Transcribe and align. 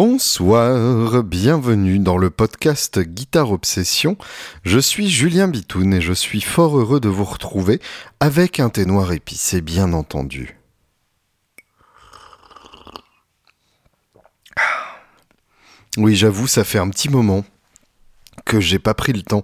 Bonsoir, 0.00 1.24
bienvenue 1.24 1.98
dans 1.98 2.18
le 2.18 2.30
podcast 2.30 3.00
Guitare 3.00 3.50
Obsession. 3.50 4.16
Je 4.62 4.78
suis 4.78 5.10
Julien 5.10 5.48
Bitoun 5.48 5.92
et 5.92 6.00
je 6.00 6.12
suis 6.12 6.40
fort 6.40 6.78
heureux 6.78 7.00
de 7.00 7.08
vous 7.08 7.24
retrouver 7.24 7.80
avec 8.20 8.60
un 8.60 8.68
thé 8.68 8.86
noir 8.86 9.10
épicé 9.10 9.60
bien 9.60 9.92
entendu. 9.92 10.56
Oui, 15.96 16.14
j'avoue, 16.14 16.46
ça 16.46 16.62
fait 16.62 16.78
un 16.78 16.90
petit 16.90 17.08
moment 17.08 17.44
que 18.44 18.60
j'ai 18.60 18.78
pas 18.78 18.94
pris 18.94 19.12
le 19.12 19.22
temps 19.22 19.42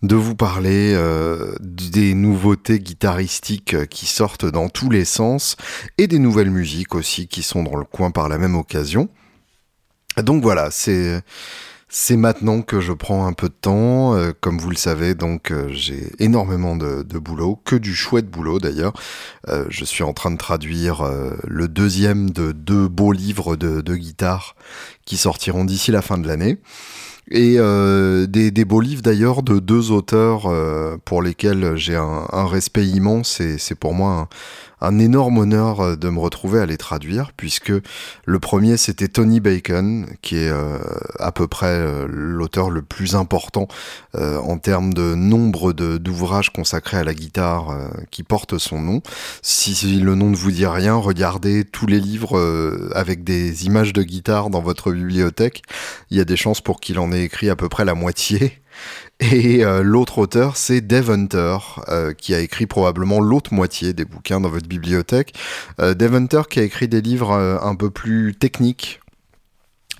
de 0.00 0.16
vous 0.16 0.34
parler 0.34 0.94
euh, 0.94 1.54
des 1.60 2.14
nouveautés 2.14 2.80
guitaristiques 2.80 3.86
qui 3.88 4.06
sortent 4.06 4.46
dans 4.46 4.70
tous 4.70 4.88
les 4.88 5.04
sens 5.04 5.56
et 5.98 6.06
des 6.06 6.18
nouvelles 6.18 6.50
musiques 6.50 6.94
aussi 6.94 7.28
qui 7.28 7.42
sont 7.42 7.62
dans 7.62 7.76
le 7.76 7.84
coin 7.84 8.10
par 8.10 8.30
la 8.30 8.38
même 8.38 8.54
occasion. 8.54 9.10
Donc 10.22 10.42
voilà, 10.42 10.70
c'est 10.70 11.22
c'est 11.88 12.16
maintenant 12.16 12.62
que 12.62 12.80
je 12.80 12.92
prends 12.92 13.26
un 13.26 13.32
peu 13.32 13.48
de 13.48 13.54
temps. 13.54 14.14
Euh, 14.14 14.32
comme 14.40 14.58
vous 14.58 14.70
le 14.70 14.76
savez, 14.76 15.14
donc 15.14 15.50
euh, 15.50 15.68
j'ai 15.70 16.12
énormément 16.20 16.76
de, 16.76 17.02
boulot, 17.18 17.60
que 17.64 17.76
du 17.76 17.94
chouette 17.94 18.30
boulot 18.30 18.58
d'ailleurs. 18.58 18.92
je 19.68 19.84
suis 19.84 20.04
en 20.04 20.12
train 20.12 20.30
de 20.30 20.36
traduire 20.36 21.02
le 21.46 21.68
deuxième 21.68 22.30
de 22.30 22.52
deux 22.52 22.88
beaux 22.88 23.12
livres 23.12 23.56
de, 23.56 23.80
de 23.80 23.96
guitare 23.96 24.54
qui 25.04 25.16
sortiront 25.16 25.64
d'ici 25.64 25.90
la 25.90 26.02
fin 26.02 26.18
de 26.18 26.26
l'année 26.28 26.58
et 27.30 27.56
euh, 27.58 28.26
des, 28.26 28.50
des, 28.50 28.64
beaux 28.64 28.80
livres 28.80 29.02
d'ailleurs 29.02 29.42
de 29.42 29.58
deux 29.60 29.92
auteurs 29.92 30.46
euh, 30.46 30.96
pour 31.04 31.22
lesquels 31.22 31.76
j'ai 31.76 31.96
un, 31.96 32.26
un, 32.32 32.46
respect 32.46 32.86
immense 32.86 33.40
et 33.40 33.56
c'est 33.58 33.76
pour 33.76 33.94
moi 33.94 34.10
un, 34.12 34.28
énorme 34.98 35.38
honneur 35.38 35.80
euh, 35.80 35.96
de 35.96 36.08
me 36.08 36.18
retrouver 36.18 36.60
à 36.60 36.66
les 36.66 36.76
traduire 36.76 37.32
puisque 37.36 37.72
le 38.24 38.38
premier 38.38 38.76
c'était 38.76 39.08
Tony 39.08 39.40
Bacon 39.40 40.06
qui 40.22 40.36
est 40.36 40.50
euh, 40.50 40.78
à 41.18 41.32
peu 41.32 41.46
près 41.46 41.66
euh, 41.66 42.06
l'auteur 42.08 42.70
le 42.70 42.82
plus 42.82 43.14
important 43.14 43.68
en 44.14 44.58
termes 44.58 44.92
de 44.92 45.14
nombre 45.14 45.72
d'ouvrages 45.72 46.50
consacrés 46.50 46.98
à 46.98 47.04
la 47.04 47.14
guitare 47.14 47.76
qui 48.10 48.22
portent 48.22 48.58
son 48.58 48.80
nom. 48.80 49.02
Si, 49.42 49.74
si, 49.74 50.00
le 50.00 50.14
nom 50.14 50.30
ne 50.30 50.36
vous 50.36 50.50
dit 50.50 50.66
rien, 50.66 50.94
regardez 50.94 51.64
tous 51.64 51.86
les 51.86 52.00
livres 52.00 52.38
avec 52.94 53.24
des 53.24 53.66
images 53.66 53.92
de 53.92 54.02
guitare 54.02 54.50
dans 54.50 54.60
votre 54.60 54.92
bibliothèque. 54.92 55.62
Il 56.10 56.18
y 56.18 56.20
a 56.20 56.24
des 56.24 56.36
chances 56.36 56.60
pour 56.60 56.80
qu'il 56.80 56.98
en 56.98 57.12
ait 57.12 57.22
écrit 57.22 57.50
à 57.50 57.56
peu 57.56 57.68
près 57.68 57.84
la 57.84 57.94
moitié. 57.94 58.60
Et 59.20 59.64
euh, 59.64 59.82
l'autre 59.82 60.18
auteur, 60.18 60.56
c'est 60.56 60.80
Dave 60.80 61.10
Hunter, 61.10 61.58
euh, 61.88 62.14
qui 62.14 62.34
a 62.34 62.40
écrit 62.40 62.66
probablement 62.66 63.20
l'autre 63.20 63.52
moitié 63.52 63.92
des 63.92 64.06
bouquins 64.06 64.40
dans 64.40 64.48
votre 64.48 64.66
bibliothèque. 64.66 65.34
Euh, 65.78 65.92
Dave 65.92 66.14
Hunter 66.14 66.42
qui 66.48 66.58
a 66.58 66.62
écrit 66.62 66.88
des 66.88 67.02
livres 67.02 67.30
un 67.30 67.74
peu 67.74 67.90
plus 67.90 68.34
techniques, 68.34 69.00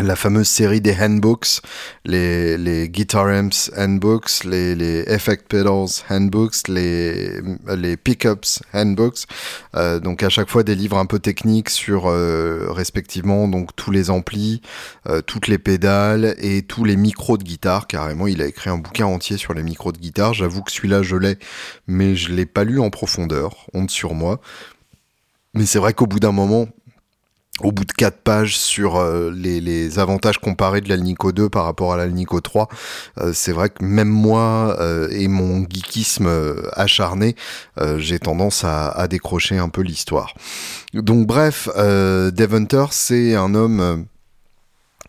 la 0.03 0.17
fameuse 0.17 0.49
série 0.49 0.81
des 0.81 0.95
handbooks, 0.95 1.61
les, 2.05 2.57
les 2.57 2.89
Guitar 2.89 3.27
Amps 3.27 3.71
handbooks, 3.77 4.45
les, 4.45 4.75
les 4.75 5.05
Effect 5.07 5.47
Pedals 5.49 6.03
handbooks, 6.09 6.69
les, 6.69 7.41
les 7.77 7.97
Pickups 7.97 8.63
handbooks. 8.73 9.27
Euh, 9.75 10.01
donc 10.01 10.23
à 10.23 10.29
chaque 10.29 10.49
fois 10.49 10.63
des 10.63 10.75
livres 10.75 10.99
un 10.99 11.07
peu 11.07 11.19
techniques 11.19 11.71
sur 11.71 12.09
euh, 12.09 12.67
respectivement 12.71 13.49
donc 13.49 13.75
tous 13.77 13.91
les 13.91 14.11
amplis, 14.11 14.63
euh, 15.09 15.21
toutes 15.21 15.49
les 15.49 15.59
pédales 15.59 16.35
et 16.39 16.63
tous 16.63 16.85
les 16.85 16.97
micros 16.97 17.39
de 17.39 17.45
guitare. 17.45 17.87
Carrément, 17.87 18.27
il 18.27 18.43
a 18.43 18.47
écrit 18.47 18.71
un 18.71 18.79
bouquin 18.79 19.07
entier 19.07 19.37
sur 19.37 19.55
les 19.55 19.63
micros 19.63 19.93
de 19.93 19.99
guitare. 19.99 20.35
J'avoue 20.35 20.63
que 20.63 20.73
celui-là 20.73 21.03
je 21.03 21.17
l'ai, 21.17 21.39
mais 21.87 22.17
je 22.17 22.33
l'ai 22.33 22.47
pas 22.47 22.65
lu 22.65 22.81
en 22.81 22.91
profondeur. 22.91 23.67
Honte 23.75 23.91
sur 23.91 24.15
moi. 24.15 24.41
Mais 25.55 25.67
c'est 25.67 25.81
vrai 25.81 25.95
qu'au 25.95 26.07
bout 26.07 26.21
d'un 26.21 26.33
moment, 26.33 26.69
au 27.63 27.73
bout 27.73 27.85
de 27.85 27.93
quatre 27.93 28.19
pages 28.19 28.57
sur 28.57 28.97
euh, 28.97 29.31
les, 29.35 29.99
avantages 29.99 30.39
comparés 30.39 30.81
de 30.81 30.89
l'Alnico 30.89 31.33
2 31.33 31.49
par 31.49 31.65
rapport 31.65 31.93
à 31.93 31.97
l'Alnico 31.97 32.41
3, 32.41 32.69
euh, 33.19 33.33
c'est 33.35 33.53
vrai 33.53 33.71
que 33.71 33.85
même 33.85 34.09
moi 34.09 34.77
euh, 34.81 35.09
et 35.11 35.29
mon 35.29 35.63
geekisme 35.69 36.29
acharné, 36.73 37.35
j'ai 37.99 38.19
tendance 38.19 38.65
à, 38.65 39.07
décrocher 39.09 39.59
un 39.59 39.69
peu 39.69 39.83
l'histoire. 39.83 40.35
Donc 40.93 41.27
bref, 41.27 41.69
Dave 41.77 42.55
Hunter, 42.55 42.87
c'est 42.91 43.35
un 43.35 43.55
homme 43.55 44.07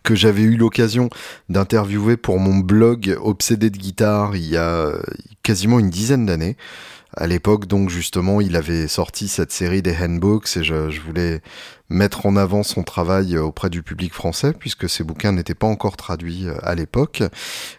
que 0.02 0.14
j'avais 0.14 0.42
eu 0.42 0.56
l'occasion 0.56 1.10
d'interviewer 1.48 2.16
pour 2.16 2.38
mon 2.38 2.56
blog 2.56 3.16
Obsédé 3.20 3.70
de 3.70 3.76
guitare 3.76 4.34
il 4.36 4.48
y 4.48 4.56
a 4.56 4.92
quasiment 5.42 5.78
une 5.78 5.90
dizaine 5.90 6.26
d'années. 6.26 6.56
À 7.14 7.26
l'époque, 7.26 7.66
donc 7.66 7.90
justement, 7.90 8.40
il 8.40 8.56
avait 8.56 8.88
sorti 8.88 9.28
cette 9.28 9.52
série 9.52 9.82
des 9.82 9.94
handbooks 9.94 10.56
et 10.56 10.64
je 10.64 11.00
voulais 11.02 11.42
mettre 11.92 12.26
en 12.26 12.36
avant 12.36 12.62
son 12.62 12.82
travail 12.82 13.36
auprès 13.36 13.70
du 13.70 13.82
public 13.82 14.12
français, 14.12 14.52
puisque 14.58 14.88
ses 14.88 15.04
bouquins 15.04 15.32
n'étaient 15.32 15.54
pas 15.54 15.66
encore 15.66 15.96
traduits 15.96 16.46
euh, 16.46 16.54
à 16.62 16.74
l'époque. 16.74 17.22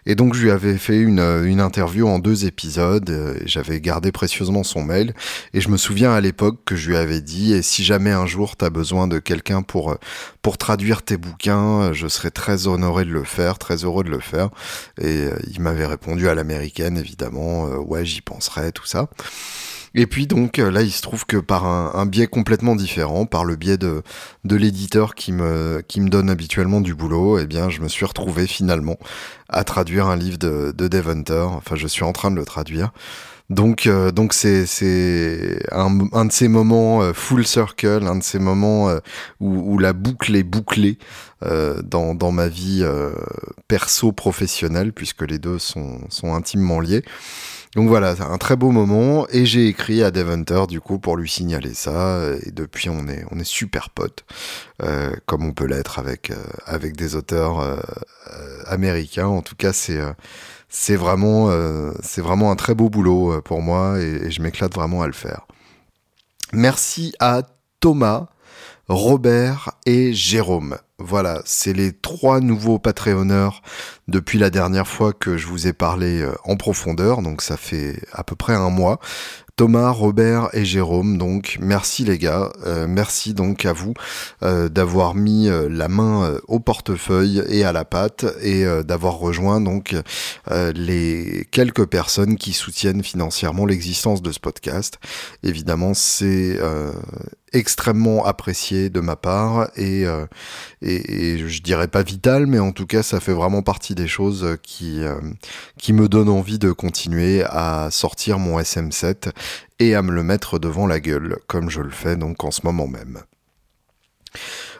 Et 0.06 0.14
donc 0.14 0.34
je 0.34 0.42
lui 0.42 0.50
avais 0.50 0.78
fait 0.78 0.98
une, 0.98 1.20
euh, 1.20 1.44
une 1.44 1.60
interview 1.60 2.06
en 2.08 2.18
deux 2.18 2.46
épisodes, 2.46 3.10
euh, 3.10 3.38
j'avais 3.44 3.80
gardé 3.80 4.12
précieusement 4.12 4.62
son 4.62 4.82
mail, 4.82 5.14
et 5.52 5.60
je 5.60 5.68
me 5.68 5.76
souviens 5.76 6.12
à 6.12 6.20
l'époque 6.20 6.60
que 6.64 6.76
je 6.76 6.88
lui 6.88 6.96
avais 6.96 7.20
dit, 7.20 7.52
et 7.52 7.62
si 7.62 7.84
jamais 7.84 8.12
un 8.12 8.26
jour 8.26 8.56
tu 8.56 8.64
as 8.64 8.70
besoin 8.70 9.06
de 9.06 9.18
quelqu'un 9.18 9.62
pour, 9.62 9.96
pour 10.42 10.58
traduire 10.58 11.02
tes 11.02 11.16
bouquins, 11.16 11.92
je 11.92 12.06
serais 12.08 12.30
très 12.30 12.66
honoré 12.66 13.04
de 13.04 13.10
le 13.10 13.24
faire, 13.24 13.58
très 13.58 13.84
heureux 13.84 14.04
de 14.04 14.10
le 14.10 14.20
faire. 14.20 14.50
Et 15.00 15.28
il 15.52 15.60
m'avait 15.60 15.86
répondu 15.86 16.28
à 16.28 16.34
l'américaine, 16.34 16.96
évidemment, 16.98 17.64
ouais 17.64 18.04
j'y 18.04 18.20
penserai, 18.20 18.72
tout 18.72 18.86
ça. 18.86 19.08
Et 19.94 20.06
puis 20.06 20.26
donc 20.26 20.58
là, 20.58 20.82
il 20.82 20.90
se 20.90 21.02
trouve 21.02 21.24
que 21.24 21.36
par 21.36 21.66
un, 21.66 22.06
biais 22.06 22.26
complètement 22.26 22.74
différent, 22.74 23.26
par 23.26 23.44
le 23.44 23.56
biais 23.56 23.78
de, 23.78 24.02
de 24.44 24.56
l'éditeur 24.56 25.14
qui 25.14 25.32
me, 25.32 25.82
qui 25.86 26.00
me 26.00 26.08
donne 26.08 26.30
habituellement 26.30 26.80
du 26.80 26.94
boulot, 26.94 27.38
eh 27.38 27.46
bien, 27.46 27.70
je 27.70 27.80
me 27.80 27.88
suis 27.88 28.04
retrouvé 28.04 28.46
finalement 28.46 28.98
à 29.48 29.62
traduire 29.64 30.06
un 30.08 30.16
livre 30.16 30.38
de, 30.38 30.72
de 30.76 31.08
Hunter. 31.08 31.46
Enfin, 31.48 31.76
je 31.76 31.86
suis 31.86 32.04
en 32.04 32.12
train 32.12 32.30
de 32.30 32.36
le 32.36 32.44
traduire. 32.44 32.90
Donc, 33.50 33.86
euh, 33.86 34.10
donc 34.10 34.32
c'est 34.32 34.64
c'est 34.64 35.58
un, 35.70 35.98
un, 36.12 36.24
de 36.24 36.32
ces 36.32 36.48
moments 36.48 37.02
euh, 37.02 37.12
full 37.12 37.46
circle, 37.46 38.06
un 38.06 38.16
de 38.16 38.22
ces 38.22 38.38
moments 38.38 38.88
euh, 38.88 39.00
où, 39.38 39.74
où, 39.74 39.78
la 39.78 39.92
boucle 39.92 40.34
est 40.34 40.42
bouclée 40.42 40.98
dans, 41.82 42.14
dans 42.14 42.32
ma 42.32 42.48
vie 42.48 42.82
perso 43.68 44.12
professionnelle, 44.12 44.94
puisque 44.94 45.20
les 45.20 45.38
deux 45.38 45.58
sont, 45.58 46.00
sont 46.08 46.34
intimement 46.34 46.80
liés. 46.80 47.04
Donc 47.74 47.88
voilà, 47.88 48.14
c'est 48.14 48.22
un 48.22 48.38
très 48.38 48.54
beau 48.54 48.70
moment 48.70 49.26
et 49.30 49.44
j'ai 49.46 49.66
écrit 49.66 50.04
à 50.04 50.12
Dave 50.12 50.30
Hunter 50.30 50.66
du 50.68 50.80
coup 50.80 51.00
pour 51.00 51.16
lui 51.16 51.28
signaler 51.28 51.74
ça 51.74 52.20
et 52.46 52.52
depuis 52.52 52.88
on 52.88 53.08
est 53.08 53.24
on 53.32 53.38
est 53.40 53.44
super 53.44 53.90
potes 53.90 54.24
euh, 54.82 55.12
comme 55.26 55.44
on 55.44 55.52
peut 55.52 55.66
l'être 55.66 55.98
avec 55.98 56.30
euh, 56.30 56.36
avec 56.66 56.94
des 56.94 57.16
auteurs 57.16 57.58
euh, 57.58 57.76
américains. 58.66 59.26
En 59.26 59.42
tout 59.42 59.56
cas, 59.56 59.72
c'est 59.72 60.00
c'est 60.68 60.96
vraiment 60.96 61.50
c'est 62.00 62.22
vraiment 62.22 62.52
un 62.52 62.56
très 62.56 62.74
beau 62.74 62.90
boulot 62.90 63.40
pour 63.42 63.60
moi 63.60 64.00
et, 64.00 64.26
et 64.26 64.30
je 64.30 64.40
m'éclate 64.40 64.74
vraiment 64.74 65.02
à 65.02 65.08
le 65.08 65.12
faire. 65.12 65.46
Merci 66.52 67.12
à 67.18 67.42
Thomas 67.80 68.28
Robert 68.88 69.70
et 69.86 70.12
Jérôme. 70.12 70.76
Voilà, 70.98 71.42
c'est 71.44 71.72
les 71.72 71.92
trois 71.92 72.40
nouveaux 72.40 72.78
Patreonneurs 72.78 73.62
depuis 74.06 74.38
la 74.38 74.50
dernière 74.50 74.86
fois 74.86 75.12
que 75.12 75.36
je 75.36 75.46
vous 75.46 75.66
ai 75.66 75.72
parlé 75.72 76.20
euh, 76.20 76.34
en 76.44 76.56
profondeur, 76.56 77.20
donc 77.20 77.42
ça 77.42 77.56
fait 77.56 78.00
à 78.12 78.22
peu 78.22 78.36
près 78.36 78.54
un 78.54 78.70
mois. 78.70 79.00
Thomas, 79.56 79.90
Robert 79.90 80.48
et 80.52 80.64
Jérôme, 80.64 81.16
donc 81.16 81.58
merci 81.60 82.04
les 82.04 82.18
gars, 82.18 82.52
euh, 82.66 82.86
merci 82.88 83.34
donc 83.34 83.64
à 83.64 83.72
vous 83.72 83.94
euh, 84.42 84.68
d'avoir 84.68 85.14
mis 85.14 85.48
la 85.48 85.88
main 85.88 86.38
au 86.48 86.58
portefeuille 86.58 87.42
et 87.48 87.64
à 87.64 87.72
la 87.72 87.84
pâte 87.84 88.26
et 88.42 88.64
d'avoir 88.84 89.14
rejoint 89.14 89.60
donc 89.60 89.94
les 90.50 91.46
quelques 91.52 91.86
personnes 91.86 92.36
qui 92.36 92.52
soutiennent 92.52 93.04
financièrement 93.04 93.64
l'existence 93.64 94.22
de 94.22 94.32
ce 94.32 94.40
podcast. 94.40 94.98
Évidemment, 95.44 95.94
c'est 95.94 96.58
extrêmement 97.54 98.26
apprécié 98.26 98.90
de 98.90 99.00
ma 99.00 99.16
part 99.16 99.70
et, 99.76 100.04
euh, 100.06 100.26
et, 100.82 101.34
et, 101.34 101.48
je 101.48 101.62
dirais 101.62 101.88
pas 101.88 102.02
vital, 102.02 102.46
mais 102.46 102.58
en 102.58 102.72
tout 102.72 102.86
cas 102.86 103.02
ça 103.02 103.20
fait 103.20 103.32
vraiment 103.32 103.62
partie 103.62 103.94
des 103.94 104.08
choses 104.08 104.58
qui, 104.62 105.02
euh, 105.02 105.14
me 105.88 106.08
donnent 106.08 106.28
envie 106.28 106.58
de 106.58 106.72
continuer 106.72 107.44
à 107.44 107.88
sortir 107.90 108.38
mon 108.38 108.58
SM7 108.58 109.30
et 109.78 109.94
à 109.94 110.02
me 110.02 110.10
le 110.10 110.24
mettre 110.24 110.58
devant 110.58 110.86
la 110.86 110.98
gueule, 110.98 111.38
comme 111.46 111.70
je 111.70 111.80
le 111.80 111.90
fais 111.90 112.16
donc 112.16 112.42
en 112.42 112.50
ce 112.50 112.62
moment 112.64 112.88
même. 112.88 113.20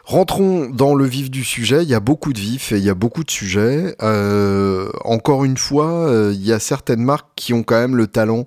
Rentrons 0.03 0.69
dans 0.69 0.93
le 0.93 1.05
vif 1.05 1.31
du 1.31 1.43
sujet. 1.43 1.81
Il 1.81 1.89
y 1.89 1.95
a 1.95 1.99
beaucoup 1.99 2.31
de 2.33 2.39
vifs 2.39 2.71
et 2.71 2.77
il 2.77 2.83
y 2.83 2.91
a 2.91 2.93
beaucoup 2.93 3.23
de 3.23 3.31
sujets. 3.31 3.95
Euh, 4.03 4.91
encore 5.03 5.45
une 5.45 5.57
fois, 5.57 6.29
il 6.31 6.45
y 6.45 6.51
a 6.51 6.59
certaines 6.59 7.03
marques 7.03 7.29
qui 7.35 7.53
ont 7.53 7.63
quand 7.63 7.79
même 7.79 7.95
le 7.95 8.05
talent 8.05 8.45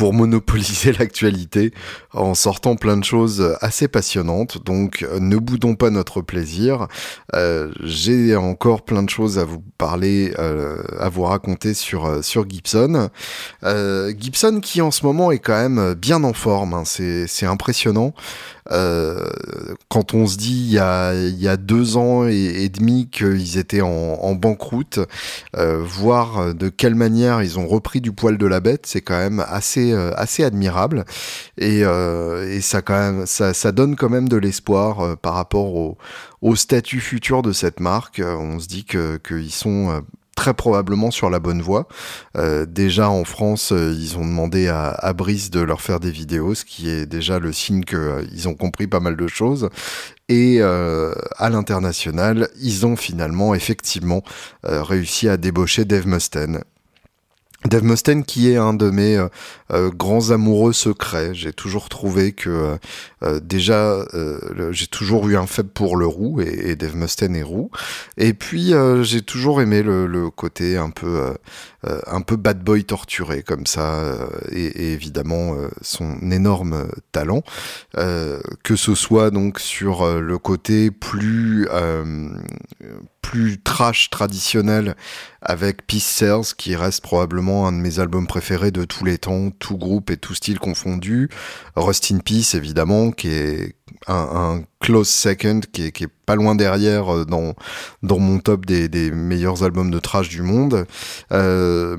pour 0.00 0.14
monopoliser 0.14 0.92
l'actualité 0.98 1.74
en 2.14 2.34
sortant 2.34 2.74
plein 2.74 2.96
de 2.96 3.04
choses 3.04 3.54
assez 3.60 3.86
passionnantes. 3.86 4.64
Donc 4.64 5.06
ne 5.20 5.36
boudons 5.36 5.74
pas 5.74 5.90
notre 5.90 6.22
plaisir. 6.22 6.88
Euh, 7.34 7.70
j'ai 7.82 8.34
encore 8.34 8.86
plein 8.86 9.02
de 9.02 9.10
choses 9.10 9.38
à 9.38 9.44
vous 9.44 9.62
parler, 9.76 10.32
euh, 10.38 10.82
à 10.98 11.10
vous 11.10 11.24
raconter 11.24 11.74
sur, 11.74 12.24
sur 12.24 12.48
Gibson. 12.48 13.10
Gibson 13.62 14.60
qui 14.62 14.80
en 14.80 14.90
ce 14.90 15.04
moment 15.04 15.32
est 15.32 15.38
quand 15.38 15.60
même 15.60 15.92
bien 15.92 16.24
en 16.24 16.32
forme, 16.32 16.72
hein. 16.72 16.84
c'est 16.86 17.46
impressionnant. 17.46 18.14
Euh, 18.72 19.28
quand 19.88 20.14
on 20.14 20.26
se 20.26 20.36
dit 20.36 20.66
il 20.66 20.72
y 20.72 20.78
a, 20.78 21.14
il 21.14 21.40
y 21.40 21.48
a 21.48 21.56
deux 21.56 21.96
ans 21.96 22.26
et, 22.26 22.68
demi 22.68 23.08
qu'ils 23.10 23.58
étaient 23.58 23.80
en, 23.80 23.88
en 23.88 24.34
banqueroute, 24.34 25.00
euh, 25.56 25.82
voir 25.82 26.54
de 26.54 26.68
quelle 26.68 26.94
manière 26.94 27.42
ils 27.42 27.58
ont 27.58 27.66
repris 27.66 28.00
du 28.00 28.12
poil 28.12 28.38
de 28.38 28.46
la 28.46 28.60
bête, 28.60 28.86
c'est 28.86 29.00
quand 29.00 29.18
même 29.18 29.44
assez, 29.48 29.89
euh, 29.92 30.12
assez 30.16 30.44
admirable. 30.44 31.04
Et, 31.58 31.80
et 31.80 32.60
ça, 32.60 33.72
donne 33.72 33.96
quand 33.96 34.08
même 34.08 34.28
de 34.28 34.36
l'espoir 34.36 35.16
par 35.18 35.34
rapport 35.34 35.74
au, 36.42 36.56
statut 36.56 37.00
futur 37.00 37.42
de 37.42 37.52
cette 37.52 37.80
marque. 37.80 38.20
On 38.24 38.58
se 38.58 38.66
dit 38.66 38.84
que 38.84 39.18
qu'ils 39.18 39.52
sont 39.52 40.02
très 40.40 40.54
probablement 40.54 41.10
sur 41.10 41.28
la 41.28 41.38
bonne 41.38 41.60
voie. 41.60 41.86
Euh, 42.38 42.64
déjà 42.64 43.10
en 43.10 43.24
France, 43.24 43.72
euh, 43.72 43.94
ils 43.94 44.16
ont 44.16 44.24
demandé 44.24 44.68
à, 44.68 45.12
Brice 45.12 45.50
de 45.50 45.60
leur 45.60 45.82
faire 45.82 46.00
des 46.00 46.10
vidéos, 46.10 46.54
ce 46.54 46.64
qui 46.64 46.88
est 46.88 47.04
déjà 47.04 47.38
le 47.38 47.52
signe 47.52 47.84
qu'ils 47.84 47.98
euh, 47.98 48.46
ont 48.46 48.54
compris 48.54 48.86
pas 48.86 49.00
mal 49.00 49.16
de 49.16 49.28
choses. 49.28 49.68
Et 50.30 50.62
à 50.62 51.50
l'international, 51.50 52.48
ils 52.62 52.86
ont 52.86 52.94
finalement 52.94 53.52
effectivement 53.52 54.22
réussi 54.62 55.28
à 55.28 55.36
débaucher 55.36 55.84
Dave 55.84 56.06
Mustaine. 56.06 56.62
Dave 57.66 57.84
Mustaine 57.84 58.24
qui 58.24 58.50
est 58.50 58.56
un 58.56 58.72
de 58.72 58.88
mes 58.88 59.18
euh, 59.18 59.28
euh, 59.70 59.90
grands 59.90 60.30
amoureux 60.30 60.72
secrets. 60.72 61.34
J'ai 61.34 61.52
toujours 61.52 61.90
trouvé 61.90 62.32
que 62.32 62.78
euh, 63.22 63.40
déjà 63.40 64.06
j'ai 64.70 64.86
toujours 64.86 65.28
eu 65.28 65.36
un 65.36 65.46
faible 65.46 65.68
pour 65.68 65.96
le 65.96 66.06
roux 66.06 66.40
et, 66.40 66.74
Dave 66.74 66.96
Mustaine 66.96 67.36
est 67.36 67.42
roux. 67.42 67.70
Et 68.16 68.32
puis 68.32 68.72
j'ai 69.02 69.20
toujours 69.20 69.60
aimé 69.60 69.82
le, 69.82 70.06
le, 70.06 70.30
côté 70.30 70.76
un 70.76 70.90
peu 70.90 71.34
un 72.06 72.20
peu 72.20 72.36
bad 72.36 72.62
boy 72.62 72.84
torturé 72.84 73.42
comme 73.42 73.66
ça 73.66 74.02
et, 74.52 74.64
et, 74.64 74.92
évidemment 74.92 75.54
son 75.80 76.30
énorme 76.30 76.90
talent 77.12 77.42
que 77.94 78.76
ce 78.76 78.94
soit 78.94 79.30
donc 79.30 79.60
sur 79.60 80.20
le 80.20 80.38
côté 80.38 80.90
plus 80.90 81.66
plus 83.30 83.60
trash 83.60 84.10
traditionnel 84.10 84.96
avec 85.40 85.86
Peace 85.86 86.00
Cells 86.00 86.54
qui 86.56 86.74
reste 86.74 87.02
probablement 87.02 87.66
un 87.66 87.72
de 87.72 87.76
mes 87.76 88.00
albums 88.00 88.26
préférés 88.26 88.70
de 88.70 88.84
tous 88.84 89.04
les 89.04 89.18
temps, 89.18 89.50
tout 89.50 89.76
groupe 89.76 90.10
et 90.10 90.16
tout 90.16 90.34
style 90.34 90.58
confondu. 90.58 91.28
Rust 91.76 92.10
in 92.10 92.18
Peace 92.18 92.54
évidemment 92.54 93.12
qui 93.12 93.28
est 93.28 93.76
un, 94.06 94.62
close 94.80 95.08
second 95.08 95.60
qui 95.72 95.86
est, 95.86 95.92
qui 95.92 96.04
est, 96.04 96.08
pas 96.26 96.36
loin 96.36 96.54
derrière 96.54 97.14
euh, 97.14 97.24
dans, 97.24 97.54
dans 98.02 98.18
mon 98.18 98.38
top 98.38 98.64
des, 98.64 98.88
des 98.88 99.10
meilleurs 99.10 99.62
albums 99.62 99.90
de 99.90 99.98
trash 99.98 100.28
du 100.28 100.42
monde. 100.42 100.86
Euh, 101.32 101.96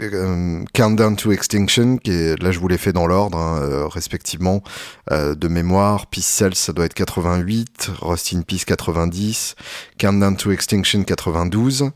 euh, 0.00 0.64
Countdown 0.72 1.16
to 1.16 1.32
Extinction, 1.32 1.96
qui 1.98 2.10
est, 2.10 2.42
là 2.42 2.52
je 2.52 2.58
vous 2.58 2.68
l'ai 2.68 2.78
fait 2.78 2.92
dans 2.92 3.06
l'ordre, 3.06 3.36
hein, 3.38 3.60
euh, 3.62 3.86
respectivement, 3.86 4.62
euh, 5.10 5.34
de 5.34 5.48
mémoire. 5.48 6.06
Peace 6.06 6.22
Cells, 6.22 6.54
ça 6.54 6.72
doit 6.72 6.86
être 6.86 6.94
88, 6.94 7.90
Rust 8.00 8.32
in 8.34 8.42
Peace 8.42 8.64
90, 8.66 9.56
Countdown 9.98 10.36
to 10.36 10.52
Extinction 10.52 11.02
92, 11.04 11.90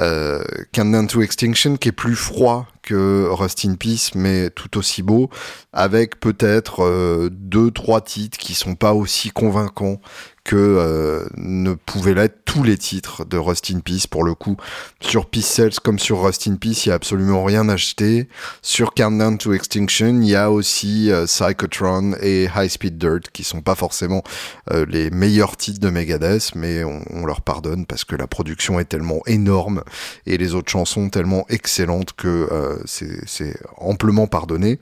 euh, 0.00 0.42
Countdown 0.72 1.06
to 1.06 1.22
Extinction 1.22 1.76
qui 1.76 1.88
est 1.88 1.92
plus 1.92 2.16
froid 2.16 2.66
que 2.82 3.28
Rust 3.30 3.64
in 3.64 3.76
Peace, 3.76 4.10
mais 4.14 4.50
tout 4.50 4.76
aussi 4.76 5.02
beau, 5.02 5.30
avec 5.72 6.20
peut-être 6.20 7.28
deux, 7.30 7.70
trois 7.70 8.02
titres 8.02 8.36
qui 8.36 8.54
sont 8.54 8.74
pas 8.74 8.92
aussi 8.92 9.30
convaincants 9.30 10.00
que 10.44 10.56
euh, 10.56 11.24
ne 11.36 11.72
pouvaient 11.72 12.14
l'être 12.14 12.36
tous 12.44 12.62
les 12.62 12.76
titres 12.76 13.24
de 13.24 13.38
Rust 13.38 13.72
in 13.74 13.80
Peace 13.80 14.06
pour 14.06 14.24
le 14.24 14.34
coup. 14.34 14.56
Sur 15.00 15.26
Peace 15.26 15.46
Cells 15.46 15.80
comme 15.82 15.98
sur 15.98 16.22
Rust 16.22 16.46
in 16.46 16.56
Peace, 16.56 16.84
il 16.84 16.90
y 16.90 16.92
a 16.92 16.94
absolument 16.94 17.42
rien 17.42 17.68
acheté. 17.70 18.28
Sur 18.60 18.92
Countdown 18.92 19.38
to 19.38 19.54
Extinction, 19.54 20.20
il 20.20 20.28
y 20.28 20.36
a 20.36 20.50
aussi 20.50 21.10
euh, 21.10 21.24
Psychotron 21.24 22.12
et 22.20 22.48
High 22.54 22.68
Speed 22.68 22.98
Dirt 22.98 23.30
qui 23.32 23.42
sont 23.42 23.62
pas 23.62 23.74
forcément 23.74 24.22
euh, 24.70 24.84
les 24.88 25.10
meilleurs 25.10 25.56
titres 25.56 25.80
de 25.80 25.88
Megadeth, 25.88 26.54
mais 26.54 26.84
on, 26.84 27.02
on, 27.10 27.24
leur 27.24 27.40
pardonne 27.40 27.86
parce 27.86 28.04
que 28.04 28.14
la 28.14 28.26
production 28.26 28.78
est 28.78 28.84
tellement 28.84 29.22
énorme 29.26 29.82
et 30.26 30.36
les 30.36 30.54
autres 30.54 30.70
chansons 30.70 31.08
tellement 31.08 31.46
excellentes 31.48 32.12
que 32.12 32.48
c'est 32.84 33.56
amplement 33.78 34.26
pardonné. 34.26 34.78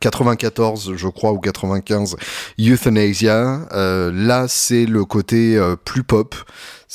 94, 0.00 0.94
je 0.96 1.08
crois, 1.08 1.32
ou 1.32 1.38
95, 1.38 2.16
Euthanasia. 2.58 3.66
Euh, 3.72 4.10
là, 4.14 4.46
c'est 4.48 4.86
le 4.86 5.04
côté 5.04 5.56
euh, 5.56 5.76
plus 5.76 6.02
pop. 6.02 6.34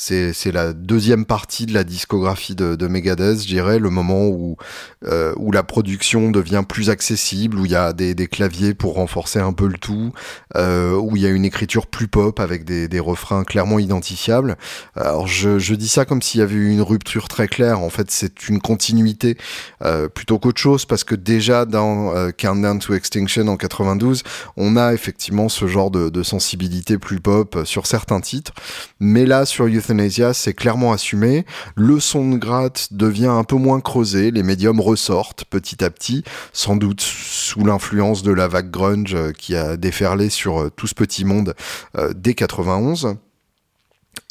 C'est, 0.02 0.50
la 0.50 0.72
deuxième 0.72 1.26
partie 1.26 1.66
de 1.66 1.74
la 1.74 1.84
discographie 1.84 2.54
de, 2.54 2.74
de 2.74 2.88
Megadeth, 2.88 3.42
je 3.42 3.46
dirais, 3.46 3.78
le 3.78 3.90
moment 3.90 4.28
où, 4.28 4.56
euh, 5.04 5.34
où 5.36 5.52
la 5.52 5.62
production 5.62 6.30
devient 6.30 6.64
plus 6.66 6.88
accessible, 6.88 7.58
où 7.58 7.66
il 7.66 7.72
y 7.72 7.76
a 7.76 7.92
des, 7.92 8.14
claviers 8.26 8.72
pour 8.72 8.94
renforcer 8.94 9.40
un 9.40 9.52
peu 9.52 9.66
le 9.66 9.76
tout, 9.76 10.14
euh, 10.56 10.96
où 10.96 11.16
il 11.16 11.22
y 11.22 11.26
a 11.26 11.28
une 11.28 11.44
écriture 11.44 11.86
plus 11.86 12.08
pop 12.08 12.40
avec 12.40 12.64
des, 12.64 12.88
des 12.88 12.98
refrains 12.98 13.44
clairement 13.44 13.78
identifiables. 13.78 14.56
Alors 14.96 15.26
je, 15.26 15.58
je 15.58 15.74
dis 15.74 15.88
ça 15.88 16.06
comme 16.06 16.22
s'il 16.22 16.40
y 16.40 16.42
avait 16.42 16.54
eu 16.54 16.70
une 16.70 16.80
rupture 16.80 17.28
très 17.28 17.46
claire, 17.46 17.80
en 17.80 17.90
fait 17.90 18.10
c'est 18.10 18.48
une 18.48 18.62
continuité 18.62 19.36
euh, 19.84 20.08
plutôt 20.08 20.38
qu'autre 20.38 20.60
chose, 20.60 20.86
parce 20.86 21.04
que 21.04 21.14
déjà 21.14 21.66
dans 21.66 22.14
Countdown 22.38 22.78
to 22.78 22.94
Extinction 22.94 23.48
en 23.48 23.58
92, 23.58 24.22
on 24.56 24.78
a 24.78 24.94
effectivement 24.94 25.50
ce 25.50 25.66
genre 25.66 25.90
de, 25.90 26.08
de 26.08 26.22
sensibilité 26.22 26.96
plus 26.96 27.20
pop 27.20 27.58
sur 27.64 27.86
certains 27.86 28.22
titres, 28.22 28.52
mais 28.98 29.26
là 29.26 29.44
sur 29.44 29.68
Youth 29.68 29.89
c'est 30.32 30.54
clairement 30.54 30.92
assumé. 30.92 31.44
Le 31.74 32.00
son 32.00 32.30
de 32.30 32.36
gratte 32.36 32.88
devient 32.92 33.26
un 33.26 33.44
peu 33.44 33.56
moins 33.56 33.80
creusé, 33.80 34.30
les 34.30 34.42
médiums 34.42 34.80
ressortent 34.80 35.44
petit 35.44 35.82
à 35.84 35.90
petit, 35.90 36.24
sans 36.52 36.76
doute 36.76 37.00
sous 37.00 37.64
l'influence 37.64 38.22
de 38.22 38.32
la 38.32 38.48
vague 38.48 38.70
grunge 38.70 39.14
euh, 39.14 39.32
qui 39.32 39.56
a 39.56 39.76
déferlé 39.76 40.30
sur 40.30 40.60
euh, 40.60 40.70
tout 40.70 40.86
ce 40.86 40.94
petit 40.94 41.24
monde 41.24 41.54
euh, 41.96 42.12
dès 42.14 42.34
91. 42.34 43.16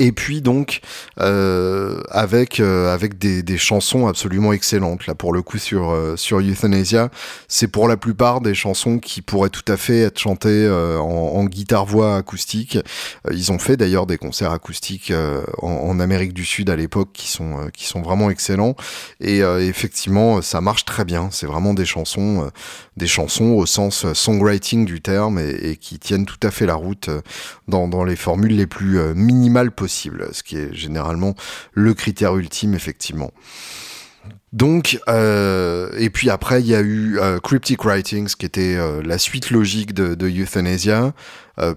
Et 0.02 0.14
puis 0.14 0.42
donc 0.42 0.80
euh, 1.20 2.02
avec 2.10 2.62
euh, 2.62 2.94
avec 2.94 3.18
des, 3.18 3.44
des, 3.44 3.58
chansons 3.58 4.08
absolument 4.08 4.54
excellentes 4.54 5.08
là 5.08 5.14
pour 5.14 5.34
le 5.34 5.42
coup 5.42 5.58
sur 5.58 5.92
euh, 5.92 6.16
sur 6.16 6.40
Euthanasia, 6.40 7.10
c'est 7.50 7.68
pour 7.68 7.90
la 7.90 7.98
plupart 7.98 8.40
des 8.40 8.56
chansons 8.56 9.00
qui 9.00 9.22
pourraient 9.22 9.50
tout 9.50 9.70
à 9.70 9.76
fait 9.76 10.00
être 10.00 10.18
chantées 10.18 10.48
euh, 10.50 10.98
en, 11.00 11.36
en 11.36 11.44
guitare 11.44 11.86
voix 11.86 12.16
acoustique. 12.16 12.78
ils 13.30 13.52
ont 13.52 13.60
fait 13.60 13.76
d'ailleurs 13.76 14.06
des 14.06 14.18
concerts 14.18 14.54
acoustiques 14.54 15.12
en, 15.62 15.68
en, 15.68 16.00
Amérique 16.00 16.34
du 16.34 16.46
Sud 16.46 16.70
à 16.70 16.78
l'époque 16.78 17.10
qui 17.12 17.28
sont 17.28 17.70
qui 17.74 17.86
sont 17.86 18.02
vraiment 18.02 18.30
excellents 18.30 18.76
et 19.20 19.40
effectivement 19.40 20.42
ça 20.42 20.62
marche 20.62 20.86
très 20.86 21.04
bien. 21.04 21.28
C'est 21.32 21.46
vraiment 21.46 21.74
des 21.74 21.86
chansons 21.86 22.50
des 22.96 23.08
chansons 23.08 23.52
au 23.52 23.66
sens 23.66 24.12
songwriting 24.14 24.86
du 24.86 25.02
terme 25.02 25.40
et, 25.40 25.72
et 25.72 25.76
qui 25.76 26.00
tiennent 26.00 26.26
tout 26.26 26.40
à 26.42 26.52
fait 26.52 26.66
la 26.66 26.76
route 26.76 27.10
dans 27.68 27.90
dans 27.90 28.06
les 28.06 28.16
formules 28.16 28.56
les 28.56 28.68
plus 28.68 28.98
minimales 29.14 29.72
ce 29.90 30.44
qui 30.44 30.58
est 30.58 30.74
généralement 30.74 31.36
le 31.74 31.94
critère 31.94 32.36
ultime, 32.38 32.74
effectivement. 32.74 33.32
Donc, 34.52 35.00
euh, 35.08 35.92
et 35.98 36.10
puis 36.10 36.30
après, 36.32 36.62
il 36.62 36.68
y 36.68 36.74
a 36.74 36.82
eu 36.82 37.20
euh, 37.20 37.40
Cryptic 37.40 37.84
Writings, 37.84 38.34
qui 38.36 38.46
était 38.48 38.76
euh, 38.76 39.02
la 39.04 39.20
suite 39.20 39.52
logique 39.52 39.94
de, 39.94 40.16
de 40.16 40.28
Euthanasia, 40.28 41.14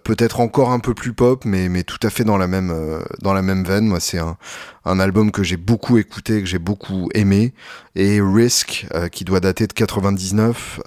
peut-être 0.05 0.39
encore 0.39 0.71
un 0.71 0.79
peu 0.79 0.95
plus 0.95 1.13
pop, 1.13 1.45
mais, 1.45 1.69
mais 1.69 1.83
tout 1.83 1.99
à 2.05 2.11
fait 2.11 2.23
dans 2.23 2.39
la 2.39 2.47
même, 2.47 2.73
dans 3.21 3.33
la 3.33 3.43
même 3.43 3.65
veine. 3.65 3.85
Moi, 3.85 3.99
c'est 3.99 4.19
un, 4.19 4.37
un 4.85 5.01
album 5.01 5.31
que 5.31 5.43
j'ai 5.43 5.57
beaucoup 5.57 5.99
écouté, 5.99 6.41
que 6.41 6.47
j'ai 6.47 6.59
beaucoup 6.59 7.09
aimé, 7.15 7.53
et 7.95 8.21
Risk, 8.21 8.87
euh, 8.95 9.09
qui 9.09 9.25
doit 9.25 9.41
dater 9.41 9.67
de 9.67 9.73
99 9.73 10.81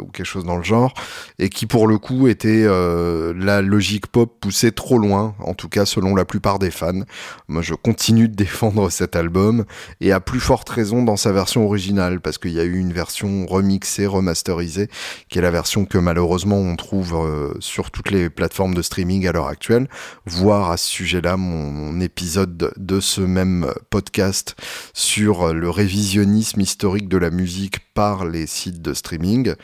ou 0.00 0.06
quelque 0.06 0.26
chose 0.26 0.44
dans 0.44 0.56
le 0.56 0.62
genre, 0.62 0.94
et 1.38 1.48
qui 1.48 1.66
pour 1.66 1.86
le 1.86 1.98
coup 1.98 2.28
était 2.28 2.66
la 2.66 3.62
logique 3.62 4.06
pop 4.06 4.32
poussée 4.40 4.72
trop 4.72 4.98
loin, 4.98 5.34
en 5.40 5.54
tout 5.54 5.68
cas 5.68 5.86
selon 5.86 6.14
la 6.14 6.24
plupart 6.24 6.58
des 6.58 6.70
fans. 6.70 7.02
Moi, 7.48 7.62
je 7.62 7.74
continue 7.74 8.28
de 8.28 8.34
défendre 8.34 8.90
cet 8.90 9.16
album, 9.16 9.64
et 10.00 10.12
à 10.12 10.20
plus 10.20 10.40
forte 10.40 10.68
raison 10.68 11.02
dans 11.02 11.16
sa 11.16 11.32
version 11.32 11.64
originale, 11.64 12.20
parce 12.20 12.38
qu'il 12.38 12.52
y 12.52 12.60
a 12.60 12.64
eu 12.64 12.78
une 12.78 12.92
version 12.92 13.46
remixée, 13.46 14.06
remasterisée, 14.06 14.88
qui 15.28 15.38
est 15.38 15.42
la 15.42 15.50
version 15.50 15.84
que 15.84 15.98
malheureusement 15.98 16.58
on 16.58 16.76
trouve 16.76 17.16
sur 17.60 17.90
toutes 17.90 18.10
les 18.10 18.30
plateformes 18.30 18.74
de 18.74 18.82
streaming 18.82 19.26
à 19.26 19.32
l'heure 19.32 19.48
actuelle, 19.48 19.88
voir 20.26 20.70
à 20.70 20.76
ce 20.76 20.88
sujet-là 20.88 21.36
mon, 21.36 22.00
épisode 22.00 22.72
de 22.76 23.00
ce 23.00 23.15
même 23.20 23.72
podcast 23.90 24.56
sur 24.94 25.52
le 25.52 25.70
révisionnisme 25.70 26.60
historique 26.60 27.08
de 27.08 27.16
la 27.16 27.30
musique 27.30 27.80
par 27.94 28.24
les 28.24 28.46
sites 28.46 28.82
de 28.82 28.94
streaming. 28.94 29.54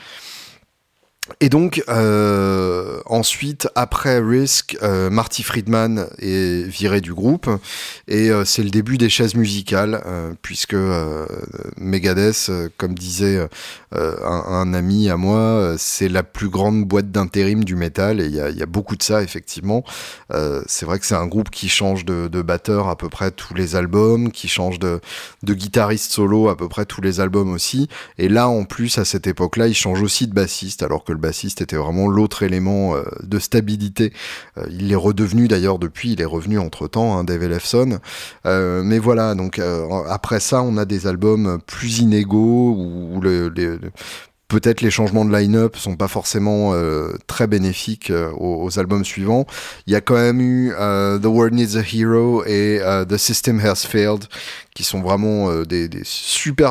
Et 1.41 1.49
donc, 1.49 1.85
euh, 1.88 3.00
ensuite, 3.07 3.69
après 3.76 4.19
Risk, 4.19 4.76
euh, 4.83 5.09
Marty 5.09 5.45
Friedman 5.45 6.09
est 6.19 6.67
viré 6.67 7.00
du 7.00 7.14
groupe 7.14 7.49
et 8.09 8.31
euh, 8.31 8.45
c'est 8.45 8.64
le 8.64 8.71
début 8.71 8.99
des 8.99 9.09
chaises 9.09 9.37
musicales 9.37 10.02
puisque 10.43 10.76
Megadeth, 11.76 12.50
comme 12.76 12.95
disait 12.95 13.49
un, 13.93 14.75
ami 14.75 15.11
à 15.11 15.17
moi, 15.17 15.76
c'est 15.79 16.09
la 16.09 16.25
plus 16.25 16.49
grande 16.49 16.85
boîte 16.85 17.12
d'intérim 17.12 17.62
du 17.62 17.76
métal 17.76 18.21
et 18.21 18.26
il 18.26 18.35
y 18.35 18.62
a, 18.62 18.67
beaucoup 18.67 18.97
de 18.97 19.02
ça 19.02 19.23
effectivement. 19.23 19.85
c'est 20.67 20.87
vrai 20.87 20.99
que 20.99 21.07
c'est 21.07 21.14
un 21.14 21.26
groupe 21.26 21.50
qui 21.50 21.69
change 21.69 22.05
de, 22.05 22.43
batteur 22.43 22.88
à 22.88 22.97
peu 22.97 23.09
près 23.09 23.31
tous 23.31 23.55
les 23.55 23.76
albums, 23.76 24.33
qui 24.33 24.49
change 24.49 24.81
de, 24.81 25.00
de 25.45 25.55
guitariste 25.55 26.11
solo 26.11 26.49
à 26.49 26.57
peu 26.57 26.69
près 26.69 26.85
tous 26.85 27.00
les 27.00 27.21
albums 27.21 27.52
aussi. 27.52 27.88
Et 28.19 28.29
là, 28.29 28.49
en 28.49 28.64
plus, 28.64 28.99
à 28.99 29.05
cette 29.05 29.29
époque-là, 29.29 29.69
il 29.69 29.75
change 29.75 30.02
aussi 30.02 30.26
de 30.26 30.35
bassiste 30.35 30.83
alors 30.83 31.05
que 31.05 31.12
le 31.12 31.19
bassiste 31.19 31.62
était 31.62 31.76
vraiment 31.76 32.09
l'autre 32.09 32.42
élément 32.42 32.95
euh, 32.95 33.02
de 33.23 33.38
stabilité. 33.38 34.12
Euh, 34.59 34.66
il 34.71 34.92
est 34.92 34.97
redevenu 34.97 35.49
d'ailleurs 35.49 35.78
depuis, 35.78 36.12
il 36.12 36.21
est 36.21 36.26
revenu 36.26 36.59
entre 36.59 36.88
temps, 36.88 37.16
hein, 37.16 37.25
Dave. 37.25 37.42
Euh, 38.47 38.83
mais 38.85 38.99
voilà, 38.99 39.35
donc 39.35 39.61
après 40.09 40.40
ça, 40.40 40.62
on 40.62 40.76
a 40.76 40.85
des 40.85 41.07
albums 41.07 41.59
plus 41.66 41.99
inégaux 41.99 42.75
où 42.76 43.21
peut-être 44.49 44.81
les 44.81 44.90
changements 44.90 45.25
de 45.25 45.33
line-up 45.35 45.76
sont 45.76 45.97
pas 45.97 46.09
forcément 46.09 46.75
très 47.26 47.47
bénéfiques 47.47 48.12
aux, 48.38 48.78
albums 48.78 49.04
suivants. 49.04 49.47
Il 49.87 49.92
y 49.92 49.97
a 49.97 50.00
quand 50.00 50.14
même 50.14 50.40
eu 50.40 50.73
The 50.73 51.26
World 51.26 51.54
Needs 51.54 51.76
a 51.76 51.83
Hero 51.83 52.45
et 52.45 52.81
The 53.09 53.16
System 53.16 53.61
Has 53.61 53.87
Failed 53.87 54.26
qui 54.75 54.85
sont 54.85 55.00
vraiment 55.00 55.50
euh, 55.50 55.64
des, 55.64 55.88
des, 55.88 56.02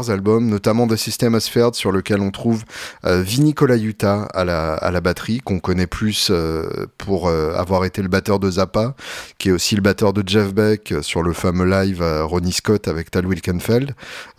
albums, 0.10 0.48
notamment 0.48 0.88
The 0.88 0.96
System 0.96 1.39
Failed, 1.39 1.75
sur 1.75 1.91
lequel 1.91 2.22
on 2.22 2.31
trouve 2.31 2.63
euh, 3.05 3.22
Vinny 3.22 3.53
Colaiuta 3.53 4.24
à 4.34 4.46
la, 4.46 4.74
à 4.74 4.91
la 4.91 5.01
batterie, 5.01 5.39
qu'on 5.39 5.60
connaît 5.60 5.88
plus 5.88 6.29
euh, 6.29 6.88
pour 6.98 7.27
euh, 7.27 7.53
avoir 7.55 7.86
été 7.86 8.01
le 8.01 8.08
batteur 8.08 8.39
de 8.39 8.50
Zappa, 8.50 8.96
qui 9.38 9.50
est 9.50 9.51
aussi 9.51 9.75
le 9.75 9.81
batteur 9.81 10.13
de 10.13 10.27
Jeff 10.27 10.53
Beck 10.53 10.93
sur 11.01 11.24
le 11.24 11.34
fameux 11.34 11.65
live 11.65 12.03
Ronnie 12.24 12.53
Scott 12.53 12.88
avec 12.88 13.12
Tal 13.12 13.25
Wilkenfeld. 13.25 13.93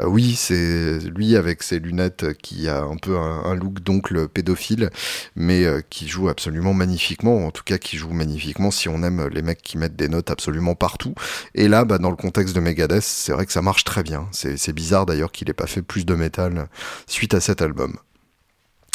oui, 0.04 0.35
c'est 0.37 0.99
lui 1.00 1.37
avec 1.37 1.62
ses 1.62 1.78
lunettes 1.78 2.37
qui 2.38 2.69
a 2.69 2.83
un 2.83 2.97
peu 2.97 3.16
un, 3.16 3.45
un 3.45 3.54
look 3.54 3.81
d'oncle 3.81 4.28
pédophile, 4.28 4.90
mais 5.37 5.64
qui 5.90 6.09
joue 6.09 6.28
absolument 6.28 6.75
magnifiquement, 6.75 7.47
en 7.47 7.50
tout 7.50 7.64
cas 7.64 7.78
qui 7.78 7.97
joue 7.97 8.11
magnifiquement 8.11 8.71
si 8.71 8.88
on 8.88 9.02
aime 9.02 9.28
les 9.28 9.42
mecs 9.42 9.62
qui 9.62 9.78
mettent 9.78 9.97
des 9.97 10.09
notes 10.09 10.31
absolument 10.31 10.75
partout. 10.75 11.14
Et 11.54 11.69
là, 11.69 11.85
bah, 11.85 11.99
dans 11.99 12.11
le 12.11 12.16
contexte 12.16 12.54
de 12.54 12.61
Megadeth, 12.61 13.02
c'est 13.02 13.33
vrai 13.33 13.47
que 13.47 13.51
ça 13.52 13.62
marche 13.62 13.85
très 13.85 14.02
bien. 14.02 14.28
C'est 14.32 14.73
bizarre 14.73 15.06
d'ailleurs 15.06 15.30
qu'il 15.30 15.50
ait 15.50 15.54
pas 15.54 15.66
fait 15.66 15.82
plus 15.82 16.06
de 16.06 16.14
métal 16.14 16.68
suite 17.06 17.35
à 17.35 17.40
cet 17.40 17.62
album. 17.62 17.99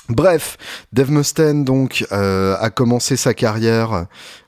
Bref, 0.10 0.58
Dave 0.94 1.12
Mustaine 1.12 1.66
donc 1.66 2.06
euh, 2.12 2.56
a 2.60 2.70
commencé 2.70 3.18
sa 3.18 3.34
carrière 3.34 4.06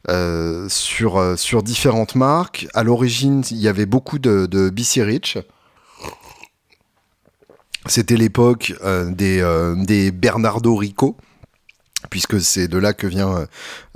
euh, 0.10 0.68
sur, 0.70 1.18
euh, 1.18 1.36
sur 1.36 1.64
différentes 1.64 2.16
marques. 2.16 2.68
À 2.74 2.84
l'origine, 2.84 3.44
il 3.52 3.58
y 3.58 3.68
avait 3.68 3.86
beaucoup 3.86 4.20
de, 4.20 4.46
de 4.46 4.70
BC 4.70 5.04
Rich. 5.04 5.38
C'était 7.86 8.16
l'époque 8.16 8.74
des, 9.08 9.74
des 9.86 10.12
Bernardo 10.12 10.76
Rico 10.76 11.18
puisque 12.10 12.40
c'est 12.42 12.68
de 12.68 12.78
là 12.78 12.94
que 12.94 13.08
vient 13.08 13.48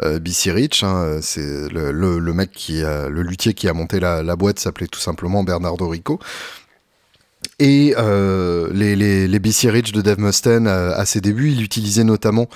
euh, 0.02 0.20
BC 0.20 0.52
Rich. 0.52 0.84
Hein, 0.84 1.20
c'est 1.22 1.70
le, 1.70 2.34
mec 2.34 2.52
qui, 2.52 2.82
le 2.82 3.22
luthier 3.22 3.54
qui 3.54 3.68
a 3.68 3.74
monté 3.74 4.00
la, 4.00 4.24
la 4.24 4.36
boîte 4.36 4.60
s'appelait 4.60 4.88
tout 4.88 5.00
simplement 5.00 5.44
Bernardo 5.44 5.88
Rico. 5.88 6.20
Et 7.60 7.94
euh, 7.98 8.70
les, 8.74 8.96
les, 8.96 9.28
les 9.28 9.40
BC 9.40 9.70
Rich 9.70 9.92
de 9.92 10.02
Dave 10.02 10.20
Mustaine, 10.20 10.68
euh, 10.68 10.96
à 10.96 11.06
ses 11.06 11.22
débuts, 11.22 11.52
il 11.52 11.62
utilisait 11.62 12.04
notamment 12.04 12.48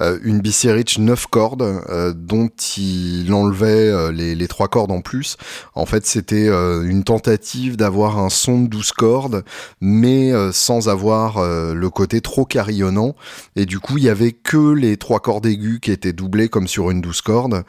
euh, 0.00 0.18
une 0.22 0.40
BC 0.40 0.72
Rich 0.72 0.98
9 0.98 1.26
cordes, 1.26 1.82
dont 2.16 2.48
il 2.78 3.32
enlevait 3.32 4.12
les, 4.12 4.34
les 4.34 4.48
3 4.48 4.68
cordes 4.68 4.92
en 4.92 5.00
plus. 5.00 5.36
En 5.74 5.86
fait, 5.86 6.06
c'était 6.06 6.48
une 6.48 7.04
tentative 7.04 7.76
d'avoir 7.76 8.18
un 8.18 8.30
son 8.30 8.62
de 8.62 8.68
12 8.68 8.92
cordes, 8.92 9.44
mais 9.80 10.32
sans 10.52 10.88
avoir 10.88 11.42
le 11.42 11.90
côté 11.90 12.20
trop 12.20 12.44
carillonnant. 12.44 13.14
Et 13.56 13.66
du 13.66 13.78
coup, 13.78 13.98
il 13.98 14.04
y 14.04 14.08
avait 14.08 14.32
que 14.32 14.72
les 14.72 14.96
3 14.96 15.20
cordes 15.20 15.46
aiguës 15.46 15.80
qui 15.80 15.90
étaient 15.90 16.12
doublées 16.12 16.48
comme 16.48 16.68
sur 16.68 16.90
une 16.90 17.00
12 17.00 17.20
cordes, 17.20 17.64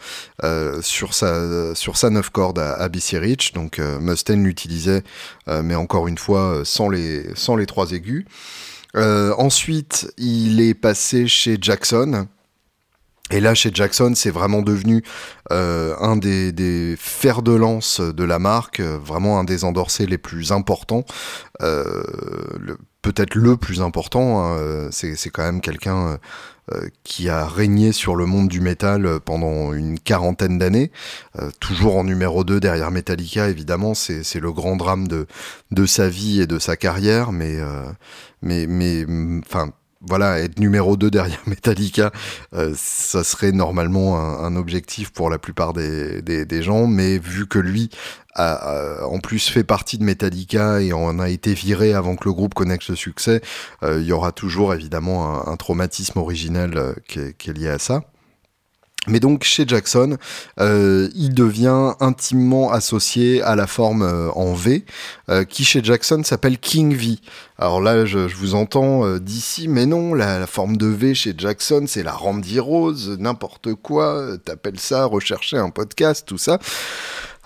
sur, 0.82 1.13
sa, 1.13 1.75
sur 1.75 1.98
sa 1.98 2.10
9 2.10 2.29
cordes 2.29 2.60
à, 2.60 2.74
à 2.74 2.89
BC 2.89 3.17
Rich. 3.17 3.53
Donc 3.53 3.79
Mustaine 3.79 4.44
l'utilisait, 4.44 5.03
mais 5.48 5.75
encore 5.75 6.08
une 6.08 6.17
fois, 6.17 6.62
sans 6.63 6.76
les, 6.89 7.25
sans 7.36 7.55
les 7.55 7.65
trois 7.65 7.91
aigus. 7.91 8.25
Euh, 8.96 9.34
ensuite, 9.38 10.12
il 10.17 10.62
est 10.62 10.74
passé 10.74 11.27
chez 11.27 11.57
Jackson. 11.60 12.27
Et 13.29 13.41
là, 13.41 13.53
chez 13.53 13.72
Jackson, 13.74 14.13
c'est 14.15 14.31
vraiment 14.31 14.62
devenu 14.62 15.03
euh, 15.51 15.96
un 16.00 16.15
des, 16.15 16.96
fers 16.98 17.41
de 17.41 17.51
lance 17.51 18.00
de 18.00 18.24
la 18.24 18.39
marque, 18.39 18.79
vraiment 18.79 19.38
un 19.39 19.43
des 19.43 19.65
endorsés 19.65 20.05
les 20.05 20.17
plus 20.17 20.53
importants, 20.53 21.03
euh, 21.62 22.03
peut-être 23.01 23.36
le 23.36 23.57
plus 23.57 23.81
important. 23.81 24.46
Hein. 24.46 24.89
c'est 24.91 25.29
quand 25.29 25.43
même 25.43 25.60
quelqu'un 25.60 26.17
qui 27.04 27.30
a 27.30 27.46
régné 27.46 27.92
sur 27.92 28.16
le 28.16 28.26
monde 28.26 28.48
du 28.48 28.60
métal 28.60 29.20
pendant 29.24 29.74
une 29.74 30.00
quarantaine 30.00 30.58
d'années, 30.58 30.92
euh, 31.40 31.50
toujours 31.60 31.98
en 31.98 32.04
numéro 32.04 32.44
2 32.44 32.60
derrière 32.60 32.92
Metallica, 32.92 33.50
évidemment, 33.50 33.94
c'est 33.94 34.40
le 34.40 34.52
grand 34.52 34.76
drame 34.76 35.08
de, 35.08 35.28
de 35.72 35.86
sa 35.86 36.10
vie 36.10 36.42
et 36.42 36.48
de 36.48 36.60
sa 36.60 36.76
carrière, 36.76 37.32
mais, 37.32 37.58
euh, 37.58 37.84
mais, 38.42 38.68
mais, 38.68 39.06
enfin, 39.46 39.72
voilà, 40.01 40.39
être 40.39 40.60
numéro 40.60 40.98
2 40.98 41.10
derrière 41.10 41.42
Metallica, 41.48 42.12
euh, 42.54 42.74
ça 42.75 43.24
serait 43.24 43.51
normalement 43.51 44.18
un, 44.20 44.56
objectif 44.56 45.12
pour 45.12 45.30
la 45.30 45.38
plupart 45.38 45.74
des, 45.74 46.62
gens, 46.62 46.88
mais 46.88 47.18
vu 47.18 47.48
que 47.48 47.60
lui 47.60 47.89
a, 48.36 49.06
en 49.06 49.20
plus 49.20 49.50
fait 49.50 49.63
partie 49.63 49.98
de 49.98 50.04
Metallica 50.04 50.82
et 50.82 50.94
en 50.94 51.20
a 51.20 51.30
été 51.30 51.54
viré 51.54 51.94
avant 51.94 52.16
que 52.16 52.25
le 52.25 52.34
groupe 52.34 52.54
connaisse 52.54 52.89
le 52.89 52.96
succès, 52.96 53.42
euh, 53.84 54.00
il 54.01 54.08
y 54.08 54.12
aura 54.12 54.32
toujours 54.32 54.74
évidemment 54.74 55.48
un, 55.48 55.56
traumatisme 55.58 56.20
originel 56.20 56.77
euh, 56.77 56.94
qui 57.08 57.20
est 57.20 57.54
lié 57.54 57.70
à 57.70 57.80
ça. 57.80 58.04
Mais 59.08 59.22
donc 59.22 59.44
chez 59.44 59.66
Jackson, 59.66 60.18
euh, 60.60 61.10
il 61.16 61.34
devient 61.34 61.94
intimement 62.01 62.72
associé 62.72 63.42
à 63.42 63.56
la 63.56 63.66
forme 63.66 64.01
euh, 64.01 64.30
en 64.32 64.54
V, 64.54 64.84
euh, 65.30 65.46
qui 65.46 65.63
chez 65.63 65.82
Jackson 65.82 66.24
s'appelle 66.25 66.58
King 66.58 66.94
V. 66.94 67.20
Alors 67.58 67.80
là, 67.80 68.06
je, 68.06 68.20
vous 68.20 68.54
entends 68.54 69.18
d'ici, 69.18 69.68
mais 69.68 69.86
non, 69.86 70.13
la, 70.13 70.46
forme 70.46 70.77
de 70.77 70.88
V 70.88 71.16
chez 71.16 71.34
Jackson, 71.38 71.86
c'est 71.88 72.04
la 72.04 72.12
Randy 72.12 72.60
Rose, 72.60 73.18
n'importe 73.18 73.74
quoi, 73.75 74.38
t'appelles 74.44 74.80
ça, 74.80 75.06
rechercher 75.06 75.58
un 75.58 75.70
podcast, 75.70 76.25
tout 76.27 76.38
ça. 76.38 76.60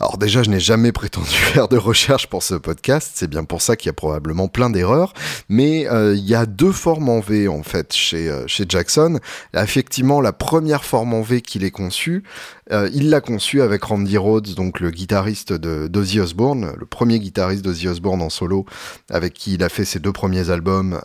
Alors 0.01 0.17
déjà, 0.17 0.41
je 0.41 0.49
n'ai 0.49 0.59
jamais 0.59 0.91
prétendu 0.91 1.27
faire 1.29 1.67
de 1.67 1.77
recherche 1.77 2.25
pour 2.25 2.41
ce 2.41 2.55
podcast, 2.55 3.11
c'est 3.13 3.29
bien 3.29 3.43
pour 3.43 3.61
ça 3.61 3.75
qu'il 3.75 3.85
y 3.85 3.91
a 3.91 3.93
probablement 3.93 4.47
plein 4.47 4.71
d'erreurs, 4.71 5.13
mais 5.47 5.87
euh, 5.91 6.15
il 6.15 6.27
y 6.27 6.33
a 6.33 6.47
deux 6.47 6.71
formes 6.71 7.07
en 7.07 7.19
V 7.19 7.47
en 7.47 7.61
fait 7.61 7.93
chez, 7.93 8.27
euh, 8.27 8.47
chez 8.47 8.65
Jackson. 8.67 9.19
Effectivement, 9.55 10.19
la 10.19 10.33
première 10.33 10.85
forme 10.85 11.13
en 11.13 11.21
V 11.21 11.41
qu'il 11.41 11.63
ait 11.63 11.69
conçue, 11.69 12.23
euh, 12.71 12.89
il 12.95 13.11
l'a 13.11 13.21
conçue 13.21 13.61
avec 13.61 13.83
Randy 13.83 14.17
Rhodes, 14.17 14.55
donc 14.55 14.79
le 14.79 14.89
guitariste 14.89 15.53
de 15.53 15.87
d'Ozzy 15.87 16.19
Osbourne, 16.19 16.73
le 16.79 16.85
premier 16.87 17.19
guitariste 17.19 17.63
d'Ozzy 17.63 17.87
Osbourne 17.87 18.23
en 18.23 18.31
solo, 18.31 18.65
avec 19.11 19.35
qui 19.35 19.53
il 19.53 19.63
a 19.63 19.69
fait 19.69 19.85
ses 19.85 19.99
deux 19.99 20.13
premiers 20.13 20.49
albums, 20.49 20.99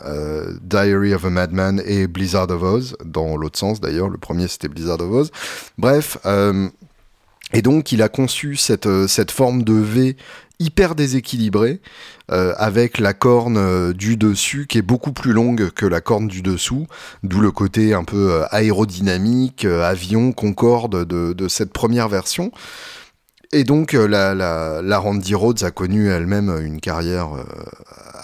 Diary 0.62 1.12
of 1.12 1.26
a 1.26 1.30
Madman 1.30 1.82
et 1.84 2.06
Blizzard 2.06 2.48
of 2.48 2.62
Oz, 2.62 2.96
dans 3.04 3.36
l'autre 3.36 3.58
sens 3.58 3.78
d'ailleurs, 3.78 4.08
le 4.08 4.16
premier 4.16 4.48
c'était 4.48 4.68
Blizzard 4.68 5.00
of 5.00 5.10
Oz. 5.10 5.30
Bref, 5.76 6.16
et 7.52 7.62
donc 7.62 7.92
il 7.92 8.02
a 8.02 8.08
conçu 8.08 8.56
cette, 8.56 8.86
euh, 8.86 9.06
cette 9.06 9.30
forme 9.30 9.62
de 9.62 9.74
V 9.74 10.16
hyper 10.58 10.94
déséquilibrée, 10.94 11.80
euh, 12.32 12.54
avec 12.56 12.98
la 12.98 13.12
corne 13.12 13.58
euh, 13.58 13.92
du 13.92 14.16
dessus 14.16 14.66
qui 14.66 14.78
est 14.78 14.82
beaucoup 14.82 15.12
plus 15.12 15.32
longue 15.32 15.70
que 15.70 15.84
la 15.84 16.00
corne 16.00 16.28
du 16.28 16.42
dessous, 16.42 16.86
d'où 17.22 17.40
le 17.40 17.50
côté 17.50 17.92
un 17.92 18.04
peu 18.04 18.42
aérodynamique, 18.50 19.64
avion, 19.64 20.32
concorde 20.32 21.04
de, 21.04 21.34
de 21.34 21.48
cette 21.48 21.72
première 21.72 22.08
version. 22.08 22.52
Et 23.52 23.64
donc 23.64 23.92
la, 23.92 24.34
la, 24.34 24.82
la 24.82 24.98
Randy 24.98 25.34
Rhodes 25.34 25.62
a 25.62 25.70
connu 25.70 26.08
elle-même 26.10 26.50
une 26.62 26.80
carrière 26.80 27.30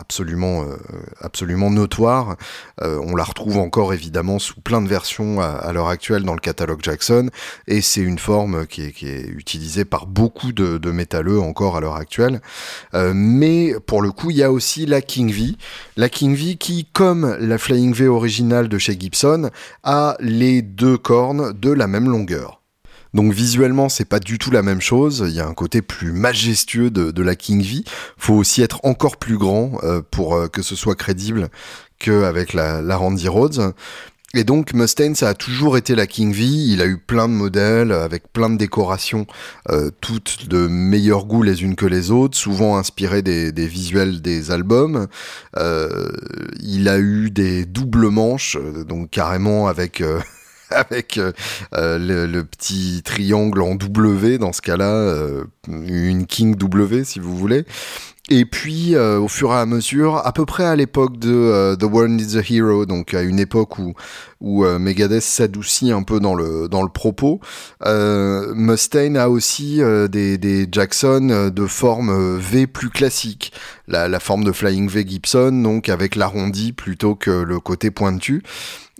absolument, 0.02 0.62
euh, 0.62 0.76
absolument 1.20 1.70
notoire. 1.70 2.36
Euh, 2.82 3.00
on 3.04 3.14
la 3.14 3.24
retrouve 3.24 3.58
encore 3.58 3.94
évidemment 3.94 4.38
sous 4.38 4.60
plein 4.60 4.82
de 4.82 4.88
versions 4.88 5.40
à, 5.40 5.72
l'heure 5.72 5.88
actuelle 5.88 6.24
dans 6.24 6.34
le 6.34 6.40
catalogue 6.40 6.80
Jackson, 6.82 7.30
et 7.66 7.80
c'est 7.80 8.00
une 8.00 8.18
forme 8.18 8.66
qui 8.66 8.82
est, 8.82 8.92
utilisée 9.28 9.84
par 9.84 10.06
beaucoup 10.06 10.52
de, 10.52 10.78
de 10.78 10.90
métalleux 10.90 11.40
encore 11.40 11.76
à 11.76 11.80
l'heure 11.80 11.96
actuelle. 11.96 12.40
Euh, 12.94 13.12
mais 13.14 13.74
pour 13.86 14.02
le 14.02 14.10
coup, 14.10 14.30
il 14.30 14.36
y 14.36 14.42
a 14.42 14.52
aussi 14.52 14.86
la 14.86 15.00
King 15.00 15.32
V, 15.32 15.56
la 15.96 16.08
King 16.08 16.34
V 16.34 16.56
qui, 16.56 16.86
comme 16.92 17.36
la 17.38 17.58
Flying 17.58 17.94
V 17.94 18.08
originale 18.08 18.68
de 18.68 18.78
chez 18.78 18.98
Gibson, 18.98 19.50
a 19.84 20.16
les 20.20 20.62
deux 20.62 20.98
cornes 20.98 21.52
de 21.52 21.70
la 21.70 21.86
même 21.86 22.08
longueur. 22.08 22.61
Donc 23.14 23.32
visuellement, 23.32 23.88
c'est 23.88 24.04
pas 24.04 24.20
du 24.20 24.38
tout 24.38 24.50
la 24.50 24.62
même 24.62 24.80
chose. 24.80 25.24
Il 25.28 25.34
y 25.34 25.40
a 25.40 25.46
un 25.46 25.54
côté 25.54 25.82
plus 25.82 26.12
majestueux 26.12 26.90
de, 26.90 27.22
la 27.22 27.36
King 27.36 27.62
V. 27.62 27.84
Faut 28.16 28.34
aussi 28.34 28.62
être 28.62 28.80
encore 28.84 29.16
plus 29.16 29.38
grand 29.38 29.72
euh, 29.82 30.00
pour 30.10 30.34
euh, 30.34 30.48
que 30.48 30.62
ce 30.62 30.74
soit 30.74 30.94
crédible 30.94 31.48
qu'avec 31.98 32.52
la, 32.52 32.82
la 32.82 32.96
Randy 32.96 33.28
Rhodes. 33.28 33.74
Et 34.34 34.44
donc 34.44 34.72
Mustaine, 34.72 35.14
ça 35.14 35.28
a 35.28 35.34
toujours 35.34 35.76
été 35.76 35.94
la 35.94 36.06
King 36.06 36.32
V. 36.32 36.44
Il 36.44 36.80
a 36.80 36.86
eu 36.86 36.96
plein 36.96 37.28
de 37.28 37.34
modèles 37.34 37.92
avec 37.92 38.32
plein 38.32 38.48
de 38.48 38.56
décorations, 38.56 39.26
euh, 39.68 39.90
toutes 40.00 40.48
de 40.48 40.66
meilleur 40.68 41.26
goût 41.26 41.42
les 41.42 41.62
unes 41.62 41.76
que 41.76 41.84
les 41.84 42.10
autres, 42.10 42.36
souvent 42.36 42.78
inspirées 42.78 43.20
des, 43.20 43.52
des 43.52 43.66
visuels 43.66 44.22
des 44.22 44.50
albums. 44.50 45.06
Euh, 45.58 46.08
il 46.60 46.88
a 46.88 46.98
eu 46.98 47.30
des 47.30 47.66
doubles 47.66 48.08
manches, 48.08 48.56
euh, 48.58 48.84
donc 48.84 49.10
carrément 49.10 49.66
avec 49.66 50.00
euh, 50.00 50.18
avec 50.90 51.18
euh, 51.18 51.32
le, 51.72 52.26
le, 52.26 52.44
petit 52.44 53.02
triangle 53.04 53.62
en 53.62 53.74
W 53.74 54.38
dans 54.38 54.52
ce 54.52 54.62
cas-là, 54.62 55.44
une 55.68 56.26
King 56.26 56.56
W 56.56 57.04
si 57.04 57.18
vous 57.18 57.36
voulez. 57.36 57.64
Et 58.30 58.44
puis, 58.44 58.94
euh, 58.94 59.18
au 59.18 59.26
fur 59.26 59.50
et 59.52 59.56
à 59.56 59.66
mesure, 59.66 60.24
à 60.24 60.32
peu 60.32 60.46
près 60.46 60.64
à 60.64 60.76
l'époque 60.76 61.18
de 61.18 61.30
euh, 61.30 61.76
The 61.76 61.82
World 61.82 62.12
Needs 62.12 62.38
a 62.38 62.42
Hero, 62.48 62.86
donc 62.86 63.14
à 63.14 63.22
une 63.22 63.40
époque 63.40 63.78
où, 63.80 63.94
où 64.40 64.64
euh, 64.64 64.78
Megadeth 64.78 65.22
s'adoucit 65.22 65.90
un 65.90 66.04
peu 66.04 66.20
dans 66.20 66.36
le, 66.36 66.68
dans 66.68 66.82
le 66.82 66.88
propos, 66.88 67.40
Mustaine 67.84 69.16
a 69.16 69.28
aussi 69.28 69.80
des, 70.08 70.38
des 70.38 70.68
Jackson 70.70 71.50
de 71.54 71.66
forme 71.66 72.38
V 72.38 72.66
plus 72.66 72.90
classique. 72.90 73.52
La, 73.88 74.08
la 74.08 74.20
forme 74.20 74.44
de 74.44 74.52
Flying 74.52 74.88
V 74.88 75.04
Gibson, 75.06 75.52
donc 75.52 75.88
avec 75.88 76.14
l'arrondi 76.14 76.72
plutôt 76.72 77.16
que 77.16 77.30
le 77.30 77.58
côté 77.58 77.90
pointu. 77.90 78.42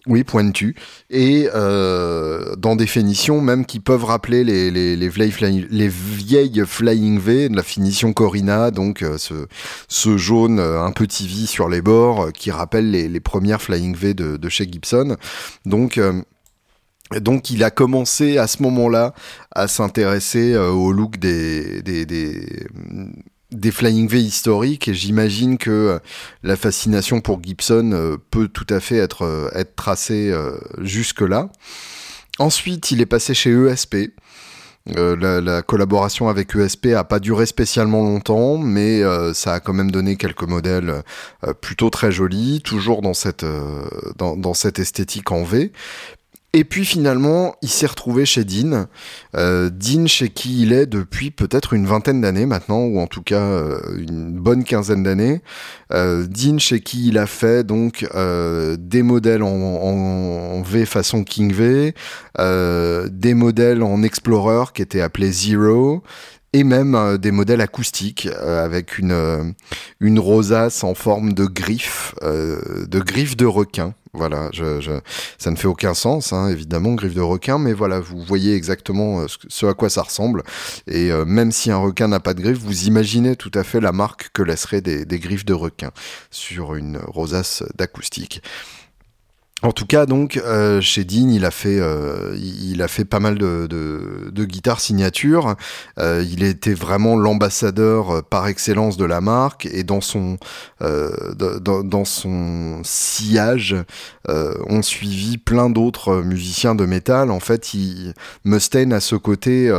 Oui, 0.09 0.25
pointu. 0.25 0.75
Et 1.11 1.49
euh, 1.55 2.57
dans 2.57 2.75
des 2.75 2.89
finitions 2.89 3.41
même 3.41 3.65
qui 3.65 3.79
peuvent 3.79 4.05
rappeler 4.05 4.43
les, 4.43 4.73
les, 4.73 4.97
les, 4.97 5.09
vieilles, 5.09 5.31
flying, 5.31 5.67
les 5.71 5.87
vieilles 5.87 6.65
Flying 6.67 7.21
V, 7.21 7.49
la 7.49 7.63
finition 7.63 8.13
Corina, 8.13 8.73
donc 8.73 9.03
euh, 9.03 9.17
ce, 9.17 9.47
ce, 9.87 10.17
jaune 10.17 10.59
euh, 10.59 10.83
un 10.83 10.91
petit 10.91 11.29
V 11.29 11.47
sur 11.47 11.69
les 11.69 11.83
bords 11.83 12.23
euh, 12.23 12.31
qui 12.33 12.51
rappelle 12.51 12.91
les, 12.91 13.09
les, 13.09 13.21
premières 13.21 13.63
Flying 13.63 13.95
V 13.95 14.13
de, 14.15 14.37
de 14.37 14.49
chez 14.49 14.65
Gibson. 14.71 15.17
Donc 15.67 16.01
donc 17.21 17.51
il 17.51 17.63
a 17.63 17.71
commencé 17.71 18.39
à 18.39 18.47
ce 18.49 18.63
moment-là 18.63 19.15
à 19.55 19.69
s'intéresser 19.69 20.57
au 20.57 20.93
look 20.93 21.19
des, 21.19 21.83
des, 21.83 22.07
des, 22.07 22.67
des 23.53 23.71
Flying 23.71 24.09
V 24.09 24.21
historiques 24.21 24.89
et 24.89 24.95
j'imagine 24.95 25.59
que 25.59 25.71
euh, 25.71 25.99
la 26.43 26.57
fascination 26.57 27.21
pour 27.21 27.43
Gibson 27.43 27.91
euh, 27.93 28.17
peut 28.31 28.49
tout 28.49 28.67
à 28.69 28.81
fait 28.81 28.97
être, 28.97 29.23
euh, 29.23 29.51
être 29.55 29.77
tracée 29.77 30.35
jusque-là. 30.81 31.51
Ensuite, 32.39 32.91
il 32.91 33.01
est 33.01 33.07
passé 33.07 33.35
chez 33.35 33.51
ESP. 33.51 34.13
La, 34.87 35.41
la, 35.41 35.63
collaboration 35.63 36.29
avec 36.29 36.57
ESP 36.57 36.89
a 36.97 37.05
pas 37.05 37.21
duré 37.21 37.47
spécialement 37.47 38.03
longtemps, 38.03 38.59
mais 38.59 39.03
ça 39.33 39.55
a 39.55 39.61
quand 39.61 39.73
même 39.73 39.93
donné 39.93 40.17
quelques 40.17 40.43
modèles 40.43 41.05
plutôt 41.61 41.89
très 41.89 42.11
jolis, 42.11 42.61
toujours 42.65 43.01
dans 43.01 43.15
cette, 43.15 43.45
dans, 44.17 44.55
cette 44.55 44.81
esthétique 44.81 45.31
en 45.31 45.45
V. 45.45 45.71
Et 46.55 46.65
puis 46.65 46.85
finalement, 46.85 47.55
il 47.63 47.71
s'est 47.71 47.87
retrouvé 47.87 48.27
chez 48.27 48.45
Dean. 48.45 48.87
Euh, 49.35 49.71
Dean, 49.71 50.07
chez 50.07 50.29
qui 50.29 50.61
il 50.61 50.75
est 50.75 50.85
depuis 50.85 51.31
peut-être 51.31 51.73
une 51.73 51.87
vingtaine 51.87 52.21
d'années 52.21 52.45
maintenant, 52.45 52.81
ou 52.81 53.01
en 53.01 53.07
tout 53.07 53.23
cas 53.23 53.41
euh, 53.41 53.81
une 53.97 54.33
bonne 54.39 54.63
quinzaine 54.63 55.03
d'années. 55.03 55.41
Euh, 55.95 56.27
Dean, 56.27 56.59
chez 56.59 56.81
qui 56.81 57.09
il 57.09 57.17
a 57.17 57.27
fait 57.27 57.65
donc 57.65 58.07
euh, 58.15 58.77
des 58.79 59.03
modèles 59.03 59.43
en, 59.43 59.49
en, 59.49 60.61
V 60.61 60.85
façon 60.85 61.25
King 61.25 61.55
V, 61.55 61.95
euh, 62.39 63.09
des 63.11 63.33
modèles 63.33 63.83
en 63.83 64.03
Explorer 64.03 64.73
qui 64.75 64.83
étaient 64.83 65.01
appelés 65.01 65.33
Zero, 65.33 66.03
et 66.53 66.65
même 66.65 66.95
euh, 66.95 67.19
des 67.19 67.31
modèles 67.31 67.61
acoustiques 67.61 68.27
euh, 68.27 68.65
avec 68.65 68.99
une, 68.99 69.13
euh, 69.13 69.45
une 70.01 70.19
rosace 70.19 70.85
en 70.85 70.95
forme 70.95 71.33
de 71.33 71.47
griffe, 71.47 72.15
de 72.23 73.01
griffe 73.01 73.37
de 73.37 73.47
requin. 73.47 73.95
Voilà, 74.15 74.51
ça 75.39 75.51
ne 75.51 75.57
fait 75.57 75.69
aucun 75.69 75.95
sens, 75.95 76.35
hein, 76.35 76.49
évidemment, 76.51 76.93
griffe 76.93 77.15
de 77.15 77.23
requin, 77.23 77.59
mais 77.59 77.73
voilà, 77.73 77.99
vous 77.99 78.21
voyez 78.21 78.55
exactement 78.55 79.25
ce, 79.49 79.65
à 79.65 79.73
quoi 79.73 79.89
ça 79.89 80.03
ressemble. 80.03 80.43
Et 80.87 81.11
même 81.25 81.51
si 81.51 81.71
un 81.71 81.79
requin 81.79 82.09
n'a 82.09 82.21
pas 82.21 82.35
de 82.35 82.43
griffe, 82.43 82.59
vous 82.59 82.85
imaginez 82.85 83.37
tout 83.37 83.51
à 83.55 83.65
fait 83.65 83.81
la 83.81 83.93
marque 83.93 84.29
que 84.35 84.43
laisseraient 84.43 84.83
des, 84.83 85.07
des 85.07 85.19
griffes 85.19 85.47
de 85.47 85.55
requin 85.55 85.93
sur 86.31 86.75
une 86.75 86.99
rosace 86.99 87.63
d'acoustique. 87.75 88.43
En 89.63 89.71
tout 89.71 89.87
cas, 89.87 90.07
donc, 90.07 90.39
euh, 90.39 90.81
chez 90.81 91.05
Dean, 91.05 91.29
il 91.29 91.45
a 91.45 91.53
fait, 91.53 91.79
euh, 91.79 92.37
il 92.37 92.83
a 92.83 92.89
fait 92.89 93.05
pas 93.05 93.21
mal 93.21 93.39
de, 93.39 93.69
de, 93.69 94.31
de 94.33 94.45
guitares 94.45 94.81
signature. 94.81 95.55
Euh, 96.01 96.25
il 96.29 96.43
était 96.43 96.75
vraiment 96.75 97.15
l'ambassadeur 97.17 98.11
euh, 98.11 98.23
par 98.23 98.49
excellence 98.49 98.97
de 98.97 99.05
la 99.05 99.21
marque 99.21 99.67
et 99.67 99.85
dans 99.85 100.01
son, 100.01 100.37
euh, 100.81 101.35
dans, 101.35 102.05
son 102.05 102.81
sillage, 102.83 103.77
on 104.27 104.83
suivi 104.83 105.39
plein 105.39 105.71
d'autres 105.71 106.23
musiciens 106.23 106.75
de 106.75 106.85
métal. 106.85 107.31
En 107.31 107.41
fait, 107.41 107.73
il, 107.75 108.15
Mustaine 108.45 108.93
a 108.93 109.01
ce 109.01 109.15
côté, 109.15 109.73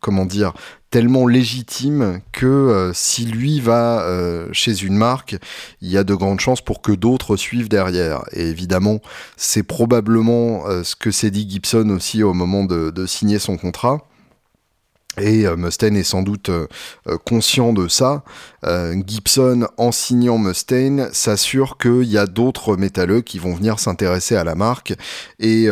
comment 0.00 0.26
dire, 0.26 0.52
tellement 0.96 1.26
légitime 1.26 2.22
que 2.32 2.46
euh, 2.46 2.94
si 2.94 3.26
lui 3.26 3.60
va 3.60 4.00
euh, 4.00 4.48
chez 4.52 4.82
une 4.82 4.96
marque, 4.96 5.36
il 5.82 5.90
y 5.90 5.98
a 5.98 6.04
de 6.04 6.14
grandes 6.14 6.40
chances 6.40 6.62
pour 6.62 6.80
que 6.80 6.90
d'autres 6.90 7.36
suivent 7.36 7.68
derrière. 7.68 8.24
Et 8.32 8.46
évidemment, 8.46 9.02
c'est 9.36 9.62
probablement 9.62 10.66
euh, 10.66 10.84
ce 10.84 10.96
que 10.96 11.10
s'est 11.10 11.30
dit 11.30 11.46
Gibson 11.50 11.90
aussi 11.90 12.22
au 12.22 12.32
moment 12.32 12.64
de, 12.64 13.04
signer 13.04 13.38
son 13.38 13.58
contrat. 13.58 14.08
Et 15.20 15.44
Mustaine 15.54 15.98
est 15.98 16.02
sans 16.02 16.22
doute 16.22 16.50
conscient 17.24 17.72
de 17.72 17.88
ça. 17.88 18.22
Gibson, 19.06 19.66
en 19.78 19.90
signant 19.90 20.36
Mustaine, 20.36 21.08
s'assure 21.12 21.78
qu'il 21.78 22.04
y 22.04 22.18
a 22.18 22.26
d'autres 22.26 22.76
métalleux 22.76 23.22
qui 23.22 23.38
vont 23.38 23.54
venir 23.54 23.78
s'intéresser 23.78 24.36
à 24.36 24.44
la 24.44 24.54
marque 24.54 24.94
et 25.38 25.68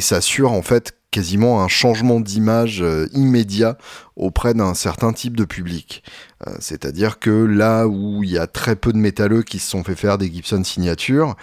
s'assure 0.00 0.52
en 0.52 0.62
fait 0.62 0.94
quasiment 1.16 1.62
un 1.62 1.68
changement 1.68 2.20
d'image 2.20 2.82
euh, 2.82 3.08
immédiat 3.14 3.78
auprès 4.16 4.52
d'un 4.52 4.74
certain 4.74 5.14
type 5.14 5.34
de 5.34 5.46
public. 5.46 6.02
Euh, 6.46 6.50
C'est-à-dire 6.60 7.18
que 7.18 7.30
là 7.30 7.86
où 7.88 8.22
il 8.22 8.32
y 8.32 8.36
a 8.36 8.46
très 8.46 8.76
peu 8.76 8.92
de 8.92 8.98
métalleux 8.98 9.42
qui 9.42 9.58
se 9.58 9.70
sont 9.70 9.82
fait 9.82 9.94
faire 9.94 10.18
des 10.18 10.30
Gibson 10.30 10.62
signatures, 10.62 11.34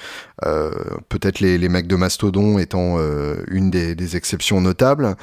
euh, 0.45 0.69
peut-être 1.09 1.39
les, 1.39 1.69
mecs 1.69 1.88
de 1.88 1.95
Mastodon 1.95 2.59
étant 2.59 2.99
une 3.49 3.71
des, 3.71 4.15
exceptions 4.15 4.62
notables, 4.62 5.15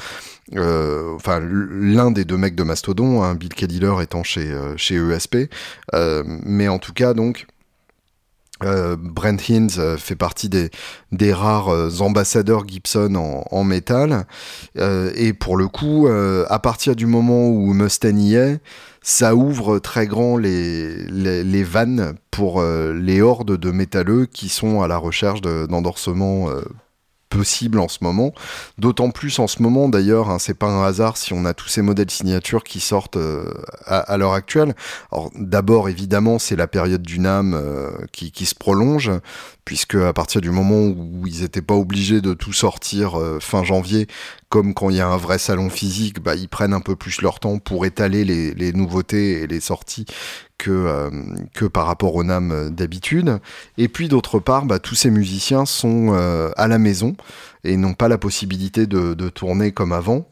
enfin 0.56 1.38
l'un 1.40 2.10
des 2.10 2.24
deux 2.24 2.36
mecs 2.36 2.56
de 2.56 2.64
Mastodon, 2.64 3.22
hein, 3.22 3.36
Bill 3.36 3.54
Kediller 3.54 4.02
étant 4.02 4.24
chez, 4.24 4.52
chez 4.76 4.96
ESP, 4.96 5.48
mais 6.44 6.66
en 6.66 6.80
tout 6.80 6.92
cas 6.92 7.14
donc 7.14 7.46
euh, 8.64 8.96
Brent 8.98 9.40
Hinds 9.48 9.78
euh, 9.78 9.96
fait 9.96 10.16
partie 10.16 10.48
des, 10.48 11.32
rares 11.32 11.68
euh, 11.68 11.90
ambassadeurs 12.00 12.66
Gibson 12.66 13.14
en, 13.50 13.64
métal. 13.64 14.26
Et 14.76 15.32
pour 15.32 15.56
le 15.56 15.68
coup, 15.68 16.08
à 16.08 16.58
partir 16.58 16.96
du 16.96 17.06
moment 17.06 17.48
où 17.48 17.72
Mustaine 17.72 18.18
y 18.18 18.34
est, 18.34 18.60
ça 19.02 19.34
ouvre 19.34 19.78
très 19.78 20.06
grand 20.06 20.36
les, 20.36 21.62
vannes 21.62 22.14
pour 22.30 22.62
les 22.62 23.20
hordes 23.20 23.56
de 23.56 23.70
métalleux 23.70 24.26
qui 24.26 24.48
sont 24.48 24.82
à 24.82 24.88
la 24.88 24.96
recherche 24.96 25.40
d'endorsements 25.42 26.48
possible 27.30 27.78
en 27.78 27.88
ce 27.88 27.98
moment. 28.02 28.34
D'autant 28.76 29.10
plus 29.10 29.38
en 29.38 29.46
ce 29.46 29.62
moment 29.62 29.88
d'ailleurs, 29.88 30.28
hein, 30.28 30.38
c'est 30.38 30.54
pas 30.54 30.66
un 30.66 30.84
hasard 30.84 31.16
si 31.16 31.32
on 31.32 31.46
a 31.46 31.54
tous 31.54 31.68
ces 31.68 31.80
modèles 31.80 32.10
signatures 32.10 32.64
qui 32.64 32.80
sortent 32.80 33.16
euh, 33.16 33.50
à, 33.86 34.18
l'heure 34.18 34.34
actuelle. 34.34 34.74
Alors 35.10 35.30
d'abord 35.34 35.88
évidemment 35.88 36.38
c'est 36.38 36.56
la 36.56 36.66
période 36.66 37.02
du 37.02 37.20
NAM 37.20 37.54
euh, 37.54 37.90
qui, 38.12 38.44
se 38.44 38.54
prolonge, 38.54 39.10
puisque 39.70 39.94
à 39.94 40.12
partir 40.12 40.40
du 40.40 40.50
moment 40.50 40.88
où 40.88 41.28
ils 41.28 41.42
n'étaient 41.42 41.62
pas 41.62 41.76
obligés 41.76 42.20
de 42.20 42.34
tout 42.34 42.52
sortir 42.52 43.16
euh, 43.16 43.38
fin 43.38 43.62
janvier, 43.62 44.08
comme 44.48 44.74
quand 44.74 44.90
il 44.90 44.96
y 44.96 45.00
a 45.00 45.06
un 45.06 45.16
vrai 45.16 45.38
salon 45.38 45.70
physique, 45.70 46.20
bah, 46.20 46.34
ils 46.34 46.48
prennent 46.48 46.72
un 46.72 46.80
peu 46.80 46.96
plus 46.96 47.22
leur 47.22 47.38
temps 47.38 47.60
pour 47.60 47.86
étaler 47.86 48.24
les, 48.24 48.72
nouveautés 48.72 49.42
et 49.42 49.46
les 49.46 49.60
sorties 49.60 50.06
que, 50.58 50.72
euh, 50.72 51.68
par 51.68 51.86
rapport 51.86 52.16
au 52.16 52.24
NAM 52.24 52.70
d'habitude. 52.70 53.38
Et 53.78 53.86
puis 53.86 54.08
d'autre 54.08 54.40
part, 54.40 54.64
bah, 54.64 54.80
tous 54.80 54.96
ces 54.96 55.10
musiciens 55.12 55.66
sont 55.66 56.14
euh, 56.14 56.50
à 56.56 56.66
la 56.66 56.78
maison 56.80 57.14
et 57.62 57.76
n'ont 57.76 57.94
pas 57.94 58.08
la 58.08 58.18
possibilité 58.18 58.88
de 58.88 59.28
tourner 59.28 59.70
comme 59.70 59.92
avant. 59.92 60.26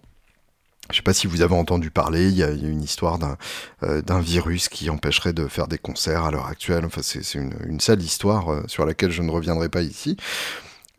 Je 0.90 0.96
sais 0.96 1.02
pas 1.02 1.12
si 1.12 1.26
vous 1.26 1.42
avez 1.42 1.54
entendu 1.54 1.90
parler, 1.90 2.28
il 2.28 2.36
y 2.36 2.42
a, 2.42 2.50
une 2.50 2.82
histoire 2.82 3.18
d'un 3.18 3.36
euh, 3.82 4.20
virus 4.20 4.68
qui 4.68 4.88
empêcherait 4.88 5.34
de 5.34 5.46
faire 5.46 5.68
des 5.68 5.76
concerts 5.76 6.24
à 6.24 6.30
l'heure 6.30 6.46
actuelle. 6.46 6.84
Enfin, 6.86 7.02
c'est 7.02 7.34
une, 7.34 7.80
sale 7.80 8.00
histoire 8.00 8.50
euh, 8.50 8.62
sur 8.68 8.86
laquelle 8.86 9.10
je 9.10 9.20
ne 9.20 9.30
reviendrai 9.30 9.68
pas 9.68 9.82
ici. 9.82 10.16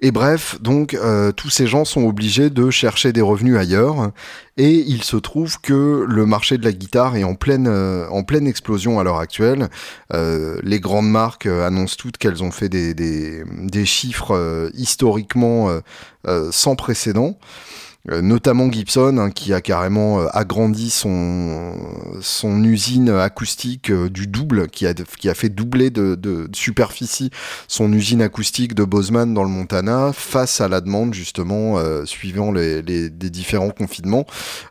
Et 0.01 0.11
bref, 0.11 0.61
donc 0.61 0.93
euh, 0.93 1.31
tous 1.33 1.49
ces 1.49 1.67
gens 1.67 1.85
sont 1.85 2.03
obligés 2.03 2.49
de 2.51 2.69
chercher 2.69 3.11
des 3.11 3.19
revenus 3.19 3.57
ailleurs, 3.57 4.11
et 4.55 4.75
il 4.75 5.03
se 5.03 5.17
trouve 5.17 5.59
que 5.59 6.05
le 6.07 6.25
marché 6.25 6.57
de 6.57 6.63
la 6.63 6.71
guitare 6.71 7.17
est 7.17 7.25
en 7.25 7.35
pleine, 7.35 7.67
en 7.67 8.23
pleine 8.23 8.47
explosion 8.47 8.99
à 8.99 9.03
l'heure 9.03 9.19
actuelle. 9.19 9.67
Les 10.13 10.79
grandes 10.79 11.09
marques 11.09 11.47
annoncent 11.47 11.97
toutes 11.97 12.17
qu'elles 12.17 12.43
ont 12.43 12.51
fait 12.51 12.69
des, 12.69 13.85
chiffres 13.85 14.71
historiquement 14.73 15.81
sans 16.51 16.77
précédent. 16.77 17.37
Notamment 18.21 18.71
Gibson 18.71 19.17
hein, 19.17 19.31
qui 19.31 19.53
a 19.53 19.61
carrément 19.61 20.19
agrandi 20.27 20.89
son, 20.89 21.73
son 22.21 22.63
usine 22.63 23.09
acoustique 23.09 23.91
du 23.91 24.27
double, 24.27 24.67
qui 24.67 24.85
a, 24.87 24.93
qui 24.93 25.29
a 25.29 25.33
fait 25.33 25.49
doubler 25.49 25.89
de, 25.89 26.49
superficie 26.53 27.29
son 27.67 27.91
usine 27.93 28.21
acoustique 28.21 28.73
de 28.73 28.83
Bozeman 28.83 29.33
dans 29.33 29.43
le 29.43 29.49
Montana 29.49 30.11
face 30.13 30.61
à 30.61 30.67
la 30.67 30.81
demande 30.81 31.13
justement 31.13 31.77
suivant 32.05 32.51
les, 32.51 32.81
les, 32.81 33.09
différents 33.09 33.69
confinements. 33.69 34.25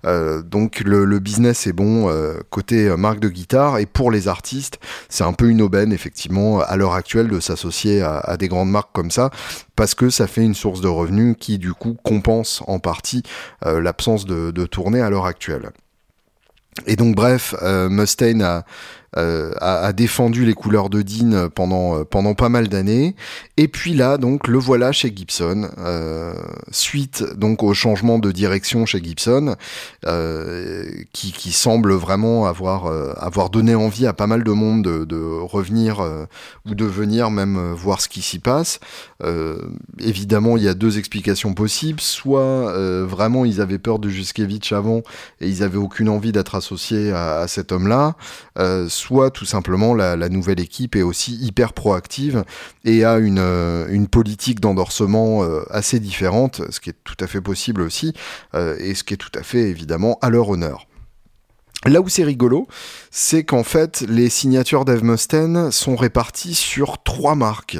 donc 0.05 0.81
le, 0.81 1.19
business 1.19 1.67
est 1.67 1.73
bon 1.73 2.13
côté 2.51 2.95
marque 2.97 3.21
de 3.21 3.29
guitare 3.29 3.79
et 3.79 3.87
pour 3.87 4.11
les 4.11 4.29
artistes 4.29 4.79
c'est 5.09 5.25
un 5.25 5.33
peu 5.33 5.49
une 5.49 5.63
aubaine 5.63 5.93
effectivement 5.93 6.61
à 6.61 6.77
l'heure 6.77 6.95
actuelle 6.95 7.29
de 7.29 7.41
s'associer 7.41 8.03
à 8.03 8.37
des 8.37 8.49
grandes 8.49 8.71
marques 8.71 8.93
comme 8.93 9.11
ça 9.11 9.31
parce 9.79 9.95
que 9.95 10.11
ça 10.11 10.27
fait 10.27 10.43
une 10.43 10.57
source 10.57 10.81
de 10.81 10.89
revenus 10.89 11.37
qui 11.39 11.57
du 11.57 11.73
coup 11.73 11.97
compense 12.03 12.65
en 12.67 12.81
partie 12.81 13.23
euh, 13.65 13.81
l'absence 13.81 14.27
de, 14.27 14.67
tournée 14.67 15.01
à 15.01 15.09
l'heure 15.09 15.25
actuelle. 15.25 15.71
Et 16.89 16.97
donc 16.97 17.15
bref, 17.15 17.55
euh, 17.63 17.89
Mustaine 17.89 18.43
a, 18.43 18.65
euh, 19.17 19.53
a, 19.61 19.93
défendu 19.95 20.45
les 20.45 20.53
couleurs 20.53 20.91
de 20.91 21.01
Dean 21.01 21.49
pendant, 21.49 21.97
euh, 21.97 22.05
pendant 22.05 22.35
pas 22.35 22.51
mal 22.51 22.69
d'années. 22.69 23.17
Et 23.57 23.67
puis 23.67 23.95
là, 23.95 24.19
donc, 24.19 24.47
le 24.49 24.59
voilà 24.59 24.93
chez 24.93 25.11
Gibson, 25.15 25.71
euh, 25.79 26.35
suite 26.71 27.25
donc 27.37 27.63
au 27.63 27.73
changement 27.73 28.19
de 28.19 28.31
direction 28.33 28.85
chez 28.85 29.03
Gibson, 29.03 29.57
qui, 31.13 31.33
qui, 31.33 31.53
semble 31.53 31.93
vraiment 31.93 32.47
avoir, 32.47 32.87
avoir 33.19 33.51
donné 33.51 33.75
envie 33.75 34.07
à 34.07 34.13
pas 34.13 34.27
mal 34.27 34.45
de 34.45 34.51
monde 34.53 34.83
de, 34.83 35.41
revenir 35.41 36.01
ou 36.67 36.75
de 36.75 36.85
venir 36.85 37.31
même 37.31 37.73
voir 37.73 38.01
ce 38.01 38.09
qui 38.09 38.23
s'y 38.23 38.39
passe. 38.39 38.81
évidemment, 39.99 40.57
il 40.57 40.63
y 40.63 40.69
a 40.69 40.75
deux 40.75 40.99
explications 40.99 41.55
possibles. 41.55 42.01
Soit 42.01 42.73
vraiment 43.05 43.45
ils 43.45 43.61
avaient 43.61 43.79
peur 43.79 43.99
de 43.99 44.09
Juskevich 44.09 44.73
avant 44.73 45.03
et 45.41 45.49
ils 45.49 45.63
avaient 45.63 45.79
aucune 45.79 46.09
envie 46.09 46.33
d'être 46.33 46.55
associés 46.55 47.13
à 47.13 47.47
cet 47.49 47.73
homme-là 47.73 48.17
soit 48.99 49.31
tout 49.31 49.45
simplement 49.45 49.95
la, 49.95 50.29
nouvelle 50.29 50.61
équipe 50.61 50.97
est 50.97 51.03
aussi 51.03 51.37
hyper 51.37 51.73
proactive 51.73 52.45
et 52.85 53.05
a 53.05 53.19
une, 53.19 53.39
euh, 53.39 53.87
une 53.89 54.09
politique 54.09 54.61
d'endorsement 54.61 55.43
euh, 55.43 55.63
assez 55.71 56.01
différente, 56.01 56.61
ce 56.71 56.81
qui 56.81 56.91
est 56.91 56.97
tout 57.05 57.17
à 57.21 57.27
fait 57.27 57.41
possible 57.41 57.81
aussi, 57.81 58.13
euh, 58.55 58.77
et 58.79 58.95
ce 58.95 59.05
qui 59.05 59.15
est 59.15 59.19
tout 59.19 59.33
à 59.39 59.43
fait 59.43 59.63
évidemment 59.63 60.19
à 60.21 60.31
leur 60.31 60.49
honneur. 60.49 60.87
Là 61.87 62.01
où 62.01 62.09
c'est 62.09 62.25
rigolo, 62.25 62.67
c'est 63.13 63.45
qu'en 63.45 63.63
fait, 63.63 64.05
les 64.09 64.29
signatures 64.31 64.85
d'Eve 64.85 65.05
Mustaine 65.05 65.71
sont 65.71 65.95
réparties 65.95 66.55
sur 66.55 67.01
trois 67.05 67.37
marques. 67.37 67.79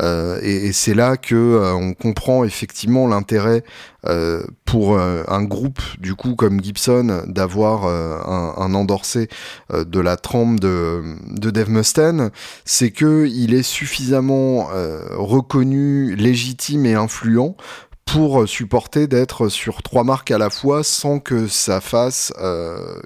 Euh, 0.00 0.38
et, 0.42 0.72
c'est 0.72 0.94
là 0.94 1.18
que 1.18 1.34
euh, 1.34 1.74
on 1.74 1.92
comprend 1.92 2.44
effectivement 2.44 3.06
l'intérêt 3.06 3.62
euh, 4.06 4.42
pour 4.64 4.98
un 4.98 5.44
groupe 5.44 5.80
du 5.98 6.14
coup 6.14 6.34
comme 6.34 6.62
Gibson 6.62 7.22
d'avoir 7.26 7.86
un, 7.86 8.54
un, 8.56 8.74
endorsé 8.74 9.28
de 9.72 10.00
la 10.00 10.16
trempe 10.16 10.58
de, 10.58 11.02
de 11.30 11.50
Dave 11.50 11.70
Mustaine, 11.70 12.30
c'est 12.64 12.90
que 12.90 13.26
il 13.26 13.54
est 13.54 13.62
suffisamment 13.62 14.68
reconnu, 15.12 16.16
légitime 16.16 16.86
et 16.86 16.94
influent 16.94 17.56
pour 18.04 18.48
supporter 18.48 19.06
d'être 19.06 19.48
sur 19.48 19.82
trois 19.82 20.04
marques 20.04 20.30
à 20.30 20.38
la 20.38 20.50
fois 20.50 20.84
sans 20.84 21.18
que 21.18 21.46
ça 21.46 21.80
fasse 21.80 22.32
euh, 22.38 23.00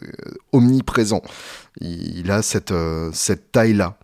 omniprésent. 0.53 1.23
Il, 1.81 2.31
a 2.31 2.43
cette, 2.43 2.73
euh, 2.73 3.11
taille-là. 3.53 3.97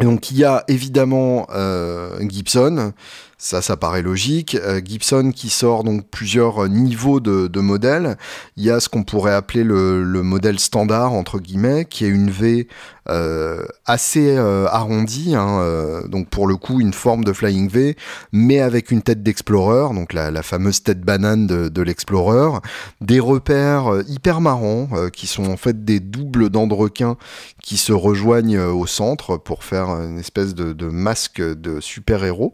Donc 0.00 0.30
il 0.30 0.38
y 0.38 0.44
a 0.44 0.64
évidemment 0.68 1.46
euh, 1.50 2.18
Gibson, 2.28 2.92
ça, 3.38 3.62
ça 3.62 3.76
paraît 3.76 4.02
logique. 4.02 4.56
Euh, 4.56 4.80
Gibson 4.84 5.30
qui 5.34 5.48
sort 5.48 5.84
donc 5.84 6.08
plusieurs 6.10 6.68
niveaux 6.68 7.20
de, 7.20 7.60
modèles. 7.60 8.16
Il 8.56 8.64
y 8.64 8.70
a 8.70 8.80
ce 8.80 8.88
qu'on 8.88 9.04
pourrait 9.04 9.34
appeler 9.34 9.64
le, 9.64 10.02
le, 10.02 10.22
modèle 10.22 10.58
standard 10.58 11.12
entre 11.12 11.38
guillemets, 11.38 11.84
qui 11.84 12.04
est 12.04 12.08
une 12.08 12.30
V 12.30 12.68
euh, 13.10 13.64
assez 13.86 14.36
euh, 14.36 14.66
arrondie, 14.68 15.34
hein, 15.34 15.60
euh, 15.60 16.06
donc 16.08 16.28
pour 16.28 16.46
le 16.46 16.56
coup 16.56 16.78
une 16.80 16.92
forme 16.92 17.24
de 17.24 17.32
Flying 17.32 17.66
V, 17.68 17.96
mais 18.32 18.60
avec 18.60 18.90
une 18.90 19.00
tête 19.00 19.22
d'Explorer, 19.22 19.94
donc 19.94 20.12
la, 20.12 20.42
fameuse 20.42 20.82
tête 20.82 21.00
banane 21.00 21.46
de, 21.46 21.82
l'Explorer, 21.82 22.58
des 23.00 23.18
repères 23.18 23.94
euh, 23.94 24.02
hyper 24.08 24.42
marrants 24.42 24.88
qui 25.12 25.26
sont 25.26 25.46
en 25.46 25.56
fait 25.56 25.86
des 25.86 26.00
doubles 26.00 26.50
dents 26.50 26.66
de 26.66 26.74
requin 26.74 27.16
qui 27.62 27.78
se 27.78 27.92
rejoignent 27.92 28.60
au 28.60 28.86
centre 28.86 29.36
pour 29.38 29.64
faire 29.64 29.88
une 29.88 30.18
espèce 30.18 30.54
de, 30.54 30.88
masque 30.88 31.40
de 31.40 31.80
super-héros. 31.80 32.52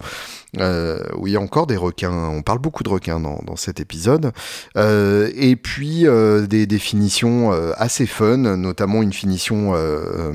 Euh, 0.58 0.73
où 1.16 1.26
il 1.26 1.32
y 1.32 1.36
a 1.36 1.40
encore 1.40 1.66
des 1.66 1.76
requins. 1.76 2.12
On 2.12 2.42
parle 2.42 2.58
beaucoup 2.58 2.82
de 2.82 2.88
requins 2.88 3.20
dans, 3.20 3.40
dans 3.44 3.56
cet 3.56 3.80
épisode. 3.80 4.32
Euh, 4.76 5.30
et 5.34 5.56
puis 5.56 6.06
euh, 6.06 6.46
des 6.46 6.66
définitions 6.66 7.52
euh, 7.52 7.72
assez 7.76 8.06
fun, 8.06 8.36
notamment 8.36 9.02
une 9.02 9.12
finition, 9.12 9.72
euh, 9.74 10.32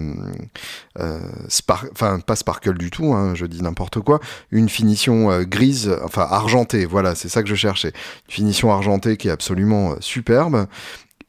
enfin 1.91 2.19
pas 2.19 2.35
sparkle 2.35 2.77
du 2.77 2.89
tout, 2.89 3.13
hein, 3.13 3.33
je 3.35 3.45
dis 3.45 3.61
n'importe 3.61 3.99
quoi, 3.99 4.19
une 4.51 4.69
finition 4.69 5.41
grise, 5.43 5.95
enfin 6.03 6.27
argentée. 6.29 6.85
Voilà, 6.85 7.15
c'est 7.15 7.29
ça 7.29 7.43
que 7.43 7.49
je 7.49 7.55
cherchais. 7.55 7.93
Une 8.27 8.33
finition 8.33 8.71
argentée 8.71 9.17
qui 9.17 9.27
est 9.27 9.31
absolument 9.31 9.95
superbe 9.99 10.67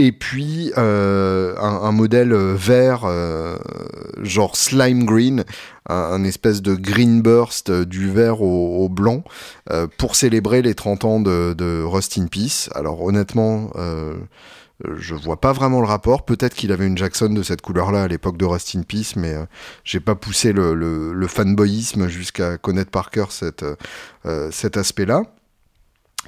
et 0.01 0.13
puis 0.13 0.73
euh, 0.79 1.55
un, 1.59 1.93
modèle 1.93 2.33
vert, 2.33 3.03
euh, 3.05 3.59
genre 4.23 4.57
slime 4.57 5.05
green, 5.05 5.45
un, 5.91 6.25
espèce 6.25 6.63
de 6.63 6.75
green 6.75 7.21
burst 7.21 7.71
du 7.71 8.11
vert 8.11 8.41
au, 8.41 8.89
blanc, 8.89 9.23
euh, 9.71 9.87
pour 9.99 10.17
célébrer 10.17 10.63
les 10.63 10.75
30 10.75 11.05
ans 11.05 11.21
de, 11.21 11.53
de, 11.53 11.83
Rust 11.83 12.17
in 12.17 12.29
Peace. 12.29 12.71
Alors 12.75 13.03
honnêtement, 13.03 13.71
euh, 13.77 14.17
je 14.97 15.15
vois 15.15 15.39
pas 15.39 15.53
vraiment 15.53 15.81
le 15.81 15.87
rapport. 15.87 16.25
Peut-être 16.25 16.55
qu'il 16.55 16.73
avait 16.73 16.87
une 16.87 16.97
Jackson 16.97 17.29
de 17.29 17.43
cette 17.43 17.61
couleur-là 17.61 18.05
à 18.05 18.09
l'époque 18.09 18.39
de 18.39 18.47
Rust 18.47 18.75
in 18.77 18.83
Peace, 18.83 19.17
mais 19.17 19.35
euh, 19.35 19.45
j'ai 19.85 20.01
pas 20.01 20.15
poussé 20.15 20.55
le, 20.55 21.27
fanboyisme 21.29 22.09
jusqu'à 22.09 22.57
connaître 22.57 22.91
par 22.91 23.11
cœur 23.11 23.33
cet 23.33 24.77
aspect-là. 24.77 25.25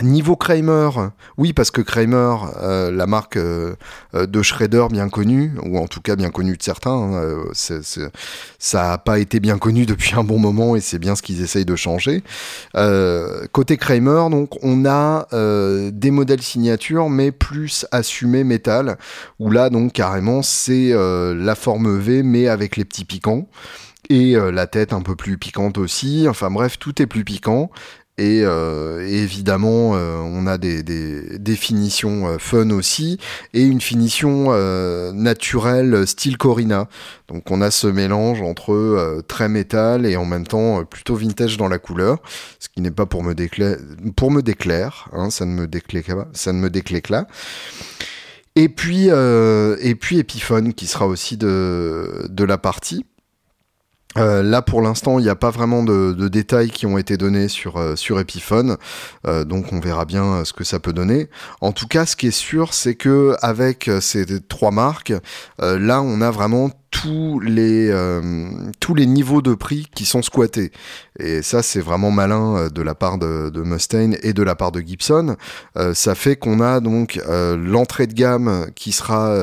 Niveau 0.00 0.36
Kramer, 0.36 0.88
oui, 1.36 1.52
parce 1.52 1.70
que 1.70 1.82
Kramer, 1.82 2.36
euh, 2.62 2.90
la 2.90 3.06
marque 3.06 3.36
euh, 3.36 3.76
euh, 4.14 4.26
de 4.26 4.40
Shredder 4.40 4.86
bien 4.90 5.10
connue, 5.10 5.52
ou 5.62 5.76
en 5.78 5.86
tout 5.86 6.00
cas 6.00 6.16
bien 6.16 6.30
connue 6.30 6.56
de 6.56 6.62
certains, 6.62 6.90
hein, 6.90 7.44
ça 8.58 8.82
n'a 8.82 8.98
pas 8.98 9.18
été 9.18 9.38
bien 9.38 9.58
connu 9.58 9.84
depuis 9.84 10.14
un 10.14 10.24
bon 10.24 10.38
moment 10.38 10.76
et 10.76 10.80
c'est 10.80 10.98
bien 10.98 11.14
ce 11.14 11.20
qu'ils 11.20 11.42
essayent 11.42 11.66
de 11.66 11.76
changer. 11.76 12.24
Euh, 12.74 13.46
côté 13.52 13.76
Kramer, 13.76 14.30
donc, 14.30 14.52
on 14.62 14.86
a 14.86 15.26
des 15.90 16.10
modèles 16.10 16.42
signature, 16.42 17.10
mais 17.10 17.30
plus 17.30 17.84
assumés 17.92 18.44
métal, 18.44 18.96
où 19.38 19.50
là, 19.50 19.68
donc, 19.68 19.92
carrément, 19.92 20.40
c'est 20.40 20.92
la 20.94 21.54
forme 21.54 21.98
V, 21.98 22.22
mais 22.22 22.48
avec 22.48 22.76
les 22.76 22.86
petits 22.86 23.04
piquants 23.04 23.46
et 24.08 24.34
la 24.34 24.66
tête 24.66 24.92
un 24.92 25.00
peu 25.00 25.16
plus 25.16 25.38
piquante 25.38 25.78
aussi. 25.78 26.26
Enfin 26.28 26.50
bref, 26.50 26.78
tout 26.78 27.00
est 27.00 27.06
plus 27.06 27.24
piquant. 27.24 27.70
Et, 28.18 28.42
euh, 28.44 29.06
évidemment, 29.08 29.96
euh, 29.96 30.18
on 30.18 30.46
a 30.46 30.58
des, 30.58 30.82
des 30.82 31.38
définitions 31.38 32.28
euh, 32.28 32.38
fun 32.38 32.70
aussi, 32.70 33.18
et 33.54 33.62
une 33.62 33.80
finition 33.80 34.48
euh, 34.50 35.12
naturelle 35.12 36.06
style 36.06 36.36
Corina. 36.36 36.88
Donc 37.28 37.50
on 37.50 37.62
a 37.62 37.70
ce 37.70 37.86
mélange 37.86 38.42
entre 38.42 38.72
euh, 38.72 39.22
très 39.26 39.48
métal 39.48 40.04
et 40.04 40.16
en 40.16 40.26
même 40.26 40.46
temps 40.46 40.84
plutôt 40.84 41.16
vintage 41.16 41.56
dans 41.56 41.68
la 41.68 41.78
couleur, 41.78 42.18
ce 42.58 42.68
qui 42.68 42.82
n'est 42.82 42.90
pas 42.90 43.06
pour 43.06 43.22
me 43.24 43.34
déclaire, 43.34 43.78
pour 44.14 44.30
me 44.30 44.42
déclaire, 44.42 45.08
hein, 45.12 45.30
ça 45.30 45.46
ne 45.46 45.52
me 45.52 45.66
déclare 45.66 46.04
pas, 46.04 46.28
ça 46.34 46.52
ne 46.52 46.58
me 46.58 46.70
là. 47.10 47.26
Et 48.54 48.68
puis, 48.68 49.06
et 49.08 49.94
puis 49.94 50.18
Epiphone 50.18 50.74
qui 50.74 50.86
sera 50.86 51.06
aussi 51.06 51.38
de, 51.38 52.26
de 52.28 52.44
la 52.44 52.58
partie. 52.58 53.06
Euh, 54.18 54.42
là, 54.42 54.62
pour 54.62 54.82
l'instant, 54.82 55.18
il 55.18 55.22
n'y 55.22 55.30
a 55.30 55.34
pas 55.34 55.50
vraiment 55.50 55.82
de, 55.82 56.28
détails 56.28 56.70
qui 56.70 56.86
ont 56.86 56.98
été 56.98 57.16
donnés 57.16 57.48
sur, 57.48 57.76
euh, 57.78 57.94
Epiphone, 58.18 58.76
euh, 59.26 59.44
donc 59.44 59.72
on 59.72 59.80
verra 59.80 60.04
bien 60.04 60.44
ce 60.44 60.52
que 60.52 60.64
ça 60.64 60.78
peut 60.78 60.92
donner. 60.92 61.28
En 61.60 61.72
tout 61.72 61.86
cas, 61.86 62.04
ce 62.04 62.14
qui 62.14 62.26
est 62.26 62.30
sûr, 62.30 62.74
c'est 62.74 62.94
que 62.94 63.34
avec 63.40 63.90
ces 64.00 64.26
trois 64.42 64.70
marques, 64.70 65.14
là, 65.58 66.02
on 66.02 66.20
a 66.20 66.30
vraiment 66.30 66.70
tous 66.90 67.40
les, 67.40 67.90
tous 68.78 68.94
les 68.94 69.06
niveaux 69.06 69.40
de 69.40 69.54
prix 69.54 69.88
qui 69.94 70.04
sont 70.04 70.20
squattés. 70.20 70.72
Et 71.18 71.40
ça, 71.40 71.62
c'est 71.62 71.80
vraiment 71.80 72.10
malin 72.10 72.68
de 72.68 72.82
la 72.82 72.94
part 72.94 73.16
de, 73.16 73.48
de, 73.48 73.62
Mustaine 73.62 74.16
et 74.22 74.34
de 74.34 74.42
la 74.42 74.54
part 74.54 74.72
de 74.72 74.80
Gibson. 74.80 75.36
ça 75.94 76.14
fait 76.14 76.36
qu'on 76.36 76.60
a 76.60 76.80
donc 76.80 77.18
l'entrée 77.26 78.06
de 78.06 78.14
gamme 78.14 78.66
qui 78.74 78.92
sera 78.92 79.34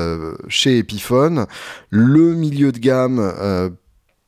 chez 0.48 0.78
Epiphone, 0.78 1.48
le 1.90 2.36
milieu 2.36 2.72
de 2.72 2.80
gamme 2.80 3.72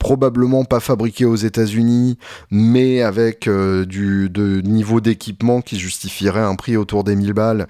probablement 0.02 0.66
pas 0.66 0.80
fabriqué 0.80 1.26
aux 1.26 1.36
États-Unis, 1.36 2.18
mais 2.50 3.04
avec 3.04 3.48
euh, 3.48 3.86
du 3.86 4.32
de 4.32 4.60
niveau 4.62 5.00
d'équipement 5.00 5.62
qui 5.62 5.78
justifierait 5.78 6.42
un 6.42 6.56
prix 6.56 6.76
autour 6.76 7.04
des 7.04 7.16
1000 7.16 7.34
balles 7.34 7.68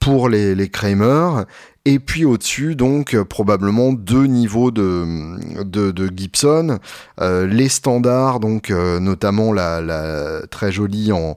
pour 0.00 0.30
les, 0.30 0.54
les 0.54 0.70
Kramer. 0.70 1.44
Et 1.84 1.98
puis 1.98 2.24
au-dessus, 2.24 2.74
donc, 2.74 3.14
probablement 3.24 3.92
deux 3.92 4.24
niveaux 4.24 4.70
de, 4.70 5.62
de, 5.62 6.10
Gibson. 6.16 6.78
Euh, 7.20 7.46
les 7.46 7.68
standards, 7.68 8.40
donc, 8.40 8.70
euh, 8.70 8.98
notamment 8.98 9.52
la, 9.52 9.82
la 9.82 10.46
très 10.46 10.72
jolie 10.72 11.12
en, 11.12 11.36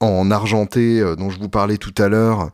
en 0.00 0.30
argenté 0.30 1.00
dont 1.16 1.30
je 1.30 1.38
vous 1.38 1.48
parlais 1.48 1.78
tout 1.78 1.94
à 1.96 2.08
l'heure, 2.08 2.50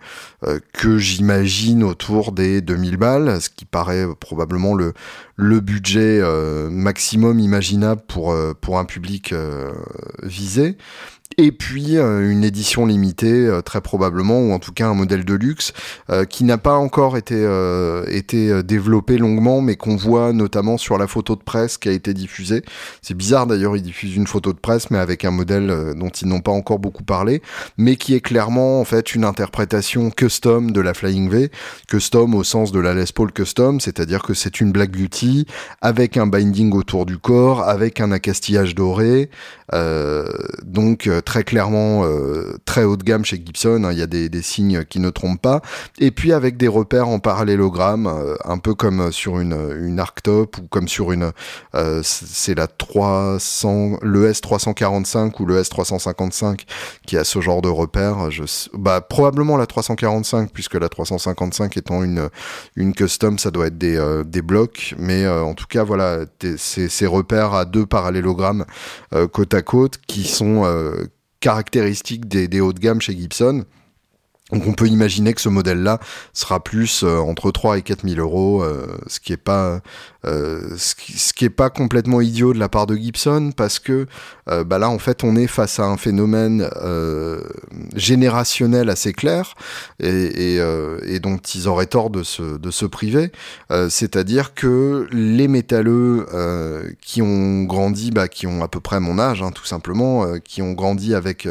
que 0.72 0.98
j'imagine 0.98 1.82
autour 1.82 2.30
des 2.30 2.60
2000 2.60 2.96
balles, 2.98 3.40
ce 3.40 3.48
qui 3.48 3.64
paraît 3.64 4.06
probablement 4.20 4.74
le, 4.74 4.92
le 5.40 5.60
budget 5.60 6.20
maximum 6.70 7.38
imaginable 7.38 8.02
pour, 8.06 8.34
pour 8.60 8.78
un 8.78 8.84
public 8.84 9.32
visé 10.22 10.76
et 11.36 11.52
puis 11.52 11.96
euh, 11.96 12.30
une 12.30 12.42
édition 12.42 12.84
limitée 12.84 13.46
euh, 13.46 13.60
très 13.60 13.80
probablement 13.80 14.40
ou 14.40 14.52
en 14.52 14.58
tout 14.58 14.72
cas 14.72 14.88
un 14.88 14.94
modèle 14.94 15.24
de 15.24 15.34
luxe 15.34 15.72
euh, 16.10 16.24
qui 16.24 16.44
n'a 16.44 16.58
pas 16.58 16.74
encore 16.74 17.16
été 17.16 17.38
été 18.08 18.62
développé 18.62 19.18
longuement 19.18 19.60
mais 19.60 19.76
qu'on 19.76 19.96
voit 19.96 20.32
notamment 20.32 20.76
sur 20.76 20.98
la 20.98 21.06
photo 21.06 21.36
de 21.36 21.42
presse 21.42 21.78
qui 21.78 21.88
a 21.88 21.92
été 21.92 22.14
diffusée. 22.14 22.62
C'est 23.02 23.16
bizarre 23.16 23.46
d'ailleurs 23.46 23.76
ils 23.76 23.82
diffusent 23.82 24.16
une 24.16 24.26
photo 24.26 24.52
de 24.52 24.58
presse 24.58 24.90
mais 24.90 24.98
avec 24.98 25.24
un 25.24 25.30
modèle 25.30 25.94
dont 25.96 26.08
ils 26.08 26.26
n'ont 26.26 26.40
pas 26.40 26.50
encore 26.50 26.78
beaucoup 26.78 27.04
parlé 27.04 27.42
mais 27.76 27.96
qui 27.96 28.14
est 28.14 28.20
clairement 28.20 28.80
en 28.80 28.84
fait 28.84 29.14
une 29.14 29.24
interprétation 29.24 30.10
custom 30.10 30.72
de 30.72 30.80
la 30.80 30.94
Flying 30.94 31.30
V, 31.30 31.50
custom 31.86 32.34
au 32.34 32.42
sens 32.42 32.72
de 32.72 32.80
la 32.80 32.94
Les 32.94 33.04
Paul 33.14 33.32
custom, 33.32 33.80
c'est-à-dire 33.80 34.22
que 34.22 34.34
c'est 34.34 34.60
une 34.60 34.72
Black 34.72 34.90
Beauty 34.90 35.27
avec 35.80 36.16
un 36.16 36.26
binding 36.26 36.72
autour 36.72 37.06
du 37.06 37.18
corps, 37.18 37.68
avec 37.68 38.00
un 38.00 38.12
accastillage 38.12 38.74
doré, 38.74 39.30
donc 40.64 41.08
très 41.24 41.44
clairement 41.44 42.04
euh, 42.04 42.56
très 42.64 42.84
haut 42.84 42.96
de 42.96 43.02
gamme 43.02 43.24
chez 43.24 43.36
Gibson. 43.36 43.84
Hein. 43.84 43.92
Il 43.92 43.98
y 43.98 44.02
a 44.02 44.06
des, 44.06 44.42
signes 44.42 44.84
qui 44.84 45.00
ne 45.00 45.10
trompent 45.10 45.40
pas. 45.40 45.60
Et 45.98 46.10
puis 46.10 46.32
avec 46.32 46.56
des 46.56 46.68
repères 46.68 47.08
en 47.08 47.18
parallélogramme, 47.18 48.06
euh, 48.06 48.36
un 48.44 48.58
peu 48.58 48.74
comme 48.74 49.10
sur 49.12 49.40
une, 49.40 49.98
Arctop 49.98 50.58
ou 50.58 50.62
comme 50.68 50.88
sur 50.88 51.12
une, 51.12 51.32
euh, 51.74 52.00
c'est 52.04 52.56
la 52.56 52.66
300, 52.66 53.98
le 54.02 54.30
S345 54.30 55.32
ou 55.40 55.46
le 55.46 55.60
S355 55.60 56.60
qui 57.06 57.16
a 57.16 57.24
ce 57.24 57.40
genre 57.40 57.62
de 57.62 57.68
repères. 57.68 58.28
Bah, 58.74 59.00
probablement 59.00 59.56
la 59.56 59.66
345 59.66 60.50
puisque 60.52 60.74
la 60.74 60.88
355 60.88 61.76
étant 61.76 62.02
une, 62.04 62.28
une 62.76 62.94
custom, 62.94 63.38
ça 63.38 63.50
doit 63.50 63.66
être 63.66 63.78
des, 63.78 64.22
des 64.24 64.42
blocs. 64.42 64.94
Mais 64.98 65.17
en 65.26 65.54
tout 65.54 65.66
cas, 65.66 65.84
voilà, 65.84 66.20
ces, 66.56 67.06
repères 67.06 67.54
à 67.54 67.64
deux 67.64 67.86
parallélogrammes 67.86 68.64
côte 69.32 69.54
à 69.54 69.62
côte 69.62 69.98
qui 70.06 70.24
sont 70.24 70.64
caractéristiques 71.40 72.28
des, 72.28 72.48
des 72.48 72.60
hauts 72.60 72.72
de 72.72 72.80
gamme 72.80 73.00
chez 73.00 73.16
Gibson. 73.16 73.64
Donc 74.52 74.66
on 74.66 74.72
peut 74.72 74.86
imaginer 74.86 75.34
que 75.34 75.40
ce 75.40 75.50
modèle-là 75.50 76.00
sera 76.32 76.62
plus 76.64 77.02
euh, 77.04 77.18
entre 77.18 77.50
3 77.50 77.78
et 77.78 77.82
4 77.82 78.08
000 78.08 78.18
euros, 78.20 78.62
euh, 78.62 78.86
ce 79.06 79.20
qui 79.20 79.34
est 79.34 79.36
pas 79.36 79.80
euh, 80.24 80.74
ce, 80.76 80.94
qui, 80.94 81.44
est 81.44 81.50
pas 81.50 81.68
complètement 81.68 82.20
idiot 82.20 82.54
de 82.54 82.58
la 82.58 82.68
part 82.68 82.86
de 82.86 82.96
Gibson 82.96 83.52
parce 83.56 83.78
que 83.78 84.06
bah 84.46 84.78
là 84.78 84.88
en 84.88 84.98
fait 84.98 85.24
on 85.24 85.36
est 85.36 85.46
face 85.46 85.78
à 85.78 85.84
un 85.84 85.96
phénomène 85.96 86.68
générationnel 87.94 88.88
assez 88.88 89.12
clair 89.12 89.54
et, 90.00 90.56
et, 90.56 90.62
et, 91.04 91.20
dont 91.20 91.36
ils 91.36 91.68
auraient 91.68 91.86
tort 91.86 92.08
de 92.10 92.22
se, 92.22 92.56
de 92.56 92.70
se 92.70 92.86
priver. 92.86 93.30
C'est-à-dire 93.70 94.54
que 94.54 95.06
les 95.12 95.48
métalleux 95.48 96.26
qui 97.00 97.20
ont 97.22 97.64
grandi, 97.64 98.10
bah, 98.10 98.26
qui 98.26 98.46
ont 98.46 98.64
à 98.64 98.68
peu 98.68 98.80
près 98.80 99.00
mon 99.00 99.18
âge, 99.18 99.42
hein, 99.42 99.50
tout 99.52 99.66
simplement, 99.66 100.38
qui 100.40 100.62
ont 100.62 100.72
grandi 100.72 101.14
avec 101.14 101.46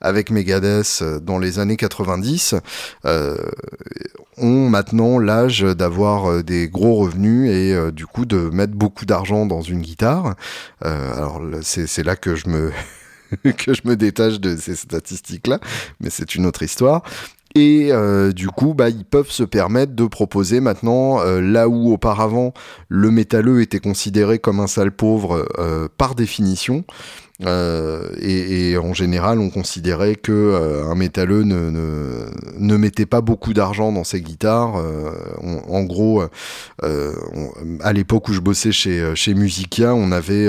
avec 0.00 0.30
Megadeth 0.30 1.04
dans 1.22 1.38
les 1.38 1.58
années 1.58 1.76
90 1.76 2.37
euh, 3.04 3.36
ont 4.36 4.68
maintenant 4.68 5.18
l'âge 5.18 5.62
d'avoir 5.62 6.30
euh, 6.30 6.42
des 6.42 6.68
gros 6.68 6.94
revenus 6.94 7.50
et 7.50 7.74
euh, 7.74 7.90
du 7.90 8.06
coup 8.06 8.24
de 8.24 8.50
mettre 8.50 8.74
beaucoup 8.74 9.04
d'argent 9.04 9.46
dans 9.46 9.62
une 9.62 9.80
guitare. 9.80 10.34
alors 10.82 11.40
c'est 11.62 12.04
là 12.04 12.16
que 12.16 12.34
je 12.34 12.48
me 12.48 12.72
que 13.52 13.74
je 13.74 13.82
me 13.84 13.96
détache 13.96 14.40
de 14.40 14.56
ces 14.56 14.76
statistiques-là, 14.76 15.60
mais 16.00 16.10
c'est 16.10 16.34
une 16.34 16.46
autre 16.46 16.62
histoire. 16.62 17.02
Et 17.54 17.90
du 18.34 18.48
coup, 18.48 18.74
bah, 18.74 18.88
ils 18.90 19.06
peuvent 19.06 19.30
se 19.30 19.42
permettre 19.42 19.94
de 19.94 20.06
proposer 20.06 20.60
maintenant, 20.60 21.20
là 21.40 21.68
où 21.68 21.92
auparavant 21.92 22.52
le 22.88 23.10
métalleux 23.10 23.62
était 23.62 23.80
considéré 23.80 24.38
comme 24.38 24.60
un 24.60 24.66
sale 24.66 24.92
pauvre 24.92 25.48
par 25.96 26.14
définition, 26.14 26.84
euh, 27.46 28.10
et, 28.20 28.70
et, 28.70 28.78
en 28.78 28.92
général, 28.94 29.38
on 29.38 29.48
considérait 29.48 30.16
que 30.16 30.32
euh, 30.32 30.84
un 30.86 30.96
métalleux 30.96 31.44
ne, 31.44 31.70
ne, 31.70 32.30
ne, 32.58 32.76
mettait 32.76 33.06
pas 33.06 33.20
beaucoup 33.20 33.52
d'argent 33.52 33.92
dans 33.92 34.02
ses 34.02 34.20
guitares. 34.20 34.76
Euh, 34.76 35.12
en 35.68 35.84
gros, 35.84 36.24
euh, 36.82 37.14
à 37.80 37.92
l'époque 37.92 38.28
où 38.28 38.32
je 38.32 38.40
bossais 38.40 38.72
chez 38.72 39.14
chez 39.14 39.34
Musica, 39.34 39.94
on 39.94 40.10
avait 40.10 40.48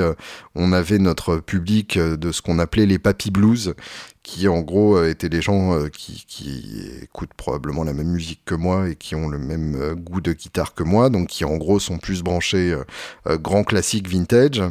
on 0.55 0.73
avait 0.73 0.97
notre 0.97 1.37
public 1.37 1.99
de 1.99 2.31
ce 2.31 2.41
qu'on 2.41 2.57
appelait 2.57 2.87
les 2.87 2.97
papy 2.97 3.29
blues, 3.29 3.75
qui 4.23 4.47
en 4.47 4.61
gros 4.61 5.03
étaient 5.03 5.29
des 5.29 5.43
gens 5.43 5.87
qui, 5.89 6.25
qui 6.27 6.89
écoutent 7.03 7.33
probablement 7.35 7.83
la 7.83 7.93
même 7.93 8.09
musique 8.09 8.41
que 8.45 8.55
moi 8.55 8.89
et 8.89 8.95
qui 8.95 9.13
ont 9.13 9.27
le 9.27 9.37
même 9.37 9.93
goût 9.93 10.21
de 10.21 10.33
guitare 10.33 10.73
que 10.73 10.83
moi, 10.83 11.11
donc 11.11 11.27
qui 11.27 11.45
en 11.45 11.57
gros 11.57 11.79
sont 11.79 11.99
plus 11.99 12.23
branchés 12.23 12.75
grand 13.27 13.63
classique 13.63 14.07
vintage 14.07 14.63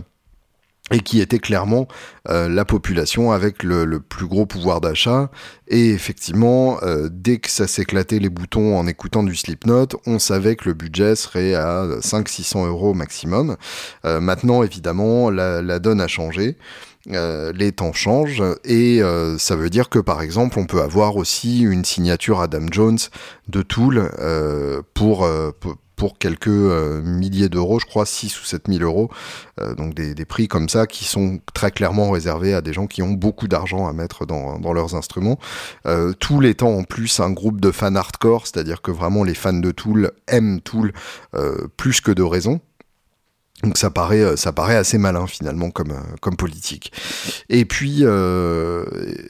et 0.90 1.01
qui 1.01 1.20
était 1.20 1.38
clairement 1.38 1.88
euh, 2.29 2.48
la 2.48 2.64
population 2.64 3.33
avec 3.33 3.62
le, 3.62 4.01
plus 4.01 4.27
gros 4.27 4.46
pouvoir 4.46 4.81
d'achat. 4.81 5.31
Et 5.68 5.90
effectivement, 5.90 6.79
euh, 6.83 7.09
dès 7.11 7.38
que 7.38 7.51
ça 7.51 7.66
s'éclatait 7.66 8.18
les 8.18 8.29
boutons 8.29 8.77
en 8.77 8.87
écoutant 8.87 9.22
du 9.22 9.35
Slipknot, 9.35 9.88
on 10.07 10.18
savait 10.18 10.57
que 10.57 10.68
le 10.68 10.74
budget 10.74 11.16
serait 11.16 11.55
à 11.55 11.85
500-600 12.01 12.66
euros 12.66 12.94
maximum. 12.94 13.57
Euh, 14.05 14.20
maintenant, 14.20 14.62
évidemment, 14.62 15.31
la, 15.31 15.62
la, 15.62 15.79
donne 15.79 16.01
a 16.01 16.09
changé. 16.09 16.57
les 17.07 17.72
temps 17.72 17.92
changent 17.92 18.42
et 18.64 19.01
ça 19.38 19.57
veut 19.57 19.70
dire 19.70 19.88
que 19.88 19.98
par 19.98 20.20
exemple 20.20 20.59
on 20.59 20.66
peut 20.66 20.83
avoir 20.83 21.16
aussi 21.16 21.62
une 21.62 21.85
signature 21.85 22.40
Adam 22.40 22.66
Jones 22.70 22.98
de 23.48 23.62
Tool 23.62 24.11
pour, 24.92 25.27
pour 25.61 25.77
pour 25.98 26.16
quelques 26.16 26.46
euh, 26.46 27.02
milliers 27.02 27.48
d'euros, 27.48 27.80
je 27.80 27.84
crois 27.84 28.06
6 28.06 28.40
ou 28.40 28.44
7 28.44 28.68
000 28.68 28.84
euros. 28.84 29.11
Euh, 29.61 29.74
donc 29.74 29.94
des, 29.94 30.24
prix 30.24 30.46
comme 30.46 30.68
ça 30.68 30.87
qui 30.87 31.04
sont 31.04 31.40
très 31.54 31.72
clairement 31.72 32.11
réservés 32.11 32.54
à 32.54 32.61
des 32.61 32.72
gens 32.72 32.87
qui 32.87 33.02
ont 33.02 33.12
beaucoup 33.12 33.48
d'argent 33.48 33.88
à 33.88 33.92
mettre 33.92 34.24
dans, 34.24 34.72
leurs 34.72 34.94
instruments. 34.94 35.38
Euh, 35.87 36.12
Tool 36.12 36.46
étant 36.46 36.70
en 36.70 36.84
plus 36.84 37.18
un 37.20 37.30
groupe 37.30 37.61
de 37.61 37.72
fans 37.72 37.94
hardcore, 37.96 38.46
c'est-à-dire 38.46 38.80
que 38.80 38.92
vraiment 38.92 39.24
les 39.24 39.34
fans 39.34 39.52
de 39.52 39.70
Tool 39.72 40.12
aiment 40.28 40.61
Tool 40.61 40.92
plus 41.76 42.00
que 42.00 42.12
de 42.12 42.22
raison. 42.22 42.61
Donc 43.64 43.77
ça 43.77 43.90
paraît, 43.90 44.23
euh, 44.23 44.37
ça 44.37 44.53
paraît 44.53 44.77
assez 44.77 44.99
malin 44.99 45.27
finalement 45.27 45.71
comme, 45.71 45.90
euh, 45.90 46.16
comme 46.21 46.37
politique. 46.37 46.92
Et 47.49 47.64
puis, 47.64 48.01
euh, 48.03 48.85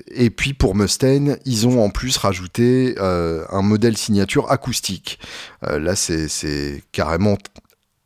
et 0.08 0.28
puis 0.28 0.52
pour 0.52 0.74
Mustaine, 0.74 1.38
ils 1.46 1.66
ont 1.66 1.82
en 1.82 1.88
plus 1.88 2.16
rajouté 2.18 2.96
un 2.98 3.62
modèle 3.62 3.96
signature 3.96 4.50
acoustique. 4.50 5.18
là, 5.62 5.94
c'est 5.96 6.82
carrément 6.92 7.36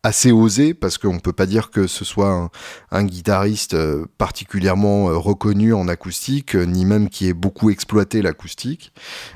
assez 0.04 0.32
osé 0.32 0.74
parce 0.74 0.98
qu'on 0.98 1.20
peut 1.20 1.32
pas 1.32 1.46
dire 1.46 1.70
que 1.70 1.86
ce 1.86 2.04
soit 2.04 2.50
un, 2.90 3.04
guitariste 3.04 3.74
euh, 3.74 4.06
particulièrement 4.18 5.08
euh, 5.08 5.16
reconnu 5.16 5.72
en 5.74 5.86
acoustique, 5.86 6.56
euh, 6.56 6.64
ni 6.64 6.84
même 6.84 7.08
qui 7.08 7.28
ait 7.28 7.34
beaucoup 7.34 7.70
exploité 7.70 8.20
l'acoustique. 8.20 8.92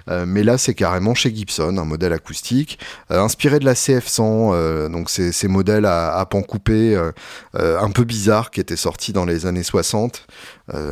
mais 0.08 0.42
là, 0.42 0.58
c'est 0.58 0.74
carrément 0.74 1.14
chez 1.14 1.34
Gibson, 1.34 1.76
un 1.78 1.84
modèle 1.84 2.12
acoustique 2.12 2.78
inspiré 3.10 3.58
de 3.58 3.64
la 3.64 3.74
CF100, 3.74 4.90
donc 4.90 5.10
c'est 5.10 5.32
ces 5.32 5.48
modèles 5.48 5.84
à, 5.84 6.16
à 6.16 6.26
pan 6.26 6.42
coupé 6.42 6.96
un 7.54 7.90
peu 7.90 8.04
bizarres 8.04 8.50
qui 8.50 8.60
étaient 8.60 8.76
sortis 8.76 9.12
dans 9.12 9.24
les 9.24 9.46
années 9.46 9.62
60. 9.62 10.26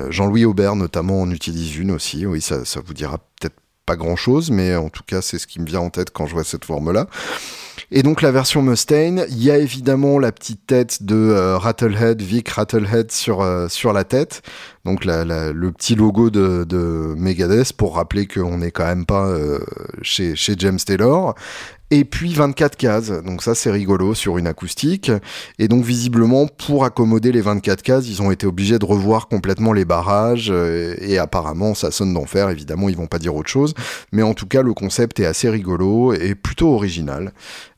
Jean-Louis 0.09 0.45
Aubert 0.45 0.77
notamment 0.77 1.21
en 1.21 1.31
utilise 1.31 1.77
une 1.77 1.91
aussi. 1.91 2.27
Oui, 2.27 2.41
ça, 2.41 2.65
ça 2.65 2.81
vous 2.85 2.95
dira 2.95 3.19
peut-être 3.41 3.57
pas 3.87 3.97
grand-chose, 3.97 4.51
mais 4.51 4.75
en 4.77 4.89
tout 4.89 5.05
cas, 5.07 5.23
c'est 5.23 5.39
ce 5.39 5.47
qui 5.47 5.61
me 5.61 5.67
vient 5.67 5.81
en 5.81 5.91
tête 5.91 6.11
quand 6.11 6.27
je 6.27 6.35
vois 6.35 6.45
cette 6.45 6.65
forme-là. 6.65 7.09
Et 7.97 8.03
donc 8.03 8.23
la 8.23 8.33
version 8.33 8.61
Mustaine, 8.61 9.25
il 9.29 9.41
y 9.41 9.53
a 9.53 9.57
évidemment 9.57 10.19
la 10.19 10.33
petite 10.33 10.67
tête 10.67 11.05
de 11.05 11.15
euh, 11.15 11.57
Rattlehead, 11.57 12.21
Vic 12.21 12.49
Rattlehead 12.49 13.13
sur, 13.13 13.41
euh, 13.41 13.69
sur 13.69 13.93
la 13.93 14.03
tête. 14.03 14.43
Donc 14.85 15.05
la, 15.05 15.25
le 15.25 15.71
petit 15.71 15.95
logo 15.95 16.29
de, 16.29 16.65
de 16.65 17.15
Megadeth 17.17 17.73
pour 17.73 17.95
rappeler 17.95 18.27
qu'on 18.27 18.59
n'est 18.59 18.73
quand 18.73 18.85
même 18.85 19.07
pas 19.07 19.29
euh, 19.29 19.61
chez, 20.03 20.35
chez 20.35 20.57
James 20.59 20.81
Taylor 20.85 21.37
et 21.91 22.05
puis 22.05 22.35
24 22.35 22.77
cases. 22.77 23.11
Donc 23.11 23.43
ça 23.43 23.55
c'est 23.55 23.71
rigolo 23.71 24.15
sur 24.15 24.39
une 24.39 24.47
acoustique. 24.47 25.13
Et 25.59 25.69
donc 25.69 25.85
visiblement 25.85 26.47
pour 26.47 26.85
accommoder 26.85 27.33
les 27.33 27.41
24 27.41 27.83
cases, 27.83 28.09
ils 28.09 28.23
ont 28.23 28.31
été 28.31 28.47
obligés 28.47 28.79
de 28.79 28.85
revoir 28.85 29.29
complètement 29.29 29.73
les 29.73 29.85
barrages 29.85 30.51
euh, 30.51 30.95
et 31.01 31.19
apparemment 31.19 31.75
ça 31.75 31.91
sonne 31.91 32.15
d'enfer. 32.15 32.51
Évidemment 32.51 32.89
ils 32.89 32.97
vont 32.97 33.07
pas 33.07 33.19
dire 33.19 33.35
autre 33.35 33.51
chose, 33.51 33.75
mais 34.13 34.23
en 34.23 34.35
tout 34.35 34.47
cas 34.47 34.63
le 34.63 34.75
concept 34.75 35.21
est 35.21 35.27
assez 35.27 35.49
rigolo 35.49 36.13
et 36.15 36.35
plutôt 36.35 36.75
original. 36.75 37.33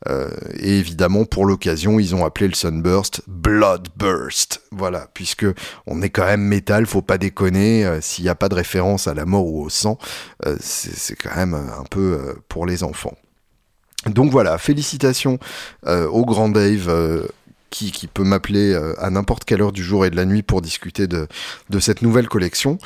Euh, 0.08 0.30
et 0.60 0.78
évidemment 0.78 1.24
pour 1.24 1.46
l'occasion 1.46 1.98
ils 1.98 2.14
ont 2.14 2.24
appelé 2.24 2.48
le 2.48 2.54
Sunburst 2.54 3.22
Bloodburst. 3.26 4.62
Voilà, 4.70 5.08
puisque 5.14 5.46
on 5.86 6.00
est 6.02 6.10
quand 6.10 6.26
même 6.26 6.42
métal, 6.42 6.86
faut 6.86 7.02
pas 7.02 7.18
déconner. 7.18 7.84
Euh, 7.84 8.00
s'il 8.00 8.24
n'y 8.24 8.30
a 8.30 8.34
pas 8.34 8.48
de 8.48 8.54
référence 8.54 9.08
à 9.08 9.14
la 9.14 9.24
mort 9.24 9.46
ou 9.46 9.64
au 9.64 9.68
sang, 9.68 9.98
c'est 10.60 11.16
quand 11.16 11.34
même 11.34 11.54
un 11.54 11.84
peu 11.90 12.36
pour 12.48 12.66
les 12.66 12.84
enfants. 12.84 13.14
Donc 14.06 14.30
voilà, 14.30 14.58
félicitations 14.58 15.38
euh, 15.86 16.06
au 16.08 16.24
grand 16.24 16.48
Dave 16.48 16.88
euh, 16.88 17.26
qui, 17.70 18.06
peut 18.06 18.24
m'appeler 18.24 18.72
euh, 18.72 18.94
à 18.98 19.10
n'importe 19.10 19.44
quelle 19.44 19.60
heure 19.60 19.72
du 19.72 19.82
jour 19.82 20.06
et 20.06 20.10
de 20.10 20.16
la 20.16 20.24
nuit 20.24 20.42
pour 20.42 20.62
discuter 20.62 21.06
de, 21.06 21.26
cette 21.80 22.00
nouvelle 22.00 22.28
collection. 22.28 22.78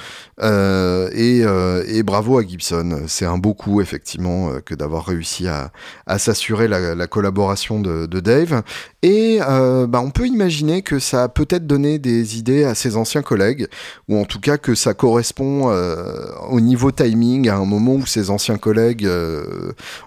Et, 0.42 2.02
bravo 2.02 2.38
à 2.38 2.42
Gibson. 2.42 3.02
C'est 3.06 3.26
un 3.26 3.38
beau 3.38 3.54
coup, 3.54 3.80
effectivement, 3.80 4.50
que 4.64 4.74
d'avoir 4.74 5.06
réussi 5.06 5.46
à, 5.46 5.70
s'assurer 6.18 6.66
la, 6.66 6.94
la, 6.94 7.06
collaboration 7.06 7.80
de, 7.80 8.20
Dave. 8.20 8.62
Et 9.02 9.38
bah, 9.40 10.00
on 10.04 10.10
peut 10.10 10.26
imaginer 10.26 10.82
que 10.82 10.98
ça 10.98 11.24
a 11.24 11.28
peut-être 11.28 11.66
donné 11.66 11.98
des 11.98 12.38
idées 12.38 12.64
à 12.64 12.74
ses 12.74 12.96
anciens 12.96 13.22
collègues, 13.22 13.66
ou 14.08 14.18
en 14.18 14.24
tout 14.24 14.40
cas 14.40 14.58
que 14.58 14.74
ça 14.74 14.94
correspond 14.94 15.72
au 16.50 16.60
niveau 16.60 16.90
timing 16.90 17.48
à 17.48 17.56
un 17.56 17.64
moment 17.64 17.94
où 17.94 18.06
ses 18.06 18.30
anciens 18.30 18.58
collègues 18.58 19.08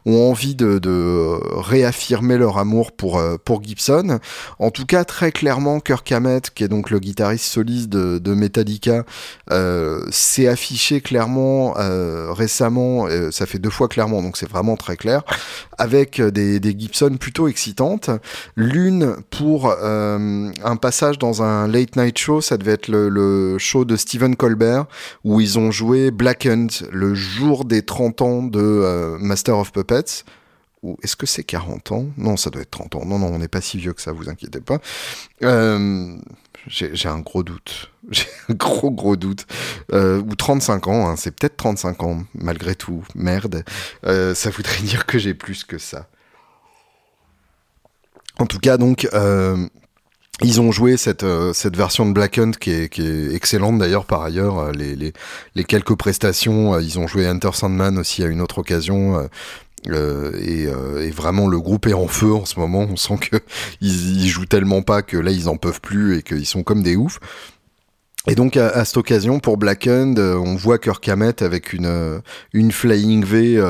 ont 0.06 0.30
envie 0.30 0.56
de, 0.56 0.78
de, 0.78 1.40
réaffirmer 1.60 2.38
leur 2.38 2.58
amour 2.58 2.92
pour, 2.92 3.22
pour 3.44 3.64
Gibson. 3.64 4.20
En 4.60 4.70
tout 4.70 4.86
cas, 4.86 5.04
très 5.06 5.32
clairement, 5.32 5.80
Kirk 5.80 6.12
Hammett, 6.12 6.50
qui 6.52 6.64
est 6.64 6.68
donc 6.68 6.90
le 6.90 7.00
guitariste 7.00 7.46
soliste 7.46 7.90
de, 7.90 8.34
Metallica, 8.34 9.04
euh, 9.52 10.06
s'est 10.10 10.48
affiché 10.48 11.02
clairement 11.02 11.76
euh, 11.78 12.32
récemment, 12.32 13.08
euh, 13.08 13.32
ça 13.32 13.46
fait 13.46 13.60
deux 13.60 13.70
fois 13.70 13.88
clairement, 13.88 14.22
donc 14.22 14.38
c'est 14.38 14.50
vraiment 14.50 14.76
très 14.76 14.98
clair, 14.98 15.24
avec 15.78 16.22
des, 16.22 16.60
Gibson 16.78 17.18
plutôt 17.20 17.48
excitantes. 17.48 18.10
L'une 18.84 19.16
pour 19.30 19.72
un 19.72 20.76
passage 20.76 21.18
dans 21.18 21.42
un 21.42 21.68
late 21.68 21.96
night 21.96 22.18
show, 22.18 22.42
ça 22.42 22.58
devait 22.58 22.74
être 22.74 22.90
le, 22.90 23.58
show 23.58 23.86
de 23.86 23.96
Stephen 23.96 24.36
Colbert, 24.36 24.86
où 25.24 25.40
ils 25.40 25.58
ont 25.58 25.72
joué 25.72 26.12
Blackened 26.12 26.72
le 26.92 27.16
jour 27.16 27.66
des 27.66 27.82
30 27.84 28.22
ans 28.22 28.44
de 28.44 29.18
Master 29.20 29.58
of 29.58 29.72
Puppets 29.72 30.26
ou 30.84 30.98
est-ce 31.02 31.16
que 31.16 31.26
c'est 31.26 31.46
40 31.46 31.94
ans? 31.94 32.06
Non, 32.18 32.36
ça 32.36 32.50
doit 32.50 32.62
être 32.62 32.72
30 32.72 32.96
ans. 32.96 33.06
Non, 33.06 33.18
non, 33.18 33.28
on 33.28 33.40
n'est 33.40 33.48
pas 33.48 33.62
si 33.62 33.78
vieux 33.78 33.94
que 33.94 34.02
ça, 34.02 34.12
vous 34.12 34.30
inquiétez 34.30 34.60
pas. 34.60 34.80
Euh, 35.42 36.18
j'ai 36.68 37.08
un 37.08 37.20
gros 37.20 37.42
doute. 37.42 37.90
J'ai 38.12 38.28
un 38.50 38.54
gros, 38.54 38.92
gros 38.92 39.16
doute. 39.16 39.48
Euh, 39.94 40.22
ou 40.22 40.36
35 40.36 40.88
ans, 40.90 41.08
hein, 41.08 41.16
c'est 41.16 41.32
peut-être 41.32 41.56
35 41.56 42.04
ans, 42.04 42.24
malgré 42.36 42.76
tout. 42.76 43.02
Merde. 43.16 43.64
Euh, 44.06 44.36
ça 44.36 44.50
voudrait 44.50 44.82
dire 44.84 45.06
que 45.06 45.18
j'ai 45.18 45.34
plus 45.34 45.64
que 45.64 45.78
ça. 45.78 46.08
En 48.40 48.46
tout 48.46 48.60
cas, 48.60 48.78
donc, 48.78 49.08
ils 50.42 50.62
ont 50.62 50.72
joué 50.72 50.98
cette, 50.98 51.26
cette 51.54 51.78
version 51.78 52.06
de 52.08 52.14
Black 52.14 52.38
Hunt 52.38 52.52
qui 52.60 52.72
est, 52.72 52.90
qui 52.90 53.02
est 53.02 53.34
excellente 53.34 53.78
d'ailleurs 53.78 54.06
par 54.06 54.24
ailleurs. 54.24 54.72
Les, 54.72 54.96
les, 54.96 55.14
les, 55.56 55.64
quelques 55.64 55.96
prestations, 55.96 56.80
ils 56.80 56.98
ont 56.98 57.08
joué 57.08 57.30
Enter 57.30 57.52
Sandman 57.54 57.98
aussi 57.98 58.24
à 58.24 58.28
une 58.28 58.42
autre 58.42 58.58
occasion. 58.58 59.28
Euh, 59.90 60.32
euh, 60.70 61.02
et, 61.02 61.12
vraiment 61.12 61.48
le 61.48 61.60
groupe 61.60 61.88
est 61.88 61.94
en 61.94 62.08
feu 62.08 62.34
en 62.34 62.46
ce 62.46 62.60
moment. 62.60 62.88
On 62.90 62.96
sent 62.96 63.18
que 63.18 63.38
ils, 63.82 64.28
jouent 64.28 64.46
tellement 64.46 64.82
pas 64.82 65.02
que 65.02 65.18
là 65.18 65.32
ils 65.32 65.50
en 65.50 65.58
peuvent 65.58 65.82
plus 65.82 66.18
et 66.18 66.24
qu'ils 66.24 66.46
sont 66.46 66.64
comme 66.64 66.84
des 66.84 66.96
oufs. 66.96 67.20
Et 68.28 68.36
donc 68.36 68.56
à, 68.56 68.86
cette 68.86 68.96
occasion 68.96 69.40
pour 69.40 69.58
Black 69.58 69.86
End, 69.86 70.16
euh, 70.18 70.36
on 70.36 70.56
voit 70.56 70.80
Kirk 70.80 71.10
avec 71.10 71.74
une 71.74 72.22
une 72.54 72.72
Flying 72.72 73.26
V 73.26 73.62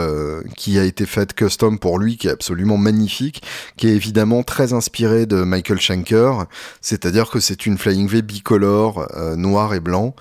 qui 0.56 0.78
a 0.78 0.84
été 0.84 1.06
faite 1.06 1.34
custom 1.34 1.80
pour 1.80 1.98
lui, 1.98 2.18
qui 2.18 2.28
est 2.28 2.32
absolument 2.32 2.78
magnifique, 2.78 3.42
qui 3.78 3.88
est 3.88 3.96
évidemment 3.96 4.44
très 4.44 4.74
inspirée 4.74 5.26
de 5.26 5.44
Michael 5.44 5.80
Schenker. 5.80 6.46
C'est-à-dire 6.82 7.32
que 7.32 7.39
c'est 7.39 7.66
une 7.66 7.78
Flying 7.78 8.08
V 8.08 8.22
bicolore, 8.22 9.08
noir 9.36 9.74
et 9.74 9.80
blanc, 9.80 10.13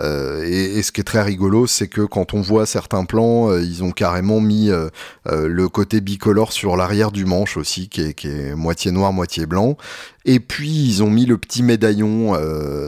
euh, 0.00 0.44
et, 0.44 0.82
ce 0.82 0.92
qui 0.92 1.00
est 1.00 1.04
très 1.04 1.22
rigolo, 1.22 1.66
c'est 1.66 1.88
que 1.88 2.02
quand 2.02 2.34
on 2.34 2.40
voit 2.40 2.66
certains 2.66 3.04
plans, 3.04 3.50
euh, 3.50 3.62
ils 3.62 3.82
ont 3.82 3.90
carrément 3.90 4.40
mis 4.40 4.70
euh, 4.70 4.90
le 5.26 5.68
côté 5.68 6.00
bicolore 6.00 6.52
sur 6.52 6.76
l'arrière 6.76 7.10
du 7.10 7.24
manche 7.24 7.56
aussi, 7.56 7.88
qui 7.88 8.02
est, 8.02 8.14
qui 8.14 8.28
est, 8.28 8.54
moitié 8.54 8.90
noir, 8.90 9.12
moitié 9.12 9.46
blanc. 9.46 9.76
Et 10.30 10.40
puis 10.40 10.68
ils 10.68 11.02
ont 11.02 11.08
mis 11.08 11.24
le 11.24 11.38
petit 11.38 11.62
médaillon 11.62 12.34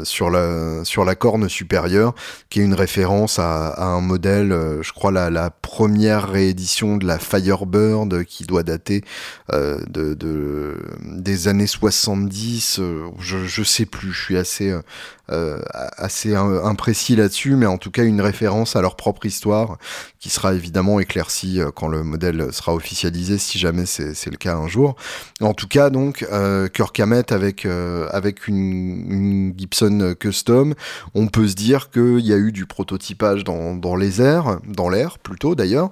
sur 0.04 0.28
la 0.28 0.84
sur 0.84 1.06
la 1.06 1.14
corne 1.14 1.48
supérieure, 1.48 2.14
qui 2.50 2.60
est 2.60 2.64
une 2.64 2.74
référence 2.74 3.38
à, 3.38 3.68
à 3.68 3.86
un 3.86 4.02
modèle, 4.02 4.54
je 4.82 4.92
crois 4.92 5.10
la, 5.10 5.30
la, 5.30 5.48
première 5.48 6.28
réédition 6.28 6.98
de 6.98 7.06
la 7.06 7.18
Firebird, 7.18 8.24
qui 8.24 8.44
doit 8.44 8.62
dater 8.62 9.02
de, 9.50 10.14
de, 10.14 10.76
des 11.02 11.48
années 11.48 11.66
70. 11.66 12.80
je 13.18 13.38
je 13.46 13.62
sais 13.62 13.86
plus, 13.86 14.12
je 14.12 14.22
suis 14.22 14.36
assez 14.36 14.70
euh, 14.70 14.82
assez 15.30 16.34
imprécis 16.34 17.16
là-dessus, 17.16 17.56
mais 17.56 17.66
en 17.66 17.78
tout 17.78 17.90
cas 17.90 18.04
une 18.04 18.20
référence 18.20 18.76
à 18.76 18.82
leur 18.82 18.96
propre 18.96 19.26
histoire 19.26 19.78
qui 20.18 20.28
sera 20.28 20.54
évidemment 20.54 21.00
éclaircie 21.00 21.60
euh, 21.60 21.70
quand 21.74 21.88
le 21.88 22.02
modèle 22.04 22.52
sera 22.52 22.74
officialisé, 22.74 23.38
si 23.38 23.58
jamais 23.58 23.86
c'est 23.86 24.30
le 24.30 24.36
cas 24.36 24.54
un 24.54 24.68
jour. 24.68 24.96
En 25.40 25.54
tout 25.54 25.66
cas, 25.66 25.90
donc, 25.90 26.26
euh, 26.30 26.68
Kirk 26.68 27.00
avec, 27.00 27.64
euh, 27.64 28.06
avec 28.10 28.46
une, 28.46 29.10
une, 29.10 29.54
Gibson 29.56 30.14
Custom, 30.18 30.74
on 31.14 31.26
peut 31.28 31.48
se 31.48 31.54
dire 31.54 31.90
qu'il 31.90 32.20
y 32.20 32.32
a 32.32 32.36
eu 32.36 32.52
du 32.52 32.66
prototypage 32.66 33.44
dans, 33.44 33.74
dans 33.74 33.96
les 33.96 34.20
airs, 34.20 34.60
dans 34.66 34.90
l'air 34.90 35.18
plutôt 35.18 35.54
d'ailleurs, 35.54 35.90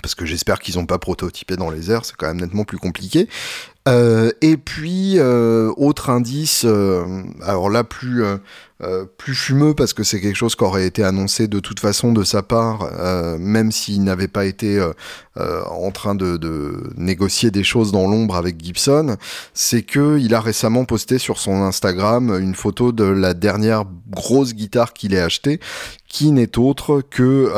parce 0.00 0.14
que 0.14 0.24
j'espère 0.24 0.58
qu'ils 0.58 0.76
n'ont 0.76 0.86
pas 0.86 0.98
prototypé 0.98 1.56
dans 1.56 1.70
les 1.70 1.90
airs, 1.90 2.04
c'est 2.04 2.16
quand 2.16 2.26
même 2.26 2.40
nettement 2.40 2.64
plus 2.64 2.78
compliqué. 2.78 3.28
Euh, 3.88 4.30
et 4.40 4.56
puis, 4.56 5.14
euh, 5.18 5.72
autre 5.76 6.10
indice, 6.10 6.64
euh, 6.64 7.22
alors 7.42 7.68
là, 7.68 7.84
plus, 7.84 8.22
plus 9.16 9.36
fumeux, 9.36 9.74
parce 9.74 9.92
que 9.92 10.02
c'est 10.02 10.20
quelque 10.20 10.34
chose 10.34 10.56
qui 10.56 10.64
aurait 10.64 10.86
été 10.86 11.04
annoncé 11.04 11.46
de 11.46 11.60
toute 11.60 11.78
façon 11.78 12.12
de 12.12 12.24
sa 12.24 12.42
part, 12.42 12.90
même 13.38 13.70
s'il 13.70 14.02
n'avait 14.02 14.26
pas 14.26 14.44
été 14.44 14.84
en 15.36 15.92
train 15.92 16.16
de, 16.16 16.90
négocier 16.96 17.52
des 17.52 17.62
choses 17.62 17.92
dans 17.92 18.08
l'ombre 18.08 18.34
avec 18.34 18.60
Gibson, 18.60 19.16
c'est 19.54 19.82
que 19.82 20.18
il 20.18 20.34
a 20.34 20.40
récemment 20.40 20.84
posté 20.84 21.18
sur 21.18 21.38
son 21.38 21.62
Instagram 21.62 22.36
une 22.40 22.56
photo 22.56 22.90
de 22.90 23.04
la 23.04 23.34
dernière 23.34 23.84
grosse 24.10 24.52
guitare 24.52 24.94
qu'il 24.94 25.14
ait 25.14 25.20
achetée, 25.20 25.60
qui 26.08 26.32
n'est 26.32 26.58
autre 26.58 27.02
que 27.08 27.52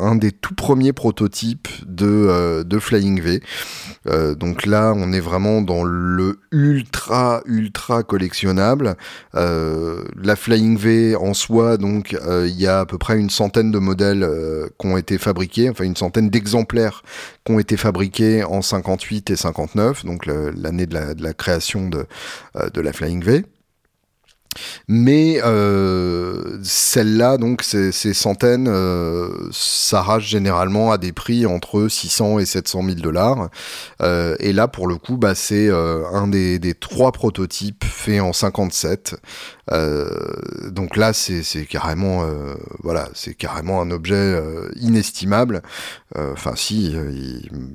un 0.00 0.16
des 0.16 0.32
tout 0.32 0.56
premiers 0.56 0.92
prototypes 0.92 1.68
de, 1.86 2.64
de 2.64 2.78
Flying 2.80 3.20
V. 3.20 3.40
Donc 4.34 4.66
là, 4.66 4.92
on 4.96 5.12
est 5.12 5.20
vraiment 5.20 5.55
dans 5.62 5.84
le 5.84 6.38
ultra 6.52 7.42
ultra 7.46 8.02
collectionnable. 8.02 8.96
la 9.34 10.36
Flying 10.36 10.76
V 10.76 11.16
en 11.16 11.34
soi, 11.34 11.76
donc 11.76 12.16
il 12.44 12.60
y 12.60 12.66
a 12.66 12.80
à 12.80 12.86
peu 12.86 12.98
près 12.98 13.18
une 13.18 13.30
centaine 13.30 13.70
de 13.70 13.78
modèles 13.78 14.28
qui 14.78 14.86
ont 14.86 14.96
été 14.96 15.18
fabriqués, 15.18 15.70
enfin 15.70 15.84
une 15.84 15.96
centaine 15.96 16.30
d'exemplaires 16.30 17.02
qui 17.44 17.52
ont 17.52 17.58
été 17.58 17.76
fabriqués 17.76 18.44
en 18.44 18.62
58 18.62 19.30
et 19.30 19.36
59, 19.36 20.04
donc 20.04 20.26
l'année 20.26 20.86
de 20.86 20.94
la, 20.94 21.14
de 21.14 21.22
la, 21.22 21.32
création 21.32 21.88
de, 21.88 22.06
de 22.72 22.80
la 22.80 22.92
Flying 22.92 23.22
V. 23.22 23.44
Mais 24.88 25.40
euh, 25.44 26.58
celle-là, 26.62 27.38
donc 27.38 27.62
ces, 27.62 27.92
centaines, 27.92 28.68
euh, 28.68 29.28
s'arrachent 29.52 30.28
généralement 30.28 30.92
à 30.92 30.98
des 30.98 31.12
prix 31.12 31.46
entre 31.46 31.88
600 31.88 32.38
et 32.38 32.46
700 32.46 32.82
000 32.84 32.94
dollars. 32.96 33.48
Euh, 34.02 34.36
et 34.40 34.52
là, 34.52 34.68
pour 34.68 34.86
le 34.86 34.96
coup, 34.96 35.16
bah, 35.16 35.34
c'est 35.34 35.68
euh, 35.68 36.04
un 36.12 36.28
des, 36.28 36.58
des, 36.58 36.74
trois 36.74 37.12
prototypes 37.12 37.84
faits 37.84 38.20
en 38.20 38.32
57. 38.32 39.16
Euh, 39.72 40.08
donc 40.70 40.96
là, 40.96 41.12
c'est 41.12 41.66
carrément, 41.66 42.22
euh, 42.22 42.54
voilà, 42.82 43.08
c'est 43.14 43.34
carrément 43.34 43.80
un 43.80 43.90
objet 43.90 44.40
inestimable. 44.76 45.62
Enfin, 46.14 46.52
si, 46.56 46.94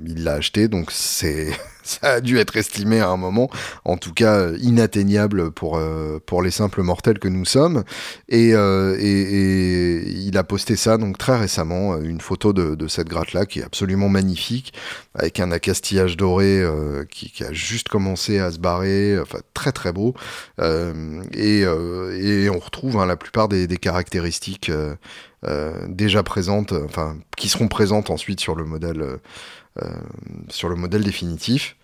il 0.06 0.24
l'a 0.24 0.34
acheté, 0.34 0.68
donc 0.68 0.92
c'est 0.92 1.52
ça 1.84 2.14
a 2.14 2.22
dû 2.22 2.38
être 2.38 2.56
estimé 2.58 3.00
à 3.00 3.10
un 3.10 3.18
moment, 3.18 3.50
en 3.86 3.98
tout 3.98 4.14
cas 4.14 4.52
inatteignable 4.54 5.52
pour, 5.52 5.78
euh, 5.78 6.20
pour 6.26 6.42
les 6.42 6.52
simples 6.52 6.82
mortels 6.82 7.20
que 7.20 7.28
nous 7.28 7.46
sommes. 7.46 7.84
Et, 8.30 8.52
euh, 8.54 8.98
il 9.00 10.38
a 10.38 10.44
posté 10.44 10.76
ça 10.76 10.98
donc 10.98 11.18
très 11.18 11.38
récemment, 11.38 11.98
une 11.98 12.22
photo 12.22 12.54
de, 12.54 12.88
cette 12.88 13.08
gratte-là 13.08 13.46
qui 13.46 13.60
est 13.60 13.64
absolument 13.64 14.10
magnifique, 14.10 14.74
avec 15.16 15.40
un 15.40 15.52
accastillage 15.52 16.18
doré 16.18 16.60
euh, 16.60 17.06
qui, 17.10 17.32
a 17.44 17.54
juste 17.54 17.90
commencé 17.90 18.40
à 18.40 18.52
se 18.52 18.60
barrer, 18.60 19.18
enfin 19.20 19.40
très 19.54 19.72
très 19.72 19.92
beau. 19.92 20.14
et, 20.60 21.62
et 21.62 22.50
on 22.50 22.60
retrouve 22.60 22.98
hein, 22.98 23.06
la 23.06 23.16
plupart 23.16 23.48
des 23.48 23.68
caractéristiques 23.78 24.72
déjà 25.88 26.24
présentes, 26.24 26.74
enfin 26.86 27.18
qui 27.38 27.50
seront 27.50 27.68
présentes 27.68 28.10
ensuite 28.10 28.40
sur 28.40 28.56
le 28.56 28.66
modèle. 28.66 29.20
Euh, 29.78 29.90
sur 30.50 30.68
le 30.68 30.76
modèle 30.76 31.04
définitif. 31.04 31.78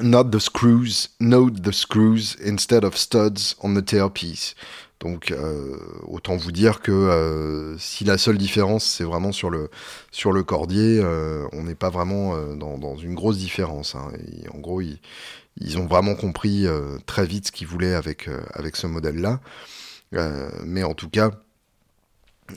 Not 0.00 0.24
the 0.24 0.38
screws, 0.38 1.10
note 1.20 1.60
the 1.62 1.72
screws 1.72 2.36
instead 2.44 2.84
of 2.84 2.96
studs 2.96 3.54
on 3.60 3.74
the 3.74 3.84
tailpiece. 3.84 4.54
Donc 5.00 5.30
euh, 5.30 5.76
autant 6.06 6.36
vous 6.36 6.52
dire 6.52 6.80
que 6.80 6.90
euh, 6.90 7.76
si 7.78 8.04
la 8.04 8.16
seule 8.16 8.38
différence 8.38 8.84
c'est 8.84 9.04
vraiment 9.04 9.30
sur 9.32 9.50
le 9.50 9.70
sur 10.10 10.32
le 10.32 10.42
cordier, 10.42 11.02
on 11.52 11.64
n'est 11.64 11.74
pas 11.74 11.90
vraiment 11.90 12.36
dans, 12.54 12.96
une 12.96 13.14
grosse 13.14 13.38
différence. 13.38 13.94
Hein. 13.94 14.10
en 14.54 14.58
gros, 14.58 14.80
ils, 14.80 15.00
ils, 15.60 15.78
ont 15.78 15.86
vraiment 15.86 16.14
compris 16.14 16.66
très 17.06 17.26
vite 17.26 17.48
ce 17.48 17.52
qu'ils 17.52 17.66
voulaient 17.66 17.94
avec 17.94 18.28
avec 18.54 18.76
ce 18.76 18.86
modèle-là. 18.86 19.40
mais 20.64 20.82
en 20.82 20.94
tout 20.94 21.10
cas, 21.10 21.30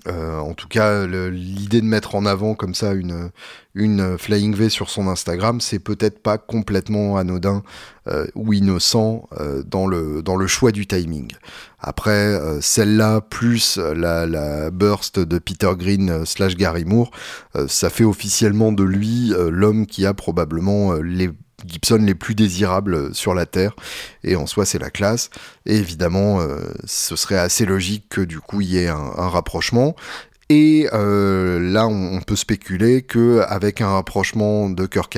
Euh, 0.07 0.39
en 0.39 0.53
tout 0.53 0.67
cas, 0.67 1.05
l'idée 1.05 1.81
de 1.81 1.85
mettre 1.85 2.15
en 2.15 2.25
avant 2.25 2.55
comme 2.55 2.73
ça 2.73 2.93
une, 2.93 4.17
Flying 4.17 4.53
V 4.53 4.69
sur 4.69 4.89
son 4.89 5.07
Instagram, 5.07 5.61
c'est 5.61 5.79
peut-être 5.79 6.21
pas 6.21 6.37
complètement 6.37 7.17
anodin 7.17 7.63
euh, 8.07 8.27
ou 8.35 8.53
innocent 8.53 9.27
euh, 9.39 9.63
dans, 9.63 9.87
le, 9.87 10.47
choix 10.47 10.71
du 10.71 10.87
timing. 10.87 11.31
Après, 11.79 12.37
celle-là, 12.61 13.21
plus 13.21 13.77
la, 13.77 14.71
burst 14.71 15.19
de 15.19 15.39
Peter 15.39 15.71
Green 15.77 16.25
slash 16.25 16.55
Gary 16.55 16.85
Moore, 16.85 17.11
ça 17.67 17.89
fait 17.89 18.03
officiellement 18.03 18.71
de 18.71 18.83
lui 18.83 19.33
l'homme 19.49 19.85
qui 19.85 20.05
a 20.05 20.13
probablement 20.13 20.93
les 20.93 21.31
Gibson 21.65 21.99
les 22.01 22.15
plus 22.15 22.35
désirables 22.35 23.13
sur 23.13 23.33
la 23.33 23.45
Terre. 23.45 23.75
Et 24.23 24.35
en 24.35 24.45
soi, 24.45 24.65
c'est 24.65 24.79
la 24.79 24.89
classe. 24.89 25.29
Et 25.65 25.77
évidemment, 25.77 26.41
euh, 26.41 26.59
ce 26.85 27.15
serait 27.15 27.37
assez 27.37 27.65
logique 27.65 28.05
que 28.09 28.21
du 28.21 28.39
coup, 28.39 28.61
il 28.61 28.69
y 28.69 28.77
ait 28.77 28.87
un, 28.87 29.29
rapprochement. 29.29 29.95
Et 30.49 30.89
euh, 30.91 31.59
là, 31.59 31.87
on, 31.87 32.19
peut 32.21 32.35
spéculer 32.35 33.03
que 33.03 33.39
avec 33.47 33.79
un 33.79 33.93
rapprochement 33.93 34.69
de 34.69 34.85
Kirk 34.85 35.15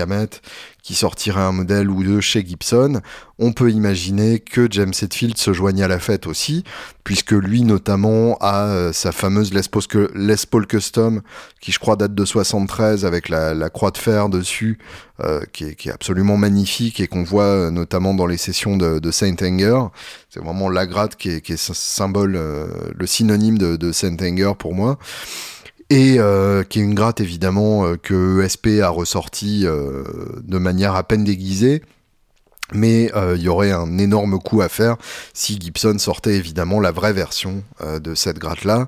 qui 0.83 0.95
sortirait 0.95 1.41
un 1.41 1.53
modèle 1.53 1.89
ou 1.89 2.03
deux 2.03 2.19
chez 2.19 2.45
Gibson, 2.45 2.99
on 3.39 3.53
peut 3.53 3.71
imaginer 3.71 4.39
que 4.39 4.67
James 4.69 4.91
Hetfield 5.01 5.37
se 5.37 5.53
joigne 5.53 5.81
à 5.81 5.87
la 5.87 5.97
fête 5.97 6.27
aussi, 6.27 6.65
puisque 7.05 7.31
lui 7.31 7.63
notamment 7.63 8.37
a 8.41 8.65
euh, 8.65 8.91
sa 8.91 9.13
fameuse 9.13 9.53
Les 9.53 10.35
Paul, 10.45 10.67
Custom, 10.67 11.21
qui 11.61 11.71
je 11.71 11.79
crois 11.79 11.95
date 11.95 12.13
de 12.13 12.25
73 12.25 13.05
avec 13.05 13.29
la, 13.29 13.69
croix 13.69 13.91
de 13.91 13.97
fer 13.97 14.27
dessus, 14.27 14.77
euh, 15.21 15.39
qui, 15.53 15.63
est, 15.63 15.89
absolument 15.89 16.35
magnifique 16.35 16.99
et 16.99 17.07
qu'on 17.07 17.23
voit 17.23 17.43
euh, 17.45 17.71
notamment 17.71 18.13
dans 18.13 18.27
les 18.27 18.37
sessions 18.37 18.75
de, 18.75 19.11
Saint 19.11 19.35
Anger. 19.41 19.85
C'est 20.29 20.43
vraiment 20.43 20.69
la 20.69 20.85
gratte 20.85 21.15
qui 21.15 21.29
est, 21.29 21.57
symbole, 21.57 22.33
le 22.33 23.07
synonyme 23.07 23.57
de, 23.57 23.77
de 23.77 23.91
Saint 23.93 24.17
Anger 24.21 24.51
pour 24.59 24.75
moi 24.75 24.99
et 25.89 26.15
euh, 26.19 26.63
qui 26.63 26.79
est 26.79 26.83
une 26.83 26.95
gratte 26.95 27.21
évidemment 27.21 27.85
euh, 27.85 27.97
que 27.97 28.43
ESP 28.43 28.81
a 28.81 28.89
ressorti 28.89 29.63
euh, 29.65 30.03
de 30.41 30.57
manière 30.57 30.95
à 30.95 31.03
peine 31.03 31.23
déguisée. 31.23 31.81
Mais 32.71 33.11
il 33.35 33.41
y 33.41 33.49
aurait 33.49 33.71
un 33.71 33.99
énorme 33.99 34.39
coup 34.39 34.61
à 34.61 34.69
faire 34.69 34.95
si 35.33 35.59
Gibson 35.59 35.99
sortait 35.99 36.37
évidemment 36.37 36.79
la 36.79 36.91
vraie 36.91 37.13
version 37.13 37.61
de 38.01 38.15
cette 38.15 38.39
gratte-là. 38.39 38.87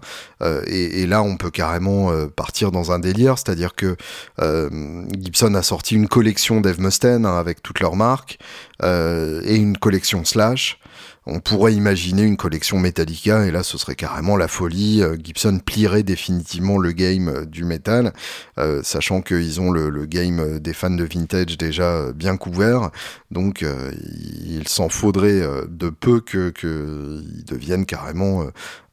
Et, 0.65 1.05
là, 1.05 1.21
on 1.21 1.35
peut 1.37 1.51
carrément 1.51 2.09
partir 2.29 2.71
dans 2.71 2.93
un 2.93 2.99
délire, 2.99 3.37
c'est-à-dire 3.37 3.75
que 3.75 3.95
Gibson 4.39 5.53
a 5.53 5.61
sorti 5.61 5.93
une 5.93 6.07
collection 6.07 6.61
d'Eve 6.61 6.79
Mustaine 6.79 7.27
hein, 7.27 7.37
avec 7.37 7.61
toutes 7.61 7.81
leurs 7.81 7.97
marques 7.97 8.39
et 8.81 9.55
une 9.55 9.77
collection 9.77 10.25
Slash 10.25 10.79
on 11.27 11.39
pourrait 11.39 11.73
imaginer 11.73 12.21
une 12.21 12.37
collection 12.37 12.79
Metallica 12.79 13.45
et 13.45 13.51
là 13.51 13.63
ce 13.63 13.77
serait 13.77 13.95
carrément 13.95 14.37
la 14.37 14.47
folie. 14.47 15.01
Euh, 15.01 15.17
Gibson 15.21 15.59
plierait 15.63 16.03
définitivement 16.03 16.77
le 16.77 16.91
game 16.91 17.29
euh, 17.29 17.45
du 17.45 17.63
métal, 17.65 18.13
euh, 18.59 18.83
sachant 18.83 19.21
qu'ils 19.21 19.59
ont 19.59 19.71
le, 19.71 20.05
game 20.05 20.59
des 20.59 20.73
fans 20.73 20.91
de 20.91 21.03
vintage 21.03 21.57
déjà 21.57 22.11
bien 22.13 22.37
couvert. 22.37 22.91
Donc 23.31 23.65
il 23.65 24.67
s'en 24.67 24.87
faudrait 24.87 25.41
de 25.67 25.89
peu 25.89 26.19
que 26.19 26.51
qu'ils 26.51 27.43
deviennent 27.43 27.87
carrément 27.87 28.45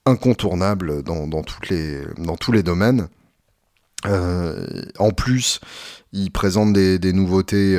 incontournables 0.07 1.03
dans, 1.03 1.43
tous 1.43 2.53
les 2.53 2.63
domaines. 2.63 3.09
en 4.07 5.11
plus, 5.15 5.61
ils 6.13 6.31
présentent 6.31 6.73
des 6.73 7.13
nouveautés 7.13 7.77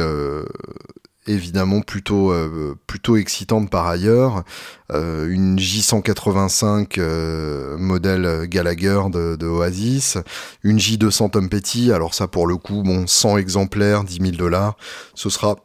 évidemment 1.27 1.81
plutôt 1.81 2.31
euh, 2.31 2.75
plutôt 2.87 3.17
excitante 3.17 3.69
par 3.69 3.87
ailleurs. 3.87 4.43
Euh, 4.91 5.27
une 5.29 5.57
J185 5.57 6.95
euh, 6.97 7.77
modèle 7.77 8.47
Gallagher 8.47 9.01
de, 9.11 9.45
Oasis. 9.45 10.17
Une 10.63 10.77
J200 10.77 11.31
Tom 11.31 11.49
Petty. 11.49 11.91
Alors 11.91 12.13
ça 12.13 12.27
pour 12.27 12.47
le 12.47 12.57
coup 12.57 12.83
bon 12.83 13.07
100 13.07 13.37
exemplaires 13.37 14.03
10 14.03 14.19
000 14.21 14.31
dollars. 14.35 14.75
Ce 15.15 15.29
sera 15.29 15.55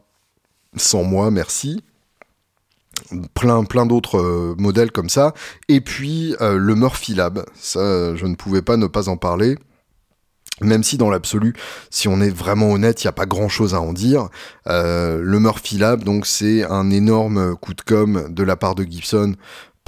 sans 0.77 1.05
moi 1.05 1.31
merci. 1.31 1.83
Plein 3.35 3.65
plein 3.65 3.87
d'autres 3.87 4.55
modèles 4.59 4.93
comme 4.93 5.09
ça. 5.09 5.33
Et 5.69 5.81
puis 5.81 6.35
le 6.41 6.75
Murphy 6.75 7.15
Lab. 7.15 7.45
Ça 7.55 8.15
je 8.17 8.27
ne 8.27 8.35
pouvais 8.35 8.63
pas 8.63 8.77
ne 8.77 8.87
pas 8.87 9.09
en 9.09 9.17
parler 9.17 9.57
même 10.61 10.83
si 10.83 10.99
dans 10.99 11.11
l'absolu, 11.11 11.55
si 11.91 12.09
on 12.09 12.21
est 12.21 12.31
vraiment 12.31 12.71
honnête, 12.71 13.03
il 13.03 13.07
n'y 13.07 13.11
a 13.11 13.13
pas 13.13 13.27
grand-chose 13.27 13.75
à 13.75 13.81
en 13.81 13.93
dire. 13.93 14.29
Euh, 14.67 15.21
le 15.23 15.41
Murphy 15.41 15.79
Lab, 15.79 16.05
donc 16.05 16.27
c'est 16.27 16.65
un 16.65 16.91
énorme 16.91 17.57
coup 17.57 17.75
de 17.75 17.83
com 17.83 18.27
de 18.29 18.43
la 18.43 18.57
part 18.57 18.75
de 18.75 18.85
Gibson 18.85 19.35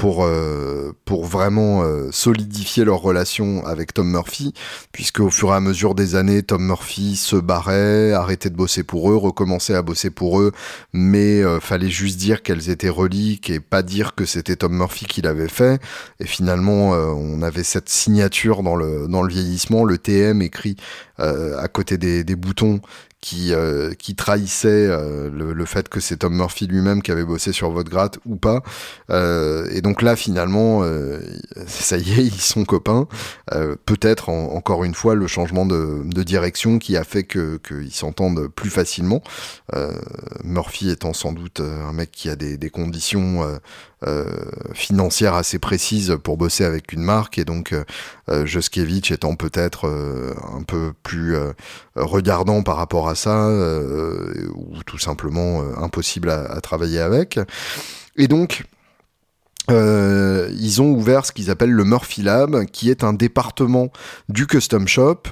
pour, 0.00 0.24
euh, 0.24 0.96
pour 1.04 1.26
vraiment 1.26 1.82
euh, 1.82 2.08
solidifier 2.10 2.86
leur 2.86 3.02
relation 3.02 3.66
avec 3.66 3.92
Tom 3.92 4.10
Murphy, 4.10 4.54
puisque 4.92 5.20
au 5.20 5.28
fur 5.28 5.50
et 5.50 5.56
à 5.56 5.60
mesure 5.60 5.94
des 5.94 6.14
années, 6.14 6.42
Tom 6.42 6.64
Murphy 6.64 7.16
se 7.16 7.36
barrait, 7.36 8.14
arrêtait 8.14 8.48
de 8.48 8.56
bosser 8.56 8.82
pour 8.82 9.10
eux, 9.12 9.16
recommençait 9.16 9.74
à 9.74 9.82
bosser 9.82 10.08
pour 10.08 10.40
eux, 10.40 10.52
mais 10.94 11.42
euh, 11.42 11.60
fallait 11.60 11.90
juste 11.90 12.18
dire 12.18 12.42
qu'elles 12.42 12.70
étaient 12.70 12.88
reliques 12.88 13.50
et 13.50 13.60
pas 13.60 13.82
dire 13.82 14.14
que 14.14 14.24
c'était 14.24 14.56
Tom 14.56 14.74
Murphy 14.74 15.04
qui 15.04 15.20
l'avait 15.20 15.48
fait. 15.48 15.82
Et 16.18 16.26
finalement, 16.26 16.92
on 16.92 17.42
avait 17.42 17.62
cette 17.62 17.90
signature 17.90 18.62
dans 18.62 18.76
le, 18.76 19.06
dans 19.06 19.20
le 19.20 19.28
vieillissement, 19.28 19.84
le 19.84 19.98
TM 19.98 20.40
écrit 20.40 20.76
à 21.18 21.68
côté 21.68 21.98
des, 21.98 22.24
des 22.24 22.36
boutons 22.36 22.80
qui, 23.20 23.52
euh, 23.52 23.92
qui 23.94 24.14
trahissait 24.14 24.86
euh, 24.88 25.30
le, 25.30 25.64
fait 25.66 25.88
que 25.88 26.00
c'est 26.00 26.18
Tom 26.18 26.34
Murphy 26.34 26.66
lui-même 26.66 27.02
qui 27.02 27.12
avait 27.12 27.24
bossé 27.24 27.52
sur 27.52 27.70
votre 27.70 27.90
gratte 27.90 28.18
ou 28.24 28.36
pas. 28.36 28.62
Euh, 29.10 29.68
et 29.70 29.82
donc 29.82 30.02
là, 30.02 30.16
finalement, 30.16 30.82
ça 31.66 31.98
y 31.98 32.12
est, 32.12 32.24
ils 32.24 32.40
sont 32.40 32.64
copains. 32.64 33.06
Peut-être 33.86 34.30
encore 34.30 34.84
une 34.84 34.94
fois 34.94 35.14
le 35.14 35.26
changement 35.26 35.66
de, 35.66 36.02
de 36.04 36.22
direction 36.22 36.78
qui 36.78 36.96
a 36.96 37.04
fait 37.04 37.24
que 37.24 37.58
qu'ils 37.58 37.92
s'entendent 37.92 38.48
plus 38.48 38.70
facilement. 38.70 39.22
Murphy 40.44 40.90
étant 40.90 41.12
sans 41.12 41.32
doute 41.32 41.60
un 41.60 41.92
mec 41.92 42.10
qui 42.10 42.30
a 42.30 42.36
des, 42.36 42.56
des 42.56 42.70
conditions 42.70 43.44
euh, 44.06 44.24
financière 44.72 45.34
assez 45.34 45.58
précise 45.58 46.16
pour 46.24 46.38
bosser 46.38 46.64
avec 46.64 46.94
une 46.94 47.02
marque 47.02 47.36
et 47.36 47.44
donc 47.44 47.74
euh, 47.74 48.46
Joskevich 48.46 49.10
étant 49.10 49.36
peut-être 49.36 49.88
euh, 49.88 50.32
un 50.56 50.62
peu 50.62 50.94
plus 51.02 51.36
regardant 52.00 52.62
par 52.62 52.76
rapport 52.76 53.08
à 53.08 53.14
ça 53.14 53.48
ou 54.54 54.82
tout 54.84 54.98
simplement 54.98 55.62
impossible 55.76 56.30
à, 56.30 56.42
à, 56.44 56.60
travailler 56.60 57.00
avec. 57.00 57.38
Et 58.16 58.28
donc 58.28 58.64
euh, 59.68 60.50
ils 60.58 60.80
ont 60.80 60.90
ouvert 60.90 61.26
ce 61.26 61.32
qu'ils 61.32 61.50
appellent 61.50 61.72
le 61.72 61.84
Murphy 61.84 62.22
Lab, 62.22 62.64
qui 62.66 62.90
est 62.90 63.04
un 63.04 63.12
département 63.12 63.90
du 64.28 64.46
custom 64.46 64.88
shop. 64.88 65.22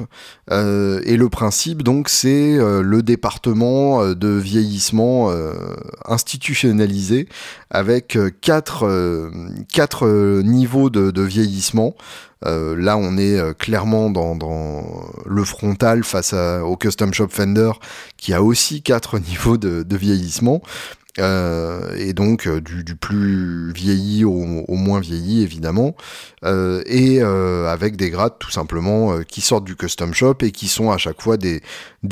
Euh, 0.50 1.00
et 1.04 1.16
le 1.16 1.28
principe, 1.28 1.82
donc, 1.82 2.08
c'est 2.08 2.56
euh, 2.56 2.82
le 2.82 3.02
département 3.02 4.02
euh, 4.02 4.14
de 4.14 4.28
vieillissement 4.28 5.30
euh, 5.30 5.52
institutionnalisé 6.04 7.28
avec 7.70 8.18
quatre, 8.40 8.86
quatre 9.72 10.08
niveaux 10.42 10.88
de, 10.88 11.10
de 11.10 11.22
vieillissement. 11.22 11.94
là, 12.44 12.96
on 12.96 13.18
est 13.18 13.58
clairement 13.58 14.08
dans, 14.08 14.34
dans, 14.34 14.84
le 15.26 15.44
frontal 15.44 16.02
face 16.02 16.32
au 16.32 16.76
Custom 16.76 17.12
Shop 17.12 17.28
Fender, 17.28 17.72
qui 18.16 18.32
a 18.32 18.42
aussi 18.42 18.80
quatre 18.80 19.18
niveaux 19.28 19.58
de, 19.58 19.82
de 19.82 19.96
vieillissement. 19.96 20.62
Euh, 21.18 21.96
et 21.96 22.12
donc 22.12 22.46
euh, 22.46 22.60
du, 22.60 22.94
plus 22.94 23.72
vieilli 23.72 24.24
au, 24.24 24.44
moins 24.68 25.00
vieilli 25.00 25.42
évidemment, 25.42 25.96
euh, 26.44 26.82
et 26.86 27.20
avec 27.20 27.96
des 27.96 28.10
grades 28.10 28.38
tout 28.38 28.50
simplement 28.50 29.20
qui 29.22 29.40
sortent 29.40 29.64
du 29.64 29.76
custom 29.76 30.14
shop 30.14 30.36
et 30.42 30.52
qui 30.52 30.68
sont 30.68 30.90
à 30.90 30.98
chaque 30.98 31.20
fois 31.20 31.36
des, 31.36 31.60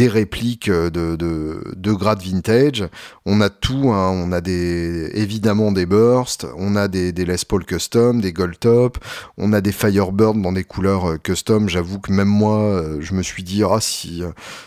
répliques 0.09 0.71
de, 0.71 1.17
de, 1.17 1.61
de 1.77 1.93
grades 1.93 2.23
vintage. 2.23 2.85
On 3.25 3.41
a 3.41 3.51
tout, 3.51 3.91
hein, 3.93 4.11
on 4.11 4.33
a 4.33 4.41
des 4.41 5.11
évidemment 5.15 5.73
des 5.73 5.87
bursts, 5.87 6.47
on 6.57 6.77
a 6.77 6.89
des, 6.89 7.13
des 7.13 7.25
Les 7.25 7.37
Paul 7.49 7.65
custom, 7.65 8.21
des 8.21 8.33
Gold 8.33 8.59
Top, 8.59 8.99
on 9.39 9.53
a 9.53 9.61
des 9.61 9.73
Firebird 9.73 10.41
dans 10.41 10.53
des 10.53 10.65
couleurs 10.65 11.21
custom. 11.23 11.69
J'avoue 11.69 11.99
que 11.99 12.13
même 12.13 12.29
moi, 12.29 12.83
je 13.01 13.15
me 13.15 13.23
suis 13.23 13.43
dit 13.43 13.63
ah 13.65 13.79
si 13.81 14.23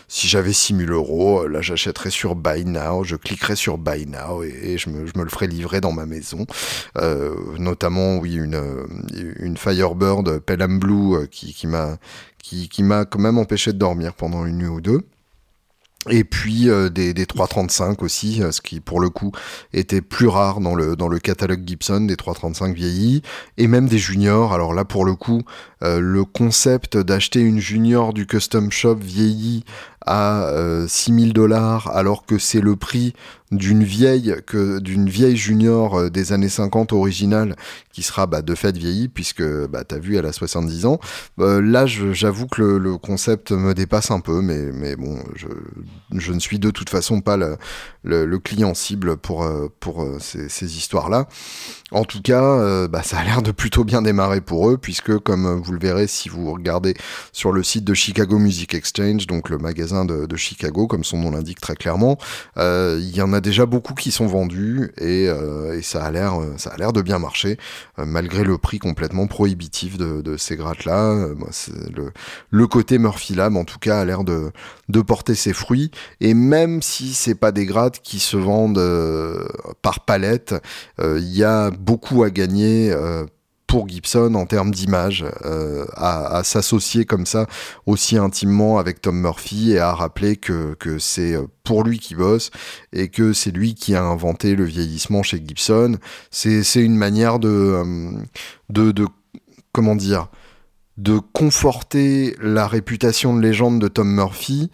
si 0.08 0.28
j'avais 0.28 0.52
6000 0.52 0.90
euros, 0.90 1.46
là 1.46 1.60
j'achèterais 1.60 2.10
sur 2.10 2.34
Buy 2.34 2.64
Now, 2.64 3.04
je 3.04 3.16
cliquerais 3.16 3.56
sur 3.56 3.78
Buy 3.78 4.06
Now 4.06 4.29
et, 4.42 4.78
je, 4.78 4.90
me, 4.90 5.02
le 5.02 5.30
ferais 5.30 5.46
livrer 5.46 5.80
dans 5.80 5.92
ma 5.92 6.06
maison. 6.06 6.46
notamment 7.58 8.18
oui 8.18 8.34
une, 8.34 8.60
une 9.36 9.50
une 9.50 9.56
Firebird 9.56 10.38
Pelham 10.40 10.78
Blue 10.78 11.14
euh, 11.14 11.26
qui, 11.26 11.52
qui 11.52 11.66
m'a 11.66 11.98
qui, 12.42 12.68
qui 12.68 12.82
m'a 12.82 13.04
quand 13.04 13.18
même 13.18 13.38
empêché 13.38 13.72
de 13.72 13.78
dormir 13.78 14.14
pendant 14.14 14.46
une 14.46 14.58
nuit 14.58 14.68
ou 14.68 14.80
deux. 14.80 15.02
Et 16.08 16.24
puis 16.24 16.70
euh, 16.70 16.88
des, 16.88 17.12
des 17.12 17.26
335 17.26 18.02
aussi, 18.02 18.42
euh, 18.42 18.52
ce 18.52 18.62
qui 18.62 18.80
pour 18.80 19.00
le 19.00 19.10
coup 19.10 19.32
était 19.74 20.00
plus 20.00 20.28
rare 20.28 20.60
dans 20.60 20.74
le, 20.74 20.96
dans 20.96 21.08
le 21.08 21.18
catalogue 21.18 21.62
Gibson, 21.66 22.00
des 22.00 22.16
335 22.16 22.74
vieillis, 22.74 23.20
et 23.58 23.66
même 23.66 23.86
des 23.86 23.98
juniors. 23.98 24.54
Alors 24.54 24.72
là 24.72 24.86
pour 24.86 25.04
le 25.04 25.14
coup, 25.14 25.42
le 25.82 26.24
concept 26.24 26.96
d'acheter 26.96 27.40
une 27.40 27.58
junior 27.58 28.12
du 28.12 28.26
custom 28.26 28.70
shop 28.70 28.96
vieilli 28.96 29.64
à 30.06 30.52
6000 30.88 31.32
dollars 31.32 31.90
alors 31.94 32.24
que 32.24 32.38
c'est 32.38 32.60
le 32.60 32.76
prix 32.76 33.14
d'une 33.50 33.82
vieille 33.82 34.36
que 34.46 34.78
d'une 34.78 35.08
vieille 35.08 35.36
junior 35.36 35.98
euh, 35.98 36.10
des 36.10 36.32
années 36.32 36.48
50 36.48 36.92
originale 36.92 37.56
qui 37.92 38.02
sera 38.02 38.26
bah, 38.26 38.42
de 38.42 38.54
fait 38.54 38.76
vieillie 38.76 39.08
puisque 39.08 39.42
bah, 39.42 39.82
t'as 39.82 39.98
vu 39.98 40.16
elle 40.16 40.26
a 40.26 40.32
70 40.32 40.86
ans. 40.86 41.00
Euh, 41.40 41.60
là 41.60 41.86
j'avoue 41.86 42.46
que 42.46 42.62
le, 42.62 42.96
concept 42.96 43.50
me 43.50 43.74
dépasse 43.74 44.10
un 44.10 44.20
peu 44.20 44.40
mais, 44.40 44.70
mais 44.72 44.94
bon 44.94 45.18
je, 45.34 45.48
je 46.16 46.32
ne 46.32 46.38
suis 46.38 46.58
de 46.58 46.70
toute 46.70 46.90
façon 46.90 47.20
pas 47.20 47.36
le, 47.36 47.56
le, 48.04 48.38
client 48.38 48.74
cible 48.74 49.16
pour, 49.16 49.42
euh, 49.42 49.68
pour 49.80 50.06
ces, 50.20 50.48
ces 50.48 50.76
histoires 50.76 51.08
là 51.08 51.26
en 51.90 52.04
tout 52.04 52.22
cas 52.22 52.86
bah, 52.88 53.02
ça 53.02 53.18
a 53.18 53.24
l'air 53.24 53.42
de 53.42 53.50
plutôt 53.50 53.84
bien 53.84 54.02
démarrer 54.02 54.40
pour 54.40 54.70
eux 54.70 54.76
puisque 54.76 55.18
comme 55.18 55.60
vous 55.60 55.72
le 55.72 55.78
verrez 55.78 56.06
si 56.06 56.28
vous 56.28 56.52
regardez 56.52 56.94
sur 57.32 57.52
le 57.52 57.62
site 57.62 57.84
de 57.84 57.94
Chicago 57.94 58.38
Music 58.38 58.74
Exchange 58.74 59.26
donc 59.26 59.48
le 59.48 59.58
magasin 59.58 59.89
de, 60.04 60.36
Chicago 60.36 60.86
comme 60.86 61.04
son 61.04 61.18
nom 61.18 61.30
l'indique 61.30 61.60
très 61.60 61.76
clairement. 61.76 62.18
Il 62.56 63.10
y 63.14 63.22
en 63.22 63.32
a 63.32 63.40
déjà 63.40 63.66
beaucoup 63.66 63.94
qui 63.94 64.10
sont 64.10 64.26
vendus 64.26 64.92
et, 64.98 65.28
euh, 65.28 65.80
ça 65.82 66.04
a 66.04 66.10
l'air 66.10 66.40
euh, 66.40 66.54
ça 66.56 66.70
a 66.70 66.76
l'air 66.76 66.92
de 66.92 67.02
bien 67.02 67.18
marcher 67.18 67.58
euh, 67.98 68.04
malgré 68.06 68.44
le 68.44 68.58
prix 68.58 68.78
complètement 68.78 69.26
prohibitif 69.26 69.96
de, 69.96 70.36
ces 70.36 70.56
grattes 70.56 70.84
là 70.84 71.28
le, 71.94 72.12
le 72.50 72.66
côté 72.66 72.98
Murphy 72.98 73.34
Lab 73.34 73.56
en 73.56 73.64
tout 73.64 73.78
cas 73.78 74.00
a 74.00 74.04
l'air 74.04 74.24
de, 74.24 74.52
de 74.88 75.00
porter 75.00 75.34
ses 75.34 75.52
fruits. 75.52 75.90
Et 76.20 76.34
même 76.34 76.82
si 76.82 77.12
c'est 77.14 77.34
pas 77.34 77.52
des 77.52 77.66
grattes 77.66 78.00
qui 78.00 78.20
se 78.20 78.36
vendent 78.36 78.80
par 79.82 80.04
palette 80.04 80.54
il 80.98 81.36
y 81.36 81.44
a 81.44 81.70
beaucoup 81.70 82.22
à 82.22 82.30
gagner 82.30 82.94
pour 83.70 83.88
Gibson 83.88 84.34
en 84.34 84.46
termes 84.46 84.72
d'image, 84.72 85.24
euh, 85.44 85.84
à, 85.94 86.42
s'associer 86.42 87.04
comme 87.04 87.24
ça 87.24 87.46
aussi 87.86 88.16
intimement 88.16 88.80
avec 88.80 89.00
Tom 89.00 89.20
Murphy 89.20 89.70
et 89.70 89.78
à 89.78 89.94
rappeler 89.94 90.34
que, 90.34 90.76
c'est 90.98 91.36
euh, 91.36 91.46
pour 91.62 91.84
lui 91.84 92.00
qui 92.00 92.16
bosse 92.16 92.50
et 92.92 93.06
que 93.06 93.32
c'est 93.32 93.52
lui 93.52 93.76
qui 93.76 93.94
a 93.94 94.02
inventé 94.02 94.56
le 94.56 94.64
vieillissement 94.64 95.22
chez 95.22 95.40
Gibson. 95.46 95.98
C'est 96.32 96.64
une 96.82 96.96
manière 96.96 97.38
de, 97.38 97.48
euh, 97.48 98.12
de, 98.70 99.06
comment 99.70 99.94
dire 99.94 100.26
de 100.96 101.20
conforter 101.32 102.34
la 102.42 102.66
réputation 102.66 103.36
de 103.36 103.40
légende 103.40 103.80
de 103.80 103.86
Tom 103.86 104.12
Murphy 104.12 104.68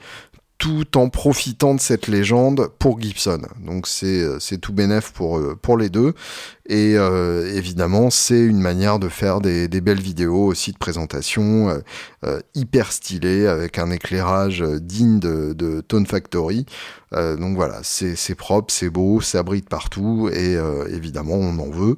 tout 0.56 0.96
en 0.96 1.10
profitant 1.10 1.74
de 1.74 1.80
cette 1.80 2.08
légende 2.08 2.70
pour 2.78 2.98
Gibson. 2.98 3.42
Donc 3.60 3.86
c'est 3.86 4.58
tout 4.62 4.72
bénef 4.72 5.12
pour 5.12 5.76
les 5.76 5.90
deux. 5.90 6.14
Et 6.68 6.94
euh, 6.96 7.54
évidemment, 7.54 8.10
c'est 8.10 8.40
une 8.40 8.60
manière 8.60 8.98
de 8.98 9.08
faire 9.08 9.40
des, 9.40 9.68
belles 9.68 10.00
vidéos 10.00 10.46
aussi 10.46 10.72
de 10.72 10.78
présentation 10.78 11.68
euh, 11.68 11.78
euh, 12.24 12.40
hyper 12.54 12.90
stylées 12.90 13.46
avec 13.46 13.78
un 13.78 13.90
éclairage 13.90 14.62
digne 14.62 15.20
de, 15.20 15.80
Tone 15.86 16.06
Factory. 16.06 16.66
donc 17.12 17.54
voilà, 17.54 17.80
c'est 17.82 18.34
propre, 18.34 18.72
c'est 18.72 18.90
beau, 18.90 19.20
ça 19.20 19.42
brille 19.42 19.62
partout 19.62 20.28
et 20.32 20.56
évidemment, 20.90 21.34
on 21.34 21.58
en 21.58 21.70
veut. 21.70 21.96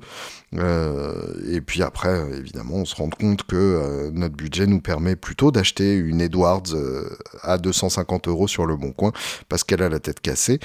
et 1.51 1.61
puis 1.61 1.83
après, 1.83 2.25
évidemment, 2.37 2.77
on 2.77 2.85
se 2.85 2.95
rend 2.95 3.09
compte 3.09 3.45
que 3.45 4.11
notre 4.13 4.37
budget 4.37 4.67
nous 4.67 4.81
permet 4.81 5.17
plutôt 5.17 5.51
d'acheter 5.51 5.95
une 5.95 6.21
Edwards 6.21 6.75
à 7.43 7.59
250 7.59 8.29
euros 8.29 8.49
sur 8.49 8.67
le 8.67 8.77
bon 8.77 8.93
coin 8.93 9.13
parce 9.49 9.65
qu'elle 9.65 9.83
a 9.83 9.89
la 9.89 10.01
tête 10.01 10.21
cassée. 10.21 10.59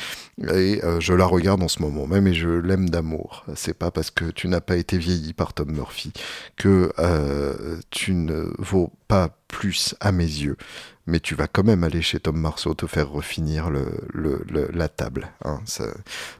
Et 0.53 0.81
je 0.99 1.13
la 1.13 1.25
regarde 1.25 1.63
en 1.63 1.67
ce 1.67 1.81
moment 1.81 2.07
même 2.07 2.27
et 2.27 2.33
je 2.33 2.49
l'aime 2.49 2.89
d'amour. 2.89 3.45
C'est 3.55 3.77
pas 3.77 3.91
parce 3.93 4.11
que 4.11 4.25
tu 4.25 4.47
n'as 4.47 4.61
pas 4.61 4.75
été 4.77 4.97
vieilli 4.97 5.33
par 5.33 5.53
Tom 5.53 5.71
Murphy 5.71 6.11
que 6.57 6.91
euh, 6.99 7.77
tu 7.89 8.13
ne 8.13 8.51
vaux 8.57 8.91
pas 9.07 9.29
plus 9.47 9.95
à 9.99 10.11
mes 10.11 10.23
yeux. 10.23 10.57
Mais 11.05 11.19
tu 11.19 11.35
vas 11.35 11.47
quand 11.47 11.63
même 11.63 11.83
aller 11.83 12.01
chez 12.01 12.19
Tom 12.19 12.37
Marceau 12.39 12.73
te 12.73 12.87
faire 12.87 13.09
refinir 13.09 13.69
la 14.13 14.87
table. 14.87 15.29
Hein. 15.43 15.59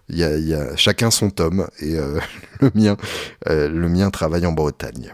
y 0.09 0.23
a, 0.23 0.75
chacun 0.77 1.11
son 1.11 1.29
Tom 1.29 1.67
et 1.79 1.97
euh, 1.97 2.19
le 2.61 2.71
mien, 2.73 2.97
euh, 3.49 3.67
le 3.67 3.89
mien 3.89 4.09
travaille 4.09 4.45
en 4.45 4.53
Bretagne. 4.53 5.13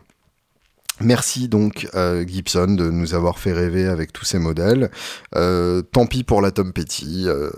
Merci 1.02 1.48
donc 1.48 1.88
euh, 1.96 2.28
Gibson 2.28 2.68
de 2.68 2.90
nous 2.92 3.14
avoir 3.14 3.40
fait 3.40 3.54
rêver 3.54 3.86
avec 3.86 4.12
tous 4.12 4.26
ces 4.26 4.38
modèles. 4.38 4.92
Euh, 5.34 5.82
tant 5.82 6.06
pis 6.06 6.24
pour 6.24 6.42
la 6.42 6.52
Tom 6.52 6.74
Petty. 6.74 7.24
Euh, 7.28 7.50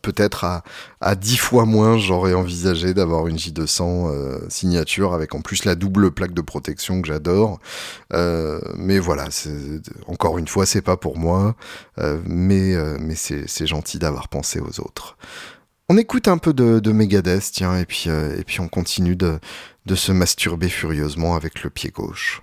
peut-être 0.00 0.44
à, 0.44 0.62
à 1.02 1.14
10 1.14 1.36
fois 1.36 1.66
moins, 1.66 1.98
j'aurais 1.98 2.32
envisagé 2.32 2.94
d'avoir 2.94 3.26
une 3.26 3.36
J200 3.36 4.48
signature 4.48 5.12
avec 5.12 5.34
en 5.34 5.42
plus 5.42 5.64
la 5.64 5.74
double 5.74 6.12
plaque 6.12 6.32
de 6.32 6.40
protection 6.40 7.02
que 7.02 7.08
j'adore. 7.08 7.60
mais 8.10 8.98
voilà, 8.98 9.28
encore 10.06 10.38
une 10.38 10.48
fois, 10.48 10.64
c'est 10.64 10.82
pas 10.82 10.96
pour 10.96 11.18
moi. 11.18 11.54
mais 12.26 12.74
mais 12.98 13.14
c'est 13.14 13.66
gentil 13.66 13.98
d'avoir 13.98 14.28
pensé 14.28 14.60
aux 14.60 14.80
autres. 14.80 15.16
On 15.88 15.98
écoute 15.98 16.28
un 16.28 16.38
peu 16.38 16.54
de, 16.54 16.80
de 16.80 16.92
Megadeth, 16.92 17.50
tiens, 17.52 17.76
et 17.76 17.84
puis, 17.84 18.08
et 18.08 18.44
puis 18.44 18.60
on 18.60 18.68
continue 18.68 19.16
de, 19.16 19.38
de 19.84 19.94
se 19.94 20.12
masturber 20.12 20.68
furieusement 20.70 21.34
avec 21.34 21.62
le 21.64 21.70
pied 21.70 21.90
gauche. 21.90 22.42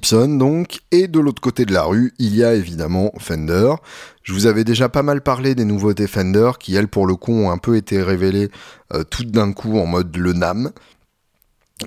Gibson 0.00 0.28
donc, 0.38 0.80
et 0.92 1.08
de 1.08 1.20
l'autre 1.20 1.42
côté 1.42 1.66
de 1.66 1.74
la 1.74 1.82
rue, 1.82 2.14
il 2.18 2.34
y 2.34 2.42
a 2.42 2.54
évidemment 2.54 3.12
Fender. 3.18 3.74
Je 4.22 4.32
vous 4.32 4.46
avais 4.46 4.64
déjà 4.64 4.88
pas 4.88 5.02
mal 5.02 5.20
parlé 5.20 5.54
des 5.54 5.66
nouveautés 5.66 6.06
Fender, 6.06 6.52
qui 6.58 6.74
elles 6.74 6.88
pour 6.88 7.06
le 7.06 7.16
coup 7.16 7.32
ont 7.32 7.50
un 7.50 7.58
peu 7.58 7.76
été 7.76 8.02
révélées 8.02 8.48
euh, 8.94 9.04
toutes 9.04 9.30
d'un 9.30 9.52
coup 9.52 9.78
en 9.78 9.84
mode 9.84 10.16
le 10.16 10.32
NAM, 10.32 10.70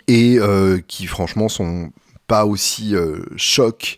et 0.07 0.37
euh, 0.37 0.79
qui 0.87 1.07
franchement 1.07 1.49
sont 1.49 1.91
pas 2.27 2.45
aussi 2.45 2.95
euh, 2.95 3.23
choc 3.35 3.97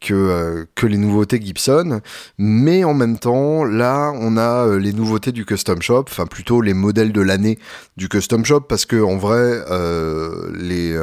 que, 0.00 0.66
que, 0.74 0.86
les 0.88 0.98
nouveautés 0.98 1.40
Gibson, 1.40 2.00
mais 2.36 2.82
en 2.82 2.94
même 2.94 3.20
temps, 3.20 3.62
là, 3.62 4.12
on 4.16 4.36
a 4.36 4.76
les 4.76 4.92
nouveautés 4.92 5.30
du 5.30 5.44
Custom 5.44 5.80
Shop, 5.80 6.06
enfin 6.08 6.26
plutôt 6.26 6.60
les 6.60 6.74
modèles 6.74 7.12
de 7.12 7.20
l'année 7.20 7.60
du 7.96 8.08
Custom 8.08 8.44
Shop, 8.44 8.62
parce 8.62 8.84
que 8.84 9.00
en 9.00 9.16
vrai, 9.16 9.62
les 10.58 10.98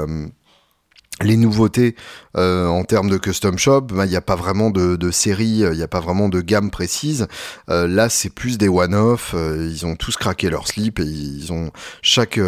les 1.22 1.38
nouveautés 1.38 1.96
euh, 2.38 2.68
en 2.68 2.84
termes 2.84 3.10
de 3.10 3.18
custom 3.18 3.58
shop, 3.58 3.82
bah, 3.82 4.06
il 4.06 4.10
n'y 4.10 4.16
a 4.16 4.22
pas 4.22 4.36
vraiment 4.36 4.70
de, 4.70 5.12
série, 5.12 5.60
il 5.60 5.72
n'y 5.72 5.82
a 5.82 5.88
pas 5.88 6.00
vraiment 6.00 6.30
de 6.30 6.42
gamme 6.42 6.70
précise. 6.70 7.28
Euh, 7.70 7.88
là, 7.88 8.10
c'est 8.10 8.30
plus 8.30 8.58
des 8.58 8.70
one-off. 8.70 9.34
Euh, 9.34 9.68
ils 9.70 9.86
ont 9.86 9.96
tous 9.96 10.16
craqué 10.16 10.50
leur 10.50 10.68
slip 10.68 11.00
et 11.00 11.04
ils 11.04 11.52
ont 11.52 11.72
chaque 12.02 12.40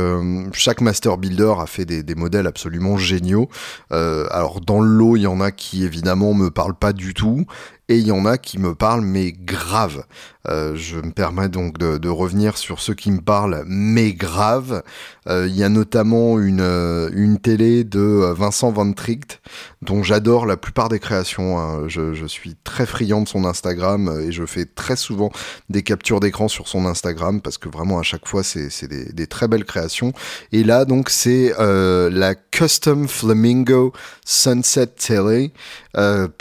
chaque 0.54 0.82
master 0.82 1.18
builder 1.18 1.54
a 1.60 1.66
fait 1.66 1.86
des, 1.86 2.04
des 2.04 2.16
modèles 2.16 2.48
absolument 2.48 2.98
géniaux. 2.98 3.50
alors 3.90 4.62
dans 4.62 4.82
le 4.82 4.90
lot, 4.90 5.16
il 5.16 5.24
y 5.24 5.28
en 5.28 5.42
a 5.42 5.52
qui 5.52 5.84
évidemment 5.84 6.34
me 6.34 6.50
parlent 6.50 6.78
pas 6.78 6.94
du 6.94 7.14
tout 7.14 7.46
et 7.90 7.98
il 7.98 8.08
y 8.08 8.12
en 8.12 8.26
a 8.26 8.38
qui 8.38 8.58
me 8.58 8.74
parlent 8.74 9.02
mais 9.02 9.34
grave. 9.34 10.06
Euh, 10.48 10.76
je 10.76 10.98
me 10.98 11.12
permets 11.12 11.50
donc 11.50 11.78
de, 11.78 12.10
revenir 12.10 12.58
sur 12.58 12.82
ceux 12.82 12.94
qui 12.94 13.12
me 13.12 13.22
parlent 13.22 13.64
mais 13.68 14.14
grave. 14.14 14.84
Euh, 15.28 15.48
il 15.48 15.56
y 15.56 15.64
a 15.64 15.70
notamment 15.70 16.40
une, 16.40 16.62
euh, 16.62 17.10
une 17.14 17.40
télé 17.40 17.84
de 17.84 18.34
Vincent 18.36 18.72
Van 18.72 18.92
Tricht 18.92 19.40
dont 19.82 20.04
j'adore 20.04 20.46
la 20.46 20.58
plupart 20.58 20.90
des 20.90 21.00
créations. 21.00 21.60
Hein. 21.60 21.88
Je, 21.88 22.26
suis 22.26 22.56
très 22.64 22.86
friand 22.86 23.22
de 23.22 23.28
son 23.28 23.46
Instagram 23.46 24.22
et 24.24 24.32
je 24.32 24.46
fais 24.46 24.66
très 24.66 24.96
souvent 24.96 25.32
des 25.70 25.84
captures 25.84 26.20
d'écran 26.20 26.48
sur 26.48 26.68
son 26.68 26.86
Instagram 26.86 27.42
parce 27.42 27.58
que 27.58 27.68
vraiment 27.70 28.00
à 28.00 28.04
chaque 28.04 28.28
fois 28.28 28.44
c'est 28.44 28.88
des, 28.88 29.12
des, 29.12 29.28
très 29.28 29.48
belles 29.48 29.66
créations. 29.66 30.14
Et 30.52 30.64
là 30.64 30.86
donc 30.86 31.10
c'est 31.10 31.54
la 31.58 32.36
Custom 32.36 33.08
Flamingo 33.08 33.94
Sunset 34.26 34.88
Tele 34.88 35.50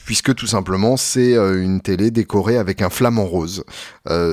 puisque 0.05 0.35
tout 0.35 0.47
simplement 0.47 0.97
c'est 0.97 1.35
une 1.35 1.81
télé 1.81 2.11
décorée 2.11 2.59
avec 2.59 2.83
un 2.83 2.91
flamant 2.91 3.27
rose. 3.27 3.65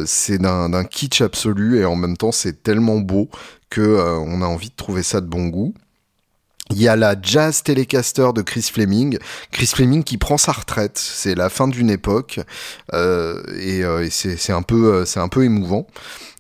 C'est 0.05 0.39
d'un 0.39 0.83
kitsch 0.83 1.21
absolu 1.21 1.79
et 1.79 1.85
en 1.85 1.95
même 1.95 2.17
temps 2.17 2.31
c'est 2.31 2.63
tellement 2.63 2.97
beau 2.99 3.29
que 3.69 3.99
on 4.19 4.41
a 4.41 4.45
envie 4.45 4.69
de 4.69 4.75
trouver 4.75 5.03
ça 5.03 5.21
de 5.21 5.27
bon 5.27 5.47
goût. 5.47 5.73
Il 6.71 6.81
y 6.81 6.87
a 6.87 6.95
la 6.95 7.15
Jazz 7.21 7.63
Telecaster 7.63 8.33
de 8.35 8.41
Chris 8.41 8.69
Fleming. 8.73 9.17
Chris 9.51 9.67
Fleming 9.67 10.03
qui 10.03 10.17
prend 10.17 10.37
sa 10.37 10.51
retraite. 10.51 10.97
C'est 10.97 11.35
la 11.35 11.49
fin 11.49 11.67
d'une 11.67 11.89
époque 11.89 12.39
euh, 12.93 13.41
et, 13.57 13.83
euh, 13.83 14.05
et 14.05 14.09
c'est 14.09 14.51
un 14.51 14.61
peu 14.61 14.93
euh, 14.93 15.05
c'est 15.05 15.19
un 15.19 15.29
peu 15.29 15.45
émouvant. 15.45 15.87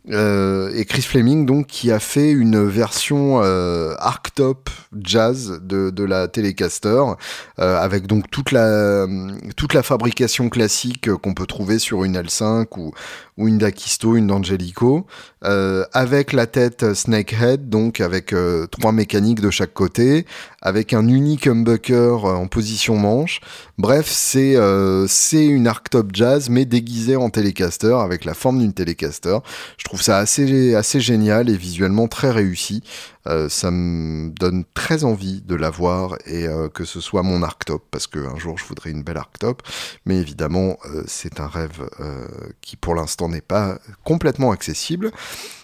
Euh, 0.09 0.71
et 0.73 0.85
Chris 0.85 1.01
Fleming 1.01 1.45
donc 1.45 1.67
qui 1.67 1.91
a 1.91 1.99
fait 1.99 2.31
une 2.31 2.65
version 2.65 3.41
euh, 3.43 3.93
arctop 3.97 4.69
jazz 4.97 5.59
de, 5.61 5.89
de 5.89 6.03
la 6.05 6.29
Telecaster 6.29 7.01
euh, 7.59 7.77
avec 7.77 8.07
donc 8.07 8.31
toute 8.31 8.51
la 8.51 9.05
toute 9.57 9.73
la 9.73 9.83
fabrication 9.83 10.47
classique 10.49 11.13
qu'on 11.13 11.33
peut 11.33 11.45
trouver 11.45 11.77
sur 11.77 12.05
une 12.05 12.17
L5 12.17 12.67
ou, 12.77 12.93
ou 13.37 13.47
une 13.47 13.59
Dakisto, 13.59 14.15
une 14.15 14.27
D'Angelico, 14.27 15.05
euh, 15.43 15.85
avec 15.93 16.33
la 16.33 16.47
tête 16.47 16.93
Snakehead, 16.93 17.69
donc 17.69 18.01
avec 18.01 18.33
euh, 18.33 18.65
trois 18.67 18.91
mécaniques 18.91 19.41
de 19.41 19.51
chaque 19.51 19.73
côté, 19.73 20.25
avec 20.61 20.93
un 20.93 21.07
unique 21.07 21.47
humbucker 21.47 22.25
euh, 22.25 22.33
en 22.33 22.47
position 22.47 22.97
manche. 22.97 23.41
Bref, 23.77 24.07
c'est 24.07 24.55
c'est 25.07 25.45
une 25.45 25.67
arctop 25.67 26.09
jazz 26.13 26.49
mais 26.49 26.65
déguisée 26.65 27.15
en 27.15 27.29
Telecaster 27.29 27.93
avec 27.93 28.25
la 28.25 28.33
forme 28.33 28.59
d'une 28.59 28.73
Telecaster. 28.73 29.37
Je 29.77 29.83
trouve 29.83 30.01
ça 30.01 30.17
assez 30.17 30.73
assez 30.73 30.99
génial 30.99 31.49
et 31.49 31.57
visuellement 31.57 32.07
très 32.07 32.31
réussi. 32.31 32.81
Euh, 33.27 33.49
ça 33.49 33.71
me 33.71 34.29
donne 34.29 34.63
très 34.73 35.03
envie 35.03 35.41
de 35.41 35.55
l'avoir 35.55 36.17
et 36.25 36.47
euh, 36.47 36.69
que 36.69 36.85
ce 36.85 37.01
soit 37.01 37.23
mon 37.23 37.43
arctop 37.43 37.83
parce 37.91 38.07
qu'un 38.07 38.37
jour 38.37 38.57
je 38.57 38.63
voudrais 38.65 38.91
une 38.91 39.03
belle 39.03 39.17
arctop 39.17 39.63
mais 40.05 40.17
évidemment 40.17 40.77
euh, 40.85 41.03
c'est 41.07 41.39
un 41.39 41.47
rêve 41.47 41.89
qui 42.61 42.77
pour 42.77 42.95
l'instant 42.95 43.27
n'est 43.27 43.41
pas 43.41 43.79
complètement 44.03 44.51
accessible 44.51 45.11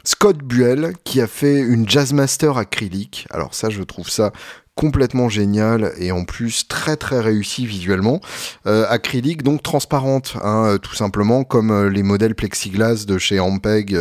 Scott 0.04 0.38
Buell 0.38 0.94
qui 1.04 1.22
a 1.22 1.28
fait 1.28 1.60
une 1.60 1.88
Jazzmaster 1.88 2.58
acrylique 2.58 3.28
alors 3.30 3.54
ça 3.54 3.70
je 3.70 3.84
trouve 3.84 4.10
ça 4.10 4.34
complètement 4.76 5.30
génial 5.30 5.94
et 5.98 6.12
en 6.12 6.26
plus 6.26 6.68
très 6.68 6.98
très 6.98 7.20
réussi 7.20 7.66
visuellement. 7.66 8.22
acrylique 8.66 9.44
donc 9.44 9.62
transparente, 9.64 10.36
hein, 10.44 10.78
tout 10.82 10.96
simplement 10.96 11.44
comme 11.44 11.88
les 11.88 12.04
modèles 12.04 12.36
plexiglas 12.36 13.06
de 13.06 13.18
chez 13.18 13.40
Ampeg, 13.40 13.98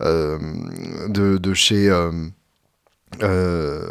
de, 0.00 1.54
chez 1.54 1.88
euh, 1.88 2.10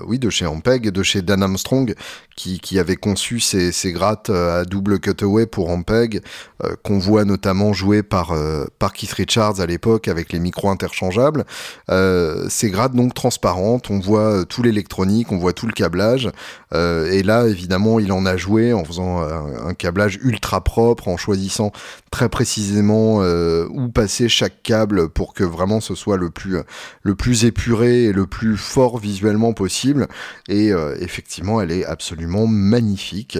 oui, 0.07 0.19
de 0.19 0.29
chez 0.29 0.45
Ampeg, 0.45 0.89
de 0.89 1.03
chez 1.03 1.21
Dan 1.21 1.41
Armstrong, 1.43 1.95
qui, 2.35 2.59
qui 2.59 2.79
avait 2.79 2.97
conçu 2.97 3.39
ces, 3.39 3.71
ces, 3.71 3.91
grattes 3.91 4.29
euh, 4.29 4.61
à 4.61 4.65
double 4.65 4.99
cutaway 4.99 5.45
pour 5.45 5.69
Ampeg, 5.69 6.21
euh, 6.63 6.75
qu'on 6.83 6.99
voit 6.99 7.25
notamment 7.25 7.73
jouer 7.73 8.03
par, 8.03 8.31
euh, 8.31 8.65
par 8.77 8.93
Keith 8.93 9.13
Richards 9.13 9.61
à 9.61 9.65
l'époque 9.65 10.07
avec 10.07 10.33
les 10.33 10.39
micros 10.39 10.69
interchangeables. 10.69 11.45
Euh, 11.89 12.47
ces 12.49 12.69
grattes 12.69 12.93
donc 12.93 13.13
transparentes, 13.13 13.89
on 13.89 13.99
voit 13.99 14.45
tout 14.45 14.63
l'électronique, 14.63 15.31
on 15.31 15.37
voit 15.37 15.53
tout 15.53 15.67
le 15.67 15.73
câblage, 15.73 16.29
et 16.73 17.23
là 17.23 17.47
évidemment 17.47 17.99
il 18.01 18.11
en 18.11 18.25
a 18.25 18.35
joué 18.35 18.73
en 18.73 18.83
faisant 18.83 19.21
un, 19.21 19.67
un 19.69 19.73
câblage 19.73 20.19
ultra 20.21 20.61
propre, 20.61 21.07
en 21.07 21.15
choisissant 21.15 21.71
très 22.11 22.27
précisément 22.27 23.21
où 23.69 23.87
passer 23.89 24.27
chaque 24.27 24.61
câble 24.61 25.07
pour 25.07 25.33
que 25.33 25.45
vraiment 25.45 25.79
ce 25.79 25.95
soit 25.95 26.17
le 26.17 26.29
plus, 26.29 26.57
le 27.03 27.15
plus 27.15 27.45
épuré 27.45 28.05
et 28.05 28.11
le 28.11 28.25
plus 28.25 28.57
fort 28.57 28.99
visuellement 29.05 29.53
possible. 29.53 30.07
Et 30.49 30.71
euh, 30.71 30.95
effectivement, 30.99 31.61
elle 31.61 31.71
est 31.71 31.85
absolument 31.85 32.47
magnifique. 32.47 33.37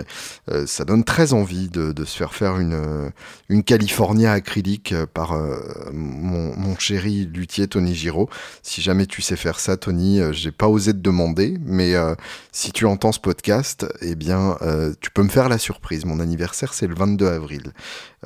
Euh, 0.49 0.67
ça 0.67 0.85
donne 0.85 1.03
très 1.03 1.33
envie 1.33 1.69
de, 1.69 1.93
se 2.05 2.17
faire 2.17 2.33
faire 2.33 2.59
une, 2.59 3.63
California 3.63 4.31
acrylique 4.31 4.93
par 5.13 5.33
euh, 5.33 5.57
mon, 5.91 6.55
mon, 6.55 6.77
chéri 6.77 7.25
luthier 7.25 7.67
Tony 7.67 7.95
Giraud. 7.95 8.29
Si 8.61 8.81
jamais 8.81 9.07
tu 9.07 9.21
sais 9.21 9.35
faire 9.35 9.59
ça, 9.59 9.75
Tony, 9.75 10.21
j'ai 10.31 10.51
pas 10.51 10.67
osé 10.67 10.93
te 10.93 10.99
demander, 10.99 11.57
mais 11.65 11.93
si 12.51 12.71
tu 12.71 12.85
entends 12.85 13.11
ce 13.11 13.19
podcast, 13.19 13.87
eh 14.01 14.15
bien, 14.15 14.57
tu 15.01 15.09
peux 15.09 15.23
me 15.23 15.29
faire 15.29 15.49
la 15.49 15.57
surprise. 15.57 16.05
Mon 16.05 16.19
anniversaire, 16.19 16.73
c'est 16.73 16.87
le 16.87 16.95
22 16.95 17.27
avril 17.27 17.73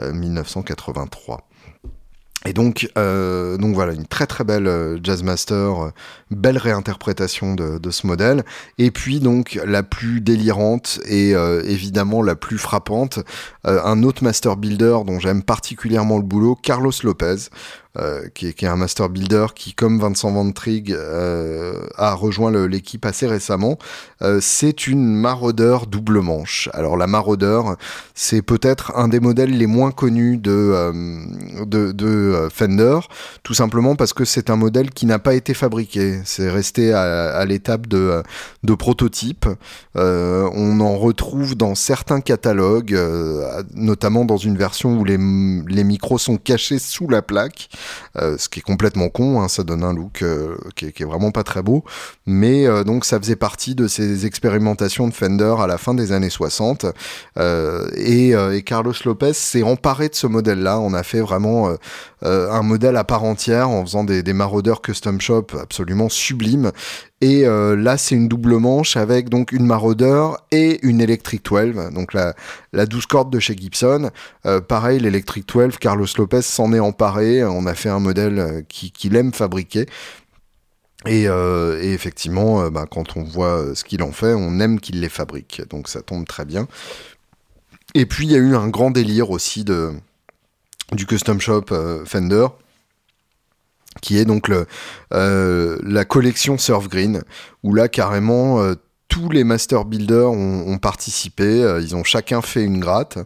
1983. 0.02 1.49
Et 2.46 2.54
donc, 2.54 2.88
euh, 2.98 3.58
donc 3.58 3.76
voilà, 3.76 3.92
une 3.94 4.06
très 4.06 4.26
très 4.26 4.46
belle 4.46 4.68
euh, 4.68 4.98
Jazz 5.04 5.24
Master, 5.24 5.84
euh, 5.84 5.92
belle 6.32 6.58
réinterprétation 6.58 7.54
de, 7.54 7.92
ce 7.92 8.08
modèle. 8.08 8.46
Et 8.78 8.92
puis 8.92 9.20
donc 9.20 9.60
la 9.66 9.84
plus 9.84 10.22
délirante 10.22 11.02
et 11.06 11.36
euh, 11.36 11.62
évidemment 11.66 12.22
la 12.22 12.36
plus 12.36 12.58
frappante, 12.58 13.20
un 13.66 14.04
autre 14.04 14.24
Master 14.24 14.56
Builder 14.56 15.00
dont 15.06 15.20
j'aime 15.20 15.44
particulièrement 15.44 16.18
le 16.18 16.24
boulot, 16.24 16.56
Carlos 16.56 16.92
Lopez. 17.04 17.50
Euh, 17.98 18.28
qui, 18.36 18.46
est, 18.46 18.54
qui, 18.54 18.66
est, 18.66 18.68
un 18.68 18.76
master 18.76 19.10
builder 19.10 19.48
qui, 19.56 19.74
comme 19.74 20.00
Vincent 20.00 20.32
Van 20.32 20.52
Trig, 20.52 20.92
euh, 20.92 21.88
a 21.96 22.14
rejoint 22.14 22.52
l'équipe 22.68 23.04
assez 23.04 23.26
récemment. 23.26 23.80
Euh, 24.22 24.38
c'est 24.44 24.86
une 24.86 25.16
maraudeur 25.16 25.88
double 25.88 26.22
manche. 26.22 26.70
Alors 26.74 26.98
la 26.98 27.08
maraudeur, 27.08 27.78
c'est 28.14 28.44
peut-être 28.44 28.96
un 28.96 29.08
des 29.08 29.20
modèles 29.20 29.58
les 29.58 29.66
moins 29.66 29.90
connus 29.90 30.38
de, 30.38 30.52
euh, 30.52 31.26
de, 31.66 31.92
de, 31.92 32.48
Fender, 32.54 33.00
tout 33.42 33.56
simplement 33.56 33.96
parce 33.96 34.14
que 34.14 34.24
c'est 34.24 34.52
un 34.52 34.56
modèle 34.56 34.92
qui 34.92 35.08
n'a 35.08 35.18
pas 35.18 35.34
été 35.34 35.56
fabriqué. 35.56 36.22
C'est 36.26 36.52
resté 36.52 36.94
à, 36.94 37.32
à 37.32 37.46
l'étape 37.46 37.88
de, 37.88 38.22
de 38.64 38.76
prototype. 38.76 39.48
on 39.96 40.80
en 40.80 40.96
retrouve 40.96 41.56
dans 41.56 41.74
certains 41.74 42.22
catalogues, 42.22 42.96
notamment 43.74 44.26
dans 44.26 44.38
une 44.38 44.58
version 44.58 45.00
où 45.00 45.04
les, 45.04 45.18
les 45.18 45.84
micros 45.84 46.20
sont 46.20 46.38
cachés 46.38 46.78
sous 46.78 47.10
la 47.10 47.24
plaque. 47.24 47.68
Euh, 48.18 48.38
ce 48.38 48.50
qui 48.50 48.60
est 48.60 48.64
complètement 48.64 49.10
con, 49.10 49.42
hein, 49.42 49.48
ça 49.48 49.64
donne 49.64 49.84
un 49.84 49.94
look 49.94 50.22
euh, 50.22 50.56
qui, 50.76 50.86
est, 50.88 51.04
vraiment 51.04 51.32
pas 51.32 51.44
très 51.44 51.62
beau, 51.62 51.84
mais 52.26 52.68
euh, 52.68 52.84
donc 52.84 53.06
ça 53.06 53.20
faisait 53.20 53.36
partie 53.36 53.76
de 53.76 53.88
ces 53.88 54.26
expérimentations 54.26 55.08
de 55.08 55.14
Fender 55.14 55.56
à 55.60 55.68
la 55.68 55.78
fin 55.78 55.94
des 55.94 56.12
années 56.12 56.30
60, 56.30 56.86
et, 57.38 58.34
Carlos 58.66 58.94
Lopez 59.06 59.34
s'est 59.34 59.64
emparé 59.64 60.10
de 60.10 60.16
ce 60.16 60.28
modèle-là, 60.28 60.80
on 60.80 60.94
a 60.94 61.04
fait 61.04 61.22
vraiment 61.22 61.72
un 62.22 62.62
modèle 62.62 62.98
à 62.98 63.04
part 63.04 63.24
entière 63.24 63.70
en 63.70 63.84
faisant 63.86 64.04
des, 64.04 64.22
des 64.22 64.34
maraudeurs 64.34 64.82
custom 64.82 65.20
shop 65.22 65.48
absolument 65.60 66.10
sublimes, 66.10 66.72
et 67.22 67.46
euh, 67.46 67.76
là, 67.76 67.98
c'est 67.98 68.16
une 68.16 68.30
double 68.30 68.58
manche 68.58 68.96
avec 68.96 69.28
donc 69.28 69.52
une 69.52 69.66
Marauder 69.66 70.28
et 70.52 70.86
une 70.86 71.02
Electric 71.02 71.44
12, 71.44 71.92
donc 71.94 72.14
la, 72.14 72.34
la 72.72 72.86
12 72.86 73.06
cordes 73.08 73.32
de 73.32 73.40
chez 73.40 73.58
Gibson. 73.58 74.10
Euh, 74.46 74.62
pareil, 74.62 75.00
l'Electric 75.00 75.46
12, 75.46 75.78
Carlos 75.80 76.08
Lopez 76.18 76.42
s'en 76.44 76.72
est 76.72 76.80
emparé. 76.80 77.44
On 77.44 77.66
a 77.66 77.76
fait 77.76 77.90
un 77.90 78.00
modèle 78.00 78.40
euh, 78.40 78.62
qu'il 78.68 79.16
aime 79.18 79.34
fabriquer. 79.34 79.86
Et, 81.06 81.28
effectivement, 81.82 82.70
bah, 82.70 82.86
quand 82.90 83.16
on 83.16 83.24
voit 83.24 83.74
ce 83.74 83.86
qu'il 83.86 84.04
en 84.04 84.12
fait, 84.12 84.34
on 84.34 84.60
aime 84.60 84.82
qu'il 84.82 85.00
les 85.00 85.08
fabrique. 85.08 85.62
Donc 85.70 85.88
ça 85.88 86.02
tombe 86.02 86.28
très 86.28 86.44
bien. 86.44 86.68
Et 87.96 88.06
puis, 88.06 88.26
il 88.26 88.32
y 88.34 88.36
a 88.36 88.40
eu 88.40 88.54
un 88.54 88.68
grand 88.68 88.92
délire 88.92 89.32
aussi 89.32 89.64
de, 89.64 89.94
du 90.92 91.06
custom 91.06 91.40
shop 91.40 91.68
Fender 92.06 92.48
qui 94.02 94.18
est 94.18 94.26
donc 94.26 94.52
euh, 95.14 95.78
la 95.84 96.06
collection 96.06 96.58
Surf 96.58 96.88
Green, 96.88 97.24
où 97.64 97.74
là 97.74 97.88
carrément 97.88 98.62
euh, 98.62 98.76
tous 99.08 99.30
les 99.30 99.44
master 99.44 99.86
builders 99.86 100.30
ont, 100.30 100.78
participé, 100.78 101.64
euh, 101.64 101.82
ils 101.82 101.96
ont 101.96 102.04
chacun 102.04 102.44
fait 102.44 102.64
une 102.64 102.80
gratte. 102.80 103.18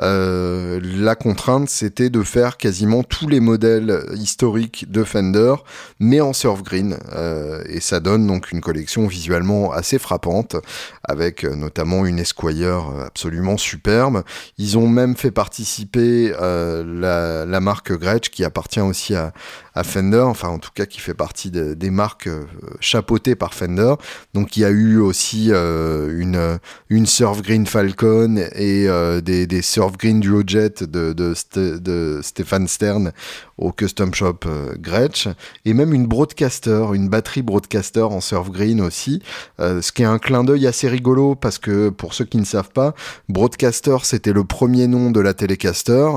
La 0.00 1.14
contrainte, 1.14 1.68
c'était 1.70 2.10
de 2.10 2.24
faire 2.24 2.56
quasiment 2.56 3.04
tous 3.04 3.28
les 3.28 3.38
modèles 3.38 4.04
historiques 4.14 4.90
de 4.90 5.04
Fender, 5.04 5.54
mais 6.00 6.20
en 6.20 6.32
surf 6.32 6.64
green. 6.64 6.98
Et 7.68 7.78
ça 7.78 8.00
donne 8.00 8.26
donc 8.26 8.50
une 8.50 8.60
collection 8.60 9.06
visuellement 9.06 9.70
assez 9.70 10.00
frappante, 10.00 10.56
avec 11.04 11.44
notamment 11.44 12.04
une 12.04 12.18
Esquire 12.18 12.90
absolument 13.06 13.56
superbe. 13.56 14.24
Ils 14.58 14.76
ont 14.76 14.88
même 14.88 15.16
fait 15.16 15.30
participer 15.30 16.30
la, 16.30 17.44
la, 17.46 17.60
marque 17.60 17.92
Gretsch, 17.92 18.30
qui 18.30 18.42
appartient 18.42 18.80
aussi 18.80 19.14
à, 19.14 19.32
Fender, 19.84 20.20
enfin 20.20 20.48
en 20.48 20.58
tout 20.58 20.70
cas 20.74 20.86
qui 20.86 21.00
fait 21.00 21.14
partie 21.14 21.50
de, 21.50 21.74
des 21.74 21.90
marques 21.90 22.28
chapeautées 22.80 23.34
par 23.34 23.54
Fender. 23.54 23.94
Donc 24.34 24.56
il 24.56 24.60
y 24.60 24.64
a 24.64 24.70
eu 24.70 24.98
aussi 24.98 25.48
euh, 25.50 26.58
une, 26.88 27.06
Surf 27.06 27.42
Green 27.42 27.66
Falcon 27.66 28.36
et 28.54 28.88
euh, 28.88 29.20
des, 29.20 29.46
des 29.46 29.62
Surf 29.62 29.96
Green 29.96 30.20
Duojet 30.20 30.70
de, 30.80 31.12
de, 31.12 31.34
de, 31.78 32.20
Stéphane 32.22 32.68
Stern 32.68 33.12
au 33.58 33.72
Custom 33.72 34.14
Shop 34.14 34.38
euh, 34.46 34.74
Gretsch 34.78 35.28
et 35.64 35.74
même 35.74 35.92
une 35.92 36.06
Broadcaster, 36.06 36.86
une 36.94 37.08
batterie 37.08 37.42
Broadcaster 37.42 38.02
en 38.02 38.20
Surf 38.20 38.50
Green 38.50 38.80
aussi, 38.80 39.22
ce 39.58 39.92
qui 39.92 40.02
est 40.02 40.06
un 40.06 40.18
clin 40.18 40.44
d'œil 40.44 40.66
assez 40.66 40.88
rigolo 40.88 41.34
parce 41.34 41.58
que 41.58 41.88
pour 41.90 42.14
ceux 42.14 42.24
qui 42.24 42.38
ne 42.38 42.44
savent 42.44 42.70
pas, 42.70 42.94
Broadcaster 43.28 43.96
c'était 44.02 44.32
le 44.32 44.44
premier 44.44 44.86
nom 44.86 45.10
de 45.10 45.20
la 45.20 45.34
Telecaster 45.34 46.08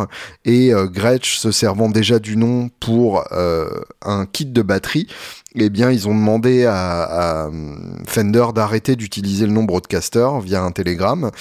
et 0.46 0.72
Gretsch 0.86 1.38
se 1.38 1.52
servant 1.52 1.89
déjà 1.89 2.20
du 2.20 2.38
nom 2.38 2.70
pour 2.80 3.24
un 3.32 4.26
kit 4.32 4.46
de 4.46 4.62
batterie 4.62 5.08
eh 5.56 5.70
bien, 5.70 5.91
ils 5.91 6.08
ont 6.08 6.16
demandé 6.16 6.66
à, 6.66 7.49
Fender 8.08 8.45
d'arrêter 8.56 8.95
d'utiliser 8.95 9.45
le 9.45 9.52
nom 9.52 9.64
broadcaster 9.64 10.30
via 10.43 10.62
un 10.62 10.72
télégramme. 10.72 11.32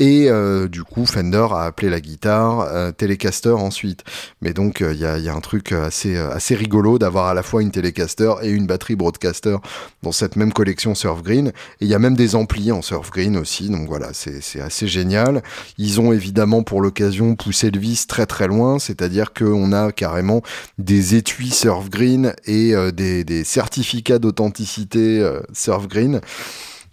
Et 0.00 0.30
euh, 0.30 0.66
du 0.66 0.82
coup, 0.82 1.06
Fender 1.06 1.46
a 1.52 1.64
appelé 1.64 1.90
la 1.90 2.00
guitare 2.00 2.60
euh, 2.60 2.90
Telecaster 2.90 3.50
ensuite. 3.50 4.02
Mais 4.40 4.52
donc, 4.52 4.80
euh, 4.80 4.94
il 4.94 5.00
y, 5.00 5.04
a, 5.04 5.34
un 5.34 5.40
truc 5.40 5.72
assez, 5.72 6.16
assez 6.16 6.54
rigolo 6.54 6.98
d'avoir 6.98 7.26
à 7.26 7.34
la 7.34 7.42
fois 7.42 7.62
une 7.62 7.70
Telecaster 7.70 8.32
et 8.42 8.48
une 8.48 8.66
batterie 8.66 8.96
broadcaster 8.96 9.56
dans 10.02 10.12
cette 10.12 10.36
même 10.36 10.52
collection 10.52 10.94
Surf 10.94 11.22
Green. 11.22 11.48
Et 11.48 11.84
il 11.84 11.88
y 11.88 11.94
a 11.94 11.98
même 11.98 12.16
des 12.16 12.34
amplis 12.34 12.72
en 12.72 12.82
Surf 12.82 13.10
Green 13.10 13.36
aussi. 13.36 13.68
Donc 13.68 13.88
voilà, 13.88 14.08
c'est 14.12 14.60
assez 14.60 14.88
génial. 14.88 15.42
Ils 15.78 16.00
ont 16.00 16.12
évidemment 16.12 16.62
pour 16.62 16.80
l'occasion 16.80 17.36
poussé 17.36 17.70
le 17.70 17.78
vice 17.78 18.06
très 18.06 18.26
très 18.26 18.48
loin. 18.48 18.78
C'est-à-dire 18.78 19.32
qu'on 19.34 19.72
a 19.72 19.92
carrément 19.92 20.42
des 20.78 21.14
étuis 21.14 21.50
Surf 21.50 21.90
Green 21.90 22.32
et 22.46 22.74
des, 22.92 23.22
des 23.24 23.44
certificat 23.60 24.18
d'authenticité 24.18 25.20
euh, 25.20 25.40
Surf 25.52 25.86
Green. 25.86 26.22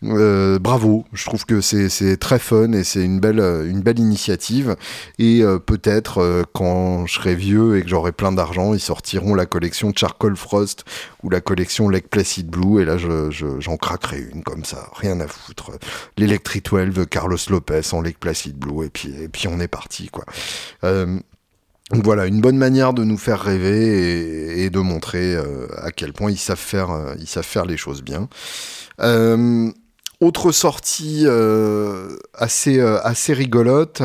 Euh, 0.04 0.60
bravo, 0.60 1.06
je 1.14 1.26
trouve 1.26 1.46
que 1.46 1.60
c'est 1.62 2.18
très 2.18 2.40
fun 2.40 2.74
et 2.74 2.84
c'est 2.84 3.04
une 3.04 3.22
belle, 3.22 3.40
euh, 3.40 3.94
initiative. 3.96 4.76
Et 5.18 5.42
peut-être 5.66 6.44
quand 6.54 7.08
je 7.08 7.14
serai 7.14 7.36
vieux 7.36 7.78
et 7.78 7.84
que 7.84 7.88
j'aurai 7.88 8.12
plein 8.12 8.34
d'argent, 8.34 8.74
ils 8.74 8.82
sortiront 8.82 9.34
la 9.34 9.46
collection 9.46 9.94
Charcoal 9.96 10.36
Frost 10.36 10.84
ou 11.24 11.30
la 11.30 11.40
collection 11.40 11.88
Lake 11.88 12.10
Placid 12.10 12.48
Blue. 12.48 12.82
Et 12.82 12.86
là, 12.86 12.98
j'en 12.98 13.32
je, 13.32 13.78
craquerai 13.78 14.28
une 14.34 14.44
comme 14.44 14.66
ça, 14.66 14.90
rien 14.94 15.20
à 15.22 15.28
foutre. 15.28 15.72
L'Electric 16.18 16.66
12 16.70 16.94
de 16.94 17.04
Carlos 17.06 17.38
Lopez 17.50 17.94
en 17.94 18.02
Lake 18.02 18.20
Placid 18.20 18.58
Blue. 18.58 18.86
Et 18.86 18.90
puis, 18.90 19.16
et 19.20 19.30
puis 19.30 19.48
on 19.48 19.60
est 19.62 19.70
parti, 19.70 20.10
quoi. 20.10 20.26
Donc 21.92 22.04
voilà, 22.04 22.26
une 22.26 22.42
bonne 22.42 22.58
manière 22.58 22.94
de 22.94 23.04
nous 23.06 23.18
faire 23.18 23.40
rêver 23.40 24.62
et, 24.62 24.70
de 24.70 24.80
montrer 24.80 25.36
euh, 25.36 25.68
à 25.78 25.92
quel 25.92 26.12
point 26.12 26.30
ils 26.30 26.38
savent 26.38 26.58
faire, 26.58 26.92
euh, 26.92 27.16
ils 27.18 27.28
savent 27.28 27.46
faire 27.46 27.66
les 27.66 27.78
choses 27.78 28.04
bien. 28.04 28.28
Euh, 29.00 29.72
autre 30.20 30.52
sortie 30.52 31.28
assez, 32.34 32.82
assez 32.82 33.34
rigolote, 33.34 34.02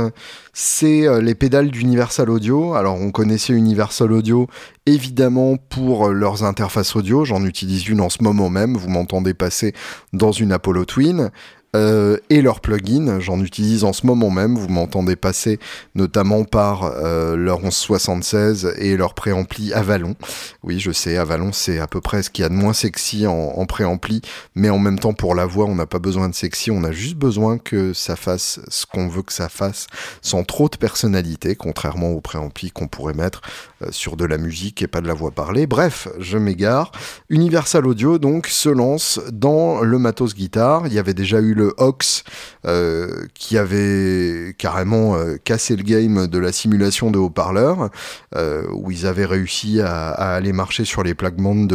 c'est 0.53 1.22
les 1.22 1.35
pédales 1.35 1.70
d'Universal 1.70 2.28
Audio. 2.28 2.74
Alors 2.74 3.01
on 3.01 3.11
connaissait 3.11 3.55
Universal 3.55 4.12
Audio 4.12 4.47
évidemment 4.85 5.57
pour 5.57 6.11
leurs 6.11 6.45
interfaces 6.45 6.97
audio, 6.97 7.24
j'en 7.24 7.43
utilise 7.47 7.89
une 7.89 8.03
en 8.03 8.11
ce 8.11 8.22
moment 8.22 8.51
même, 8.51 8.76
vous 8.76 8.91
m'entendez 8.91 9.33
passer 9.33 9.72
dans 10.12 10.33
une 10.33 10.53
Apollo 10.53 10.85
Twin. 10.85 11.30
Euh, 11.75 12.18
et 12.29 12.43
leurs 12.43 12.61
plugins. 12.61 13.18
J'en 13.18 13.41
utilise 13.41 13.85
en 13.85 13.95
ce 13.95 14.07
moment 14.07 14.29
même. 14.29 14.59
Vous 14.59 14.68
m'entendez 14.68 15.16
passer 15.16 15.59
notamment 15.95 16.45
par 16.45 16.85
euh, 16.85 17.35
leur 17.35 17.61
1176 17.61 18.75
et 18.77 18.95
leur 18.99 19.14
préampli 19.14 19.73
Avalon. 19.73 20.14
Oui, 20.62 20.81
je 20.81 20.93
sais, 20.93 21.16
Avalon, 21.16 21.51
c'est 21.53 21.79
à 21.79 21.87
peu 21.87 22.03
près 22.03 22.23
ce 22.23 22.29
qu'il 22.29 22.43
y 22.43 22.45
a 22.45 22.51
de 22.51 22.55
moins 22.55 22.75
sexy 22.75 23.27
en, 23.27 23.64
préampli, 23.64 24.20
mais 24.55 24.68
en 24.68 24.79
même 24.79 24.99
temps, 24.99 25.14
pour 25.14 25.35
la 25.35 25.47
voix, 25.47 25.64
on 25.64 25.75
n'a 25.75 25.87
pas 25.87 25.99
besoin 25.99 26.29
de 26.29 26.35
sexy, 26.35 26.70
on 26.70 26.85
a 26.85 26.93
juste 26.93 27.16
besoin 27.16 27.57
que 27.57 27.95
ça 27.95 28.16
fasse 28.16 28.61
ce 28.68 28.85
qu'on 28.85 29.09
veut 29.09 29.23
que 29.23 29.33
ça 29.33 29.49
fasse, 29.49 29.87
sans 30.20 30.45
trop 30.45 30.68
de 30.68 30.77
personnalité, 30.77 31.55
contrairement 31.55 32.11
au 32.11 32.20
préampli 32.20 32.70
qu'on 32.70 32.89
pourrait 32.89 33.14
mettre 33.14 33.41
euh, 33.83 33.87
sur 33.93 34.16
de 34.16 34.27
la 34.27 34.37
musique 34.37 34.83
et 34.83 34.89
pas 34.89 35.01
de 35.01 35.07
la 35.07 35.14
voix 35.14 35.31
parlée. 35.31 35.66
Bref, 35.66 36.09
je 36.18 36.37
m'égare. 36.37 36.93
Universal 37.31 37.87
Audio, 37.87 38.18
donc, 38.18 38.47
se 38.49 38.68
lance 38.68 39.20
dans 39.33 39.81
le 39.81 39.99
matos 39.99 40.35
guitare. 40.35 40.87
Il 40.87 40.93
y 40.93 40.99
avait 40.99 41.14
déjà 41.14 41.41
eu 41.41 41.55
le 41.55 41.62
le 41.63 41.75
Ox 41.79 42.25
euh, 42.67 43.27
qui 43.35 43.57
avait 43.57 44.55
carrément 44.59 45.17
euh, 45.17 45.37
cassé 45.43 45.77
le 45.77 45.83
game 45.83 46.27
de 46.27 46.39
la 46.39 46.53
simulation 46.53 47.11
de 47.11 47.19
haut-parleurs, 47.19 47.91
euh, 48.37 48.65
où 48.73 48.91
ils 48.91 49.07
avaient 49.07 49.25
réussi 49.25 49.81
à, 49.81 50.11
aller 50.11 50.53
marcher 50.53 50.85
sur 50.85 51.03
les 51.03 51.15
plates-bandes 51.15 51.67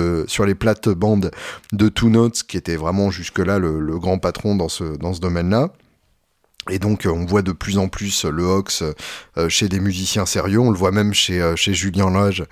de, 1.74 1.90
Two 1.90 2.10
Notes, 2.10 2.44
qui 2.44 2.58
était 2.58 2.76
vraiment 2.76 3.12
jusque-là 3.12 3.60
le, 3.60 3.98
grand 3.98 4.20
patron 4.20 4.56
dans 4.56 4.70
ce, 4.70 4.84
dans 4.98 5.14
ce 5.14 5.22
domaine-là. 5.22 5.72
Et 6.70 6.80
donc 6.80 7.08
on 7.10 7.26
voit 7.26 7.42
de 7.42 7.52
plus 7.52 7.78
en 7.78 7.88
plus 7.88 8.26
le 8.26 8.44
Hox 8.44 8.84
euh, 9.38 9.50
chez 9.50 9.70
des 9.70 9.80
musiciens 9.80 10.26
sérieux, 10.26 10.60
on 10.60 10.72
le 10.72 10.78
voit 10.78 10.92
même 10.92 11.14
chez, 11.14 11.42
euh, 11.42 11.56
Julien 11.56 12.10
Lage. 12.10 12.44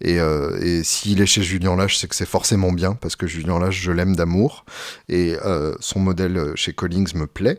Et, 0.00 0.18
euh, 0.20 0.82
s'il 0.82 1.20
est 1.20 1.26
chez 1.26 1.42
Julien 1.42 1.76
Lage, 1.76 1.98
c'est 1.98 2.08
que 2.08 2.14
c'est 2.14 2.28
forcément 2.28 2.72
bien, 2.72 2.94
parce 2.94 3.16
que 3.16 3.26
Julien 3.26 3.58
Lage, 3.58 3.80
je 3.80 3.92
l'aime 3.92 4.16
d'amour. 4.16 4.64
Et 5.08 5.36
son 5.80 6.00
modèle 6.00 6.52
chez 6.54 6.72
Collings 6.72 7.14
me 7.14 7.26
plaît. 7.26 7.58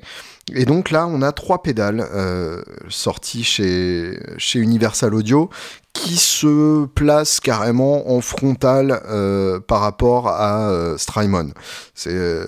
Et 0.53 0.65
donc 0.65 0.91
là, 0.91 1.07
on 1.07 1.21
a 1.21 1.31
trois 1.31 1.63
pédales 1.63 2.05
euh, 2.13 2.61
sorties 2.89 3.43
chez 3.43 4.19
Universal 4.53 5.13
Audio 5.15 5.49
qui 5.95 6.17
se 6.17 6.85
placent 6.87 7.39
carrément 7.39 8.11
en 8.11 8.19
frontal 8.21 9.01
euh, 9.07 9.61
par 9.61 9.79
rapport 9.79 10.27
à 10.27 10.69
euh, 10.69 10.97
Strymon. 10.97 11.51
C'est 11.95 12.13
euh, 12.13 12.45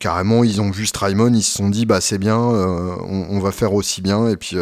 carrément, 0.00 0.42
ils 0.42 0.60
ont 0.62 0.70
vu 0.70 0.86
Strymon, 0.86 1.32
ils 1.34 1.42
se 1.42 1.58
sont 1.58 1.68
dit 1.68 1.84
bah 1.84 2.00
c'est 2.00 2.18
bien, 2.18 2.38
on, 2.38 3.26
on, 3.30 3.38
va 3.38 3.52
faire 3.52 3.74
aussi 3.74 4.00
bien 4.00 4.28
et 4.28 4.36
puis 4.36 4.56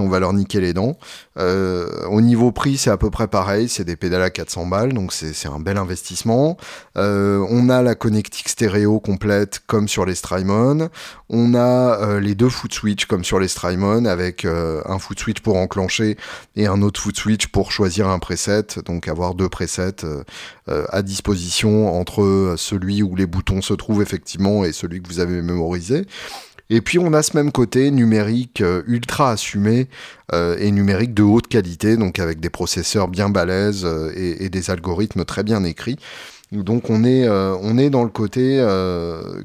on 0.00 0.08
va 0.08 0.20
leur 0.20 0.32
niquer 0.32 0.60
les 0.60 0.72
dents. 0.72 0.96
Euh, 1.38 2.06
au 2.06 2.20
niveau 2.20 2.52
prix, 2.52 2.76
c'est 2.76 2.90
à 2.90 2.96
peu 2.96 3.10
près 3.10 3.28
pareil, 3.28 3.68
c'est 3.68 3.84
des 3.84 3.96
pédales 3.96 4.22
à 4.22 4.30
400 4.30 4.66
balles, 4.66 4.92
donc 4.92 5.12
c'est 5.12 5.48
un 5.48 5.58
bel 5.58 5.76
investissement. 5.76 6.56
Euh, 6.96 7.44
on 7.50 7.68
a 7.68 7.82
la 7.82 7.94
connectique 7.94 8.48
stéréo 8.48 9.00
complète 9.00 9.60
comme 9.66 9.88
sur 9.88 10.06
les 10.06 10.14
Strymon. 10.14 10.88
On 11.28 11.54
a 11.54 12.00
euh, 12.00 12.20
les 12.20 12.34
deux 12.34 12.48
foot 12.48 12.72
switch 12.72 13.06
comme 13.06 13.24
sur 13.24 13.40
les 13.40 13.48
Strymon 13.48 14.04
avec 14.04 14.44
un 14.44 14.98
foot 14.98 15.18
switch 15.18 15.40
pour 15.40 15.56
enclencher 15.56 16.16
et 16.56 16.66
un 16.66 16.82
autre 16.82 17.00
foot 17.00 17.16
switch 17.16 17.48
pour 17.48 17.72
choisir 17.72 18.08
un 18.08 18.18
preset, 18.18 18.80
donc 18.84 19.08
avoir 19.08 19.34
deux 19.34 19.48
presets 19.48 20.04
à 20.66 21.02
disposition 21.02 21.98
entre 21.98 22.54
celui 22.56 23.02
où 23.02 23.16
les 23.16 23.26
boutons 23.26 23.62
se 23.62 23.74
trouvent 23.74 24.02
effectivement 24.02 24.64
et 24.64 24.72
celui 24.72 25.02
que 25.02 25.08
vous 25.08 25.20
avez 25.20 25.42
mémorisé. 25.42 26.06
Et 26.70 26.80
puis 26.80 26.98
on 26.98 27.12
a 27.12 27.22
ce 27.22 27.36
même 27.36 27.52
côté 27.52 27.90
numérique 27.90 28.60
euh, 28.60 28.82
ultra 28.86 29.32
assumé 29.32 29.88
euh, 30.32 30.56
et 30.58 30.70
numérique 30.70 31.12
de 31.12 31.22
haute 31.22 31.46
qualité, 31.46 31.96
donc 31.96 32.18
avec 32.18 32.40
des 32.40 32.50
processeurs 32.50 33.08
bien 33.08 33.28
balèzes 33.28 33.84
euh, 33.84 34.12
et, 34.16 34.48
des 34.48 34.70
algorithmes 34.70 35.24
très 35.24 35.42
bien 35.42 35.62
écrits. 35.64 35.96
Donc 36.52 36.88
on 36.88 37.02
est, 37.02 37.28
on 37.28 37.78
est 37.78 37.90
dans 37.90 38.04
le 38.04 38.10
côté 38.10 38.58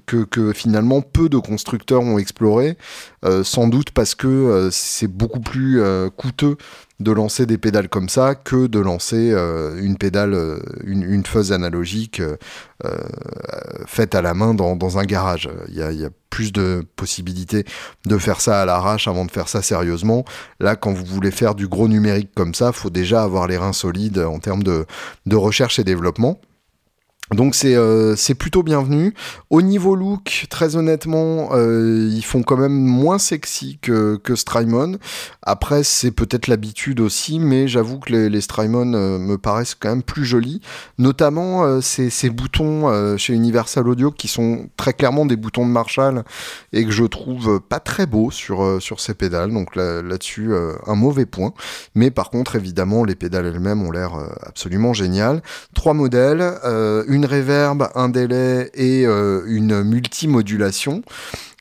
que, 0.05 0.23
que, 0.25 0.53
finalement 0.53 1.01
peu 1.01 1.27
de 1.27 1.37
constructeurs 1.37 2.01
ont 2.01 2.19
exploré, 2.19 2.77
sans 3.41 3.67
doute 3.67 3.89
parce 3.91 4.13
que 4.13 4.69
c'est 4.71 5.07
beaucoup 5.07 5.39
plus 5.39 5.81
coûteux 6.17 6.57
de 6.99 7.11
lancer 7.11 7.45
des 7.45 7.57
pédales 7.57 7.89
comme 7.89 8.09
ça 8.09 8.35
que 8.35 8.67
de 8.67 8.79
lancer 8.79 9.31
euh, 9.31 9.79
une 9.81 9.97
pédale, 9.97 10.33
euh, 10.33 10.59
une, 10.83 11.03
une 11.03 11.23
analogique 11.51 12.21
euh, 12.21 12.37
faite 13.85 14.15
à 14.15 14.21
la 14.21 14.33
main 14.33 14.53
dans, 14.53 14.97
un 14.97 15.03
garage. 15.03 15.49
Il 15.69 15.75
y, 15.75 15.81
a, 15.81 16.09
plus 16.29 16.51
de 16.51 16.85
possibilités 16.95 17.65
de 18.05 18.17
faire 18.17 18.39
ça 18.39 18.61
à 18.61 18.65
l'arrache 18.65 19.07
avant 19.07 19.25
de 19.25 19.31
faire 19.31 19.47
ça 19.47 19.61
sérieusement. 19.61 20.25
Là, 20.59 20.75
quand 20.75 20.93
vous 20.93 21.03
voulez 21.03 21.31
faire 21.31 21.55
du 21.55 21.67
gros 21.67 21.87
numérique 21.87 22.29
comme 22.35 22.53
ça, 22.53 22.71
faut 22.71 22.91
déjà 22.91 23.23
avoir 23.23 23.47
les 23.47 23.57
reins 23.57 23.73
solides 23.73 24.19
en 24.19 24.37
termes 24.39 24.63
de 24.63 24.85
recherche 25.35 25.79
et 25.79 25.83
développement. 25.83 26.39
Donc 27.31 27.53
c'est 27.53 27.75
euh, 27.75 28.15
c'est 28.15 28.33
plutôt 28.33 28.63
bienvenu. 28.63 29.13
Au 29.51 29.61
niveau 29.61 29.95
look, 29.95 30.47
très 30.49 30.75
honnêtement, 30.75 31.49
euh, 31.51 32.09
ils 32.11 32.25
font 32.25 32.41
quand 32.41 32.57
même 32.57 32.73
moins 32.73 33.19
sexy 33.19 33.77
que, 33.81 34.19
Strymon. 34.35 34.97
Après, 35.43 35.83
c'est 35.83 36.11
peut-être 36.11 36.47
l'habitude 36.47 36.99
aussi, 36.99 37.39
mais 37.39 37.67
j'avoue 37.67 37.99
que 37.99 38.13
les, 38.13 38.41
Strymon 38.41 38.93
euh, 38.93 39.19
me 39.19 39.37
paraissent 39.37 39.75
quand 39.75 39.89
même 39.89 40.03
plus 40.03 40.25
jolis. 40.25 40.61
Notamment 40.97 41.81
ces, 41.81 42.29
boutons 42.29 43.17
chez 43.17 43.33
Universal 43.33 43.87
Audio 43.87 44.11
qui 44.11 44.27
sont 44.27 44.69
très 44.77 44.93
clairement 44.93 45.25
des 45.25 45.35
boutons 45.35 45.65
de 45.65 45.71
Marshall 45.71 46.23
et 46.73 46.85
que 46.85 46.91
je 46.91 47.03
trouve 47.03 47.59
pas 47.59 47.79
très 47.79 48.05
beaux 48.05 48.31
sur, 48.31 48.81
sur 48.81 48.99
ces 48.99 49.13
pédales. 49.13 49.51
Donc 49.51 49.75
là-dessus, 49.75 50.49
là 50.49 50.73
un 50.87 50.95
mauvais 50.95 51.25
point. 51.25 51.53
Mais 51.95 52.11
par 52.11 52.29
contre, 52.29 52.55
évidemment, 52.55 53.03
les 53.03 53.15
pédales 53.15 53.45
elles-mêmes 53.45 53.81
ont 53.81 53.91
l'air 53.91 54.11
absolument 54.43 54.93
géniales. 54.93 55.41
Trois 55.73 55.93
modèles, 55.93 56.53
une 57.07 57.18
une 57.19 57.25
reverb, 57.25 57.89
un 57.95 58.07
délai 58.07 58.71
et 58.73 59.05
euh, 59.05 59.41
une 59.45 59.83
multimodulation 59.83 61.01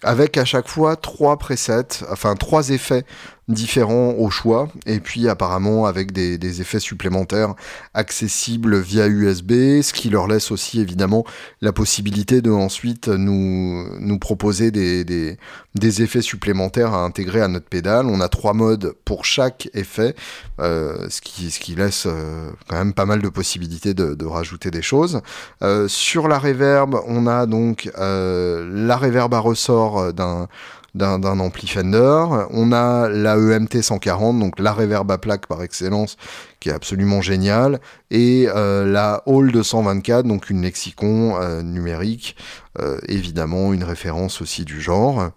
avec 0.03 0.36
à 0.36 0.44
chaque 0.44 0.68
fois 0.68 0.96
trois 0.96 1.38
presets, 1.38 2.05
enfin 2.11 2.36
trois 2.36 2.70
effets 2.70 3.05
différents 3.49 4.12
au 4.18 4.28
choix, 4.28 4.68
et 4.84 5.01
puis 5.01 5.26
apparemment 5.26 5.86
avec 5.86 6.12
des, 6.12 6.61
effets 6.61 6.80
supplémentaires 6.80 7.55
accessibles 7.94 8.78
via 8.78 9.07
USB, 9.07 9.80
ce 9.82 9.92
qui 9.92 10.11
leur 10.11 10.26
laisse 10.26 10.51
aussi 10.51 10.80
évidemment 10.80 11.24
la 11.61 11.72
possibilité 11.72 12.42
de 12.42 12.51
ensuite 12.51 13.09
nous, 13.09 13.86
nous 14.01 14.18
proposer 14.18 14.70
des, 14.70 15.05
des, 15.05 16.03
effets 16.03 16.22
supplémentaires 16.22 16.92
à 16.92 17.05
intégrer 17.05 17.40
à 17.40 17.49
notre 17.49 17.66
pédale. 17.66 18.07
On 18.07 18.20
a 18.20 18.28
trois 18.28 18.53
modes 18.53 18.94
pour 19.05 19.24
chaque 19.24 19.70
effet, 19.72 20.14
euh, 20.61 21.07
ce, 21.09 21.20
qui, 21.20 21.51
ce 21.51 21.61
qui 21.61 21.74
laisse 21.74 22.05
euh, 22.07 22.51
quand 22.68 22.76
même 22.76 22.92
pas 22.92 23.07
mal 23.07 23.22
de 23.22 23.28
possibilités 23.28 23.94
de, 23.94 24.14
de 24.14 24.26
rajouter 24.26 24.70
des 24.70 24.82
choses. 24.82 25.20
Euh, 25.62 25.88
sur 25.88 26.28
la 26.28 26.38
reverb, 26.38 26.96
on 27.07 27.26
a 27.26 27.46
donc 27.46 27.90
la 27.96 28.96
reverb 28.96 29.32
à 29.32 29.38
ressort 29.38 29.88
genre 29.89 30.12
d'un 30.12 30.49
d'un 30.95 31.41
ampli 31.41 31.66
Fender. 31.66 32.24
On 32.51 32.72
a 32.72 33.09
la 33.09 33.36
EMT 33.36 33.82
140, 33.82 34.39
donc 34.39 34.59
la 34.59 34.72
reverb 34.72 35.11
à 35.11 35.18
plaque 35.18 35.47
par 35.47 35.62
excellence, 35.62 36.16
qui 36.61 36.68
est 36.68 36.72
absolument 36.72 37.20
géniale, 37.20 37.80
et 38.11 38.47
euh, 38.49 38.84
la 38.84 39.22
Hall 39.26 39.53
224, 39.53 40.26
donc 40.26 40.51
une 40.51 40.62
lexicon 40.62 41.36
euh, 41.41 41.62
numérique, 41.62 42.36
euh, 42.78 42.99
évidemment 43.07 43.72
une 43.72 43.84
référence 43.84 44.41
aussi 44.43 44.64
du 44.64 44.80
genre. 44.80 45.30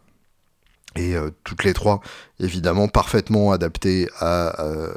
Et 0.97 1.15
toutes 1.45 1.63
les 1.63 1.71
trois, 1.71 2.01
évidemment, 2.41 2.87
parfaitement 2.87 3.51
adaptées 3.51 4.09
à 4.19 4.55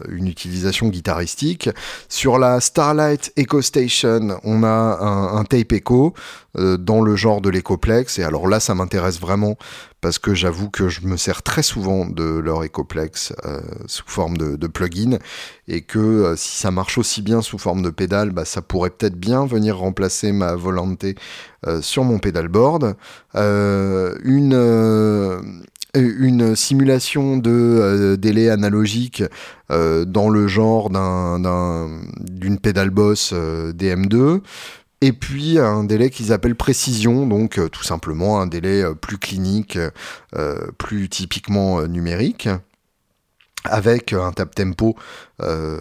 une 0.08 0.26
utilisation 0.26 0.88
guitaristique. 0.88 1.68
Sur 2.08 2.38
la 2.38 2.60
Starlight 2.60 3.32
Echo 3.36 3.62
Station, 3.62 4.38
on 4.42 4.64
a 4.64 4.68
un, 4.68 5.44
tape 5.44 5.72
echo 5.72 6.14
dans 6.54 7.02
le 7.02 7.16
genre 7.16 7.40
de 7.40 7.50
l'Ecoplex. 7.50 8.18
Et 8.18 8.24
alors 8.24 8.48
là, 8.48 8.60
ça 8.60 8.74
m'intéresse 8.74 9.20
vraiment 9.20 9.56
parce 10.04 10.18
que 10.18 10.34
j'avoue 10.34 10.68
que 10.68 10.90
je 10.90 11.06
me 11.06 11.16
sers 11.16 11.42
très 11.42 11.62
souvent 11.62 12.04
de 12.04 12.24
leur 12.24 12.62
Ecoplex 12.62 13.32
euh, 13.46 13.62
sous 13.86 14.04
forme 14.06 14.36
de, 14.36 14.66
plugin 14.66 15.16
et 15.66 15.80
que 15.80 15.98
euh, 15.98 16.36
si 16.36 16.58
ça 16.58 16.70
marche 16.70 16.98
aussi 16.98 17.22
bien 17.22 17.40
sous 17.40 17.56
forme 17.56 17.80
de 17.80 17.88
pédale, 17.88 18.30
bah, 18.30 18.44
ça 18.44 18.60
pourrait 18.60 18.90
peut-être 18.90 19.18
bien 19.18 19.46
venir 19.46 19.78
remplacer 19.78 20.32
ma 20.32 20.56
volonté 20.56 21.14
euh, 21.66 21.80
sur 21.80 22.04
mon 22.04 22.18
pédalboard. 22.18 22.96
une 23.34 25.64
une 25.96 26.56
simulation 26.56 27.33
de 27.36 28.16
délai 28.16 28.50
analogique 28.50 29.22
dans 29.70 30.28
le 30.28 30.48
genre 30.48 30.90
d'une 30.90 32.58
pédale 32.58 32.90
boss 32.90 33.32
DM2, 33.32 34.40
et 35.04 35.12
puis 35.12 35.58
un 35.58 35.84
délai 35.84 36.08
qu'ils 36.08 36.32
appellent 36.32 36.54
précision, 36.54 37.26
donc 37.26 37.58
euh, 37.58 37.68
tout 37.68 37.82
simplement 37.82 38.40
un 38.40 38.46
délai 38.46 38.82
euh, 38.82 38.94
plus 38.94 39.18
clinique, 39.18 39.78
euh, 40.34 40.70
plus 40.78 41.10
typiquement 41.10 41.86
numérique 41.86 42.48
avec 43.66 44.14
un 44.14 44.30
tap 44.32 44.54
tempo 44.54 44.94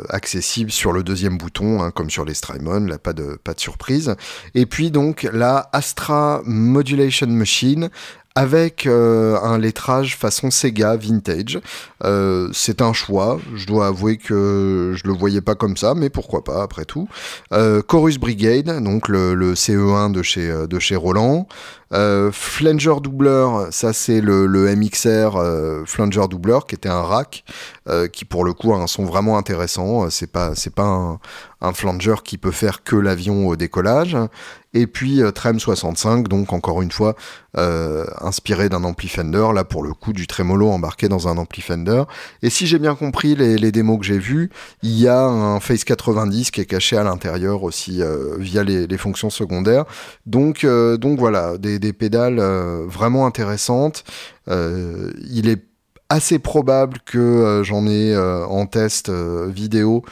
accessible 0.09 0.71
sur 0.71 0.93
le 0.93 1.03
deuxième 1.03 1.37
bouton, 1.37 1.81
hein, 1.83 1.91
comme 1.91 2.09
sur 2.09 2.23
les 2.23 2.33
Strymon, 2.33 2.85
là 2.85 2.97
pas 2.97 3.11
de, 3.11 3.37
pas 3.43 3.53
de 3.53 3.59
surprise. 3.59 4.15
Et 4.55 4.65
puis 4.65 4.89
donc 4.89 5.27
la 5.33 5.69
Astra 5.73 6.41
Modulation 6.45 7.27
Machine 7.27 7.89
avec 8.35 8.87
euh, 8.87 9.37
un 9.41 9.57
lettrage 9.57 10.17
façon 10.17 10.49
Sega 10.49 10.95
vintage. 10.95 11.59
Euh, 12.03 12.49
c'est 12.51 12.81
un 12.81 12.93
choix, 12.93 13.39
je 13.55 13.67
dois 13.67 13.87
avouer 13.87 14.17
que 14.17 14.93
je 14.95 15.07
le 15.07 15.13
voyais 15.13 15.41
pas 15.41 15.55
comme 15.55 15.77
ça, 15.77 15.93
mais 15.95 16.09
pourquoi 16.09 16.43
pas 16.43 16.63
après 16.63 16.85
tout. 16.85 17.07
Euh, 17.51 17.81
Chorus 17.81 18.17
Brigade, 18.17 18.83
donc 18.83 19.07
le, 19.07 19.35
le, 19.35 19.53
CE1 19.53 20.11
de 20.11 20.23
chez, 20.23 20.51
de 20.67 20.79
chez 20.79 20.95
Roland. 20.95 21.47
Flanger 22.31 22.95
Doubler, 23.01 23.47
ça 23.71 23.93
c'est 23.93 24.21
le, 24.21 24.47
MXR 24.75 25.85
Flanger 25.85 26.27
Doubler 26.29 26.59
qui 26.67 26.75
était 26.75 26.89
un 26.89 27.03
rack 27.03 27.43
qui 28.11 28.25
pour 28.25 28.43
le 28.43 28.53
coup 28.53 28.73
a 28.73 28.77
un 28.77 28.87
son 28.87 29.05
vraiment 29.05 29.37
intéressant. 29.37 30.09
C'est 30.09 30.31
pas 30.31 30.55
c'est 30.55 30.73
pas 30.73 31.19
un, 31.61 31.73
flanger 31.73 32.15
qui 32.23 32.37
peut 32.37 32.51
faire 32.51 32.83
que 32.83 32.95
l'avion 32.95 33.47
au 33.47 33.55
décollage 33.55 34.17
et 34.73 34.87
puis 34.87 35.21
euh, 35.21 35.31
Trem 35.31 35.59
65, 35.59 36.27
donc 36.27 36.51
encore 36.51 36.81
une 36.81 36.91
fois 36.91 37.15
euh, 37.57 38.05
inspiré 38.21 38.69
d'un 38.69 38.83
ampli 38.83 39.07
Fender, 39.07 39.47
là 39.53 39.63
pour 39.63 39.83
le 39.83 39.93
coup 39.93 40.13
du 40.13 40.25
trémolo 40.27 40.69
embarqué 40.69 41.07
dans 41.07 41.27
un 41.27 41.37
ampli 41.37 41.61
Fender. 41.61 42.03
Et 42.41 42.49
si 42.49 42.65
j'ai 42.65 42.79
bien 42.79 42.95
compris 42.95 43.35
les, 43.35 43.71
démos 43.71 43.99
que 43.99 44.05
j'ai 44.05 44.17
vues, 44.17 44.49
il 44.81 44.97
y 44.97 45.07
a 45.07 45.23
un 45.23 45.59
Phase 45.59 45.83
90 45.83 46.51
qui 46.51 46.61
est 46.61 46.65
caché 46.65 46.97
à 46.97 47.03
l'intérieur 47.03 47.63
aussi 47.63 48.01
euh, 48.01 48.35
via 48.39 48.63
les, 48.63 48.97
fonctions 48.97 49.29
secondaires. 49.29 49.85
Donc, 50.25 50.65
donc 50.65 51.19
voilà, 51.19 51.57
des, 51.57 51.82
des 51.83 51.93
pédales 51.93 52.39
vraiment 52.87 53.25
intéressantes. 53.25 54.03
il 54.47 55.47
est 55.47 55.63
assez 56.09 56.39
probable 56.39 56.97
que 57.05 57.61
j'en 57.63 57.85
ai 57.87 58.17
en 58.17 58.65
test 58.65 59.09
vidéo 59.11 60.03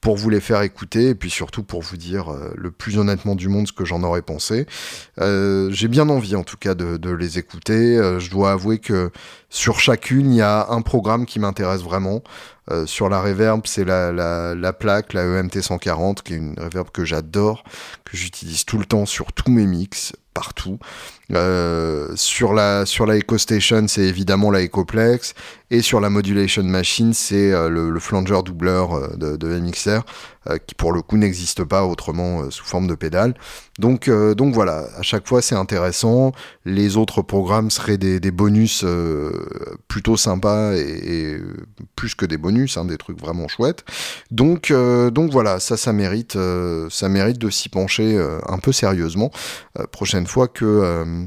pour 0.00 0.16
vous 0.16 0.30
les 0.30 0.40
faire 0.40 0.62
écouter 0.62 1.10
et 1.10 1.14
puis 1.14 1.30
surtout 1.30 1.62
pour 1.62 1.82
vous 1.82 1.96
dire 1.96 2.32
euh, 2.32 2.52
le 2.56 2.70
plus 2.70 2.98
honnêtement 2.98 3.34
du 3.34 3.48
monde 3.48 3.66
ce 3.66 3.72
que 3.72 3.84
j'en 3.84 4.02
aurais 4.02 4.22
pensé. 4.22 4.66
Euh, 5.20 5.70
j'ai 5.72 5.88
bien 5.88 6.08
envie 6.08 6.36
en 6.36 6.42
tout 6.42 6.56
cas 6.56 6.74
de, 6.74 7.10
les 7.10 7.38
écouter. 7.38 7.96
Euh, 7.98 8.18
je 8.18 8.30
dois 8.30 8.52
avouer 8.52 8.78
que 8.78 9.10
sur 9.50 9.78
chacune, 9.80 10.32
il 10.32 10.36
y 10.36 10.42
a 10.42 10.68
un 10.70 10.80
programme 10.80 11.26
qui 11.26 11.38
m'intéresse 11.38 11.82
vraiment. 11.82 12.22
Euh, 12.70 12.86
sur 12.86 13.08
la 13.08 13.20
reverb, 13.20 13.62
c'est 13.64 13.84
la, 13.84 14.12
la, 14.12 14.72
plaque, 14.72 15.12
la 15.12 15.22
EMT 15.24 15.60
140, 15.60 16.22
qui 16.22 16.34
est 16.34 16.36
une 16.36 16.58
reverb 16.58 16.90
que 16.90 17.04
j'adore, 17.04 17.64
que 18.04 18.16
j'utilise 18.16 18.64
tout 18.64 18.78
le 18.78 18.84
temps 18.84 19.06
sur 19.06 19.32
tous 19.32 19.50
mes 19.50 19.66
mix, 19.66 20.12
partout. 20.34 20.78
Euh, 21.32 22.08
sur 22.16 22.52
la 22.52 22.86
sur 22.86 23.06
la 23.06 23.16
EcoStation, 23.16 23.86
c'est 23.88 24.02
évidemment 24.02 24.50
la 24.50 24.62
Ecoplex, 24.62 25.34
et 25.72 25.82
sur 25.82 26.00
la 26.00 26.10
Modulation 26.10 26.64
Machine, 26.64 27.14
c'est 27.14 27.52
euh, 27.52 27.68
le, 27.68 27.90
le, 27.90 28.00
flanger 28.00 28.42
doubleur 28.44 28.92
euh, 28.92 29.06
de, 29.16 29.36
de 29.36 29.60
euh, 30.48 30.58
qui 30.66 30.74
pour 30.74 30.92
le 30.92 31.00
coup 31.00 31.16
n'existe 31.16 31.62
pas 31.62 31.84
autrement 31.84 32.50
sous 32.50 32.64
forme 32.64 32.88
de 32.88 32.96
pédale. 32.96 33.34
Donc 33.78 34.10
donc 34.10 34.52
voilà, 34.52 34.88
à 34.98 35.02
chaque 35.02 35.26
fois 35.28 35.42
c'est 35.42 35.54
intéressant. 35.54 36.32
Les 36.64 36.96
autres 36.96 37.22
programmes 37.22 37.70
seraient 37.70 37.98
des, 37.98 38.20
des 38.20 38.30
bonus 38.30 38.84
plutôt 39.88 40.16
sympas 40.16 40.74
et, 40.74 40.80
et, 40.80 41.40
plus 41.94 42.14
que 42.14 42.26
des 42.26 42.36
bonus, 42.36 42.76
hein, 42.76 42.84
des 42.84 42.98
trucs 42.98 43.18
vraiment 43.18 43.48
chouettes. 43.48 43.84
Donc 44.30 44.72
donc 44.72 45.30
voilà, 45.30 45.60
ça 45.60 45.76
ça 45.76 45.92
mérite 45.92 46.36
ça 46.90 47.08
mérite 47.08 47.38
de 47.38 47.50
s'y 47.50 47.68
pencher 47.68 48.18
un 48.48 48.58
peu 48.58 48.72
sérieusement. 48.72 49.30
prochaine 49.92 50.26
fois 50.26 50.48
que 50.48 51.19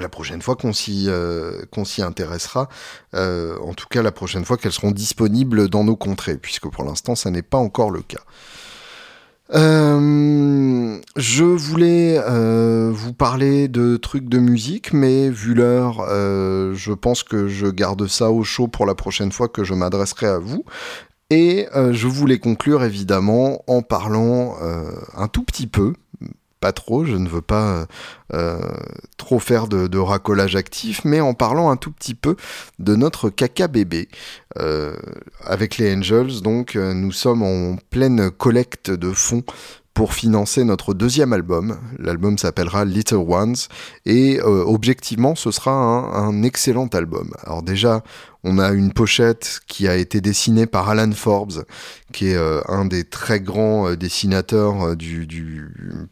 la 0.00 0.08
prochaine 0.08 0.42
fois 0.42 0.56
qu'on 0.56 0.72
s'y 0.72 1.06
euh, 1.08 1.62
qu'on 1.70 1.84
s'y 1.84 2.02
intéressera, 2.02 2.68
euh, 3.14 3.58
en 3.60 3.74
tout 3.74 3.86
cas 3.88 4.02
la 4.02 4.12
prochaine 4.12 4.44
fois 4.44 4.56
qu'elles 4.56 4.72
seront 4.72 4.90
disponibles 4.90 5.68
dans 5.68 5.84
nos 5.84 5.96
contrées, 5.96 6.36
puisque 6.36 6.68
pour 6.68 6.84
l'instant 6.84 7.14
ça 7.14 7.30
n'est 7.30 7.42
pas 7.42 7.58
encore 7.58 7.90
le 7.90 8.02
cas. 8.02 8.22
Euh, 9.54 10.98
je 11.14 11.44
voulais 11.44 12.20
vous 12.90 13.12
parler 13.12 13.68
de 13.68 13.96
trucs 13.96 14.28
de 14.28 14.38
musique, 14.38 14.92
mais 14.92 15.30
vu 15.30 15.54
l'heure, 15.54 16.04
je 16.08 16.92
pense 16.92 17.22
que 17.22 17.46
je 17.46 17.66
garde 17.66 18.06
ça 18.08 18.30
au 18.30 18.42
chaud 18.42 18.66
pour 18.66 18.86
la 18.86 18.94
prochaine 18.94 19.30
fois 19.30 19.48
que 19.48 19.62
je 19.62 19.74
m'adresserai 19.74 20.26
à 20.26 20.38
vous. 20.38 20.64
Et 21.30 21.66
je 21.74 22.06
voulais 22.08 22.38
conclure 22.38 22.82
évidemment 22.82 23.62
en 23.68 23.82
parlant 23.82 24.56
un 25.16 25.28
tout 25.28 25.44
petit 25.44 25.68
peu, 25.68 25.92
trop, 26.72 27.04
je 27.04 27.16
ne 27.16 27.28
veux 27.28 27.42
pas 27.42 27.86
euh, 28.34 28.58
trop 29.16 29.38
faire 29.38 29.68
de, 29.68 29.98
racolage 29.98 30.56
actif, 30.56 31.02
mais 31.04 31.20
en 31.20 31.34
parlant 31.34 31.70
un 31.70 31.76
tout 31.76 31.92
petit 31.92 32.14
peu 32.14 32.36
de 32.78 32.96
notre 32.96 33.30
caca 33.30 33.68
bébé. 33.68 34.08
Euh, 34.58 34.96
avec 35.44 35.78
les 35.78 35.94
Angels, 35.94 36.42
donc, 36.42 36.76
euh, 36.76 36.92
nous 36.92 37.12
sommes 37.12 37.42
en 37.42 37.76
pleine 37.90 38.30
collecte 38.30 38.90
de 38.90 39.12
fonds 39.12 39.44
pour 39.94 40.12
financer 40.12 40.64
notre 40.64 40.92
deuxième 40.92 41.32
album. 41.32 41.78
L'album 41.98 42.36
s'appellera 42.36 42.84
Little 42.84 43.24
Ones 43.28 43.56
et 44.04 44.42
objectivement 44.42 45.34
ce 45.34 45.50
sera 45.50 45.72
un, 45.72 46.12
un, 46.12 46.42
excellent 46.42 46.88
album. 46.88 47.32
Alors 47.42 47.62
déjà 47.62 48.02
on 48.48 48.58
a 48.58 48.70
une 48.70 48.92
pochette 48.92 49.60
qui 49.66 49.88
a 49.88 49.96
été 49.96 50.20
dessinée 50.20 50.66
par 50.66 50.88
Alan 50.88 51.10
Forbes, 51.10 51.64
qui 52.12 52.28
est 52.28 52.36
euh, 52.36 52.60
un 52.68 52.84
des 52.84 53.02
très 53.02 53.40
grands 53.40 53.88
euh, 53.88 53.96
dessinateurs 53.96 54.82
euh, 54.82 54.94
du, 54.94 55.26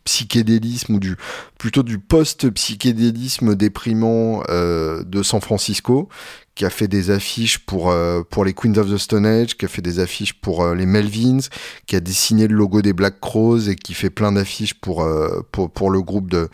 psychédélisme 0.03 0.95
ou 0.95 0.99
du 0.99 1.17
plutôt 1.59 1.85
du 1.85 1.99
post-psychédélisme 1.99 3.55
déprimant 3.55 4.43
de 4.43 5.23
San 5.23 5.41
Francisco, 5.41 6.09
qui 6.55 6.67
a 6.67 6.71
fait 6.71 6.89
des 6.89 7.11
affiches 7.11 7.59
pour, 7.59 7.95
les 8.45 8.53
Queens 8.53 8.77
of 8.77 8.91
the 8.91 8.99
Stone 8.99 9.25
Age, 9.25 9.57
qui 9.57 9.65
a 9.65 9.69
fait 9.69 9.81
des 9.81 9.99
affiches 9.99 10.35
pour 10.35 10.75
les 10.75 10.85
Melvins, 10.85 11.49
qui 11.87 11.97
a 11.97 12.01
dessiné 12.01 12.49
le 12.49 12.55
logo 12.55 12.83
des 12.83 12.93
Black 12.93 13.19
Crows 13.19 13.71
et 13.71 13.77
qui 13.77 13.95
fait 13.95 14.11
plein 14.11 14.33
d'affiches 14.33 14.75
pour, 14.75 15.03
le 15.05 16.03
groupe 16.03 16.29
de, 16.29 16.51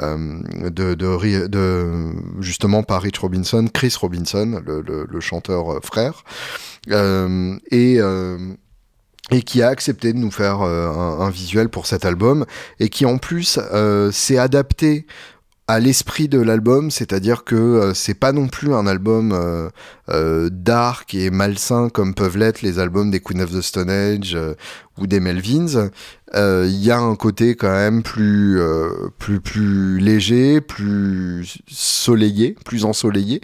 de, 0.00 2.12
justement 2.40 2.82
par 2.82 3.02
Rich 3.02 3.18
Robinson, 3.18 3.68
Chris 3.72 3.94
Robinson, 4.00 4.62
le, 4.66 5.20
chanteur 5.20 5.80
frère. 5.84 6.24
et 6.88 8.00
et 9.30 9.42
qui 9.42 9.62
a 9.62 9.68
accepté 9.68 10.12
de 10.12 10.18
nous 10.18 10.30
faire 10.30 10.62
un, 10.62 11.30
visuel 11.30 11.68
pour 11.68 11.86
cet 11.86 12.04
album 12.04 12.44
et 12.80 12.88
qui 12.88 13.06
en 13.06 13.18
plus 13.18 13.58
euh, 13.72 14.10
s'est 14.10 14.36
adapté 14.36 15.06
à 15.68 15.80
l'esprit 15.80 16.28
de 16.28 16.40
l'album, 16.40 16.90
c'est-à-dire 16.90 17.44
que 17.44 17.54
euh, 17.54 17.94
c'est 17.94 18.14
pas 18.14 18.32
non 18.32 18.48
plus 18.48 18.74
un 18.74 18.86
album 18.86 19.32
euh, 19.32 19.70
euh, 20.10 20.50
dark 20.52 21.14
et 21.14 21.30
malsain 21.30 21.88
comme 21.88 22.14
peuvent 22.14 22.36
l'être 22.36 22.62
les 22.62 22.78
albums 22.78 23.10
des 23.10 23.20
Queen 23.20 23.40
of 23.40 23.52
the 23.52 23.60
Stone 23.60 23.88
Age 23.88 24.36
ou 24.98 25.06
des 25.06 25.20
Melvins, 25.20 25.90
euh, 26.34 26.66
il 26.68 26.82
y 26.82 26.90
a 26.90 26.98
un 26.98 27.14
côté 27.14 27.56
quand 27.56 27.70
même 27.70 28.02
plus, 28.02 28.60
euh, 28.60 29.08
plus, 29.18 29.40
plus 29.40 29.98
léger, 29.98 30.60
plus 30.60 31.58
soleillé, 31.66 32.56
plus 32.64 32.84
ensoleillé. 32.84 33.40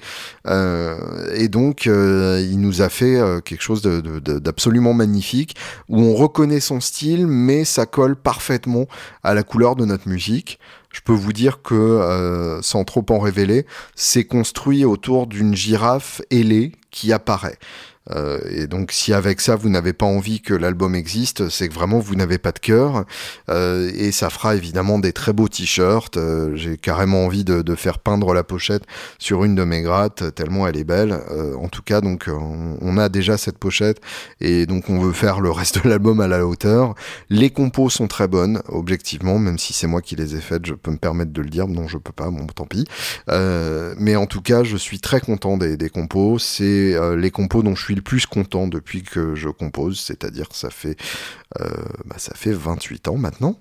Euh, 0.46 0.96
et 1.34 1.48
donc, 1.48 1.86
il 1.86 2.60
nous 2.60 2.82
a 2.82 2.88
fait 2.88 3.20
quelque 3.44 3.62
chose 3.62 3.82
d'absolument 3.82 4.94
magnifique, 4.94 5.56
où 5.88 6.00
on 6.00 6.14
reconnaît 6.14 6.60
son 6.60 6.80
style, 6.80 7.26
mais 7.26 7.64
ça 7.64 7.86
colle 7.86 8.16
parfaitement 8.16 8.86
à 9.22 9.34
la 9.34 9.42
couleur 9.42 9.76
de 9.76 9.84
notre 9.84 10.08
musique. 10.08 10.58
Je 10.90 11.00
peux 11.02 11.12
vous 11.12 11.32
dire 11.32 11.62
que, 11.62 12.58
sans 12.62 12.84
trop 12.84 13.04
en 13.10 13.18
révéler, 13.18 13.66
c'est 13.94 14.24
construit 14.24 14.84
autour 14.84 15.26
d'une 15.26 15.54
girafe 15.54 16.22
ailée 16.30 16.72
qui 16.90 17.12
apparaît. 17.12 17.58
Euh, 18.10 18.38
et 18.50 18.66
donc 18.66 18.92
si 18.92 19.12
avec 19.12 19.40
ça 19.40 19.56
vous 19.56 19.68
n'avez 19.68 19.92
pas 19.92 20.06
envie 20.06 20.40
que 20.40 20.54
l'album 20.54 20.94
existe, 20.94 21.48
c'est 21.48 21.68
que 21.68 21.74
vraiment 21.74 21.98
vous 21.98 22.14
n'avez 22.14 22.38
pas 22.38 22.52
de 22.52 22.58
cœur. 22.58 23.04
Euh, 23.48 23.90
et 23.94 24.12
ça 24.12 24.30
fera 24.30 24.56
évidemment 24.56 24.98
des 24.98 25.12
très 25.12 25.32
beaux 25.32 25.48
t-shirts. 25.48 26.16
Euh, 26.16 26.54
j'ai 26.54 26.76
carrément 26.76 27.24
envie 27.24 27.44
de, 27.44 27.74
faire 27.74 27.98
peindre 27.98 28.34
la 28.34 28.42
pochette 28.42 28.82
sur 29.18 29.44
une 29.44 29.54
de 29.54 29.62
mes 29.62 29.82
grattes, 29.82 30.34
tellement 30.34 30.66
elle 30.66 30.76
est 30.76 30.84
belle. 30.84 31.12
en 31.56 31.68
tout 31.68 31.82
cas, 31.82 32.00
donc 32.00 32.28
on, 32.28 32.98
a 32.98 33.08
déjà 33.08 33.36
cette 33.36 33.58
pochette 33.58 34.00
et 34.40 34.66
donc 34.66 34.90
on 34.90 34.98
veut 34.98 35.12
faire 35.12 35.40
le 35.40 35.50
reste 35.50 35.84
de 35.84 35.88
l'album 35.88 36.20
à 36.20 36.26
la 36.26 36.44
hauteur. 36.44 36.94
Les 37.30 37.50
compos 37.50 37.88
sont 37.90 38.08
très 38.08 38.26
bonnes, 38.26 38.62
objectivement, 38.68 39.38
même 39.38 39.58
si 39.58 39.72
c'est 39.74 39.86
moi 39.86 40.02
qui 40.02 40.16
les 40.16 40.34
ai 40.34 40.40
faites, 40.40 40.66
je 40.66 40.74
peux 40.74 40.90
me 40.90 40.96
permettre 40.96 41.32
de 41.32 41.42
le 41.42 41.50
dire. 41.50 41.68
Non, 41.68 41.86
je 41.86 41.98
peux 41.98 42.12
pas, 42.12 42.30
bon 42.30 42.46
tant 42.46 42.64
pis. 42.64 42.86
mais 43.28 44.16
en 44.16 44.26
tout 44.26 44.42
cas, 44.42 44.64
je 44.64 44.76
suis 44.76 44.98
très 44.98 45.20
content 45.20 45.56
des, 45.56 45.76
des 45.76 45.90
compos. 45.90 46.38
C'est 46.38 46.96
les 47.16 47.30
compos 47.30 47.62
dont 47.62 47.76
je 47.76 47.84
suis 47.84 47.97
plus 48.00 48.26
content 48.26 48.68
depuis 48.68 49.02
que 49.02 49.34
je 49.34 49.48
compose, 49.48 50.00
c'est-à-dire 50.00 50.48
ça 50.52 50.70
fait, 50.70 50.96
euh, 51.60 51.68
bah, 52.04 52.18
ça 52.18 52.34
fait 52.34 52.52
28 52.52 53.08
ans 53.08 53.16
maintenant. 53.16 53.58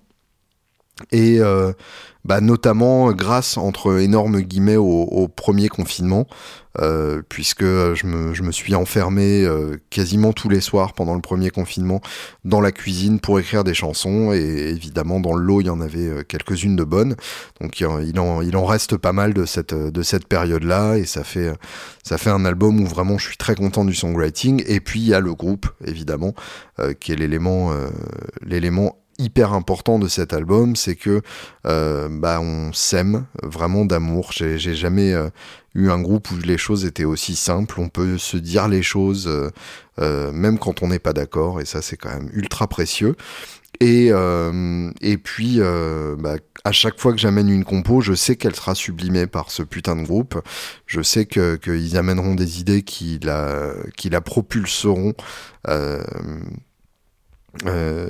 Et 1.12 1.40
euh, 1.40 1.74
bah, 2.28 2.42
notamment 2.42 3.14
grâce, 3.14 3.58
entre 3.58 4.02
énormes 4.02 4.42
guillemets, 4.42 4.76
au, 4.76 5.30
premier 5.30 5.70
confinement, 5.70 6.28
euh, 6.80 7.22
puisque 7.30 7.64
je 7.64 8.06
me, 8.06 8.34
je 8.34 8.44
me, 8.44 8.52
suis 8.52 8.76
enfermé 8.76 9.46
euh, 9.46 9.78
quasiment 9.90 10.34
tous 10.34 10.50
les 10.50 10.60
soirs 10.60 10.92
pendant 10.92 11.16
le 11.16 11.22
premier 11.22 11.52
confinement 11.52 12.02
dans 12.44 12.60
la 12.60 12.74
cuisine 12.74 13.22
pour 13.22 13.40
écrire 13.40 13.64
des 13.64 13.74
chansons, 13.74 14.34
et 14.34 14.40
évidemment 14.40 15.22
dans 15.22 15.36
le 15.36 15.42
lot 15.42 15.62
il 15.62 15.68
y 15.68 15.70
en 15.70 15.80
avait 15.80 16.08
euh, 16.08 16.24
quelques-unes 16.24 16.76
de 16.76 16.84
bonnes, 16.84 17.16
donc 17.62 17.80
il 17.80 17.86
en, 18.20 18.42
il 18.42 18.58
en 18.58 18.66
reste 18.66 18.98
pas 18.98 19.14
mal 19.14 19.34
de 19.34 19.46
cette, 19.46 19.74
de 19.74 20.04
cette 20.04 20.28
période-là, 20.28 20.98
et 20.98 21.06
ça 21.06 21.24
fait, 21.24 21.54
ça 22.04 22.18
fait 22.18 22.30
un 22.30 22.44
album 22.44 22.82
où 22.82 22.86
vraiment 22.86 23.18
je 23.18 23.26
suis 23.26 23.38
très 23.38 23.56
content 23.56 23.86
du 23.86 23.96
songwriting, 23.96 24.64
et 24.68 24.82
puis 24.82 25.00
il 25.00 25.08
y 25.08 25.14
a 25.14 25.22
le 25.22 25.34
groupe, 25.34 25.68
évidemment, 25.86 26.34
qui 27.00 27.14
est 27.14 27.16
l'élément 27.16 27.72
l'élément 28.46 28.98
hyper 29.18 29.54
important 29.54 30.00
de 30.00 30.08
cet 30.08 30.34
album, 30.34 30.76
c'est 30.76 30.96
que 30.96 31.22
euh, 31.66 32.08
bah, 32.12 32.40
on 32.42 32.72
s'aime 32.74 33.26
vraiment 33.44 33.86
d'amour. 33.86 34.32
J'ai 34.32 34.58
jamais 34.58 35.14
euh, 35.14 35.30
eu 35.76 35.90
un 35.90 36.02
groupe 36.02 36.30
où 36.32 36.38
les 36.38 36.58
choses 36.58 36.86
étaient 36.86 37.06
aussi 37.06 37.36
simples. 37.36 37.80
On 37.80 37.90
peut 37.90 38.18
se 38.18 38.38
dire 38.38 38.68
les 38.68 38.84
choses 38.84 39.28
euh, 40.00 40.32
même 40.32 40.60
quand 40.60 40.84
on 40.84 40.88
n'est 40.90 41.00
pas 41.00 41.14
d'accord, 41.14 41.60
et 41.62 41.66
ça 41.66 41.82
c'est 41.82 41.98
quand 41.98 42.10
même 42.10 42.30
ultra 42.34 42.68
précieux. 42.68 43.16
Et, 43.80 44.08
et 45.02 45.18
puis, 45.20 45.60
bah, 46.18 46.38
à 46.64 46.72
chaque 46.72 47.00
fois 47.00 47.12
que 47.12 47.20
j'amène 47.20 47.48
une 47.48 47.64
compo, 47.64 48.02
je 48.02 48.14
sais 48.14 48.36
qu'elle 48.36 48.56
sera 48.56 48.74
sublimée 48.74 49.28
par 49.28 49.52
ce 49.52 49.62
putain 49.62 49.96
de 49.96 50.02
groupe. 50.02 50.42
Je 50.88 51.04
sais 51.04 51.28
qu'ils 51.28 51.96
amèneront 51.96 52.34
des 52.34 52.60
idées 52.60 52.82
qui 52.82 53.20
la, 53.22 53.74
qui 53.96 54.10
la 54.10 54.22
propulseront 54.22 55.14
euh, 57.66 58.08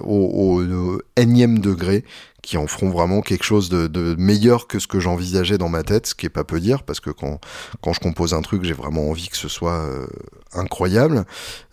au, 0.00 0.60
au, 0.62 1.00
énième 1.16 1.58
degré 1.58 2.04
qui 2.42 2.56
en 2.56 2.66
feront 2.66 2.90
vraiment 2.90 3.22
quelque 3.22 3.44
chose 3.44 3.68
de, 3.68 4.16
meilleur 4.18 4.66
que 4.66 4.80
ce 4.80 4.88
que 4.88 4.98
j'envisageais 4.98 5.58
dans 5.58 5.68
ma 5.68 5.84
tête, 5.84 6.08
ce 6.08 6.14
qui 6.14 6.26
est 6.26 6.30
pas 6.30 6.42
peu 6.42 6.58
dire, 6.58 6.82
parce 6.82 6.98
que 6.98 7.10
quand, 7.10 7.40
quand 7.80 7.92
je 7.92 8.00
compose 8.00 8.34
un 8.34 8.42
truc, 8.42 8.64
j'ai 8.64 8.72
vraiment 8.72 9.08
envie 9.10 9.28
que 9.28 9.36
ce 9.36 9.48
soit 9.48 9.78
euh, 9.78 10.06
incroyable. 10.52 11.24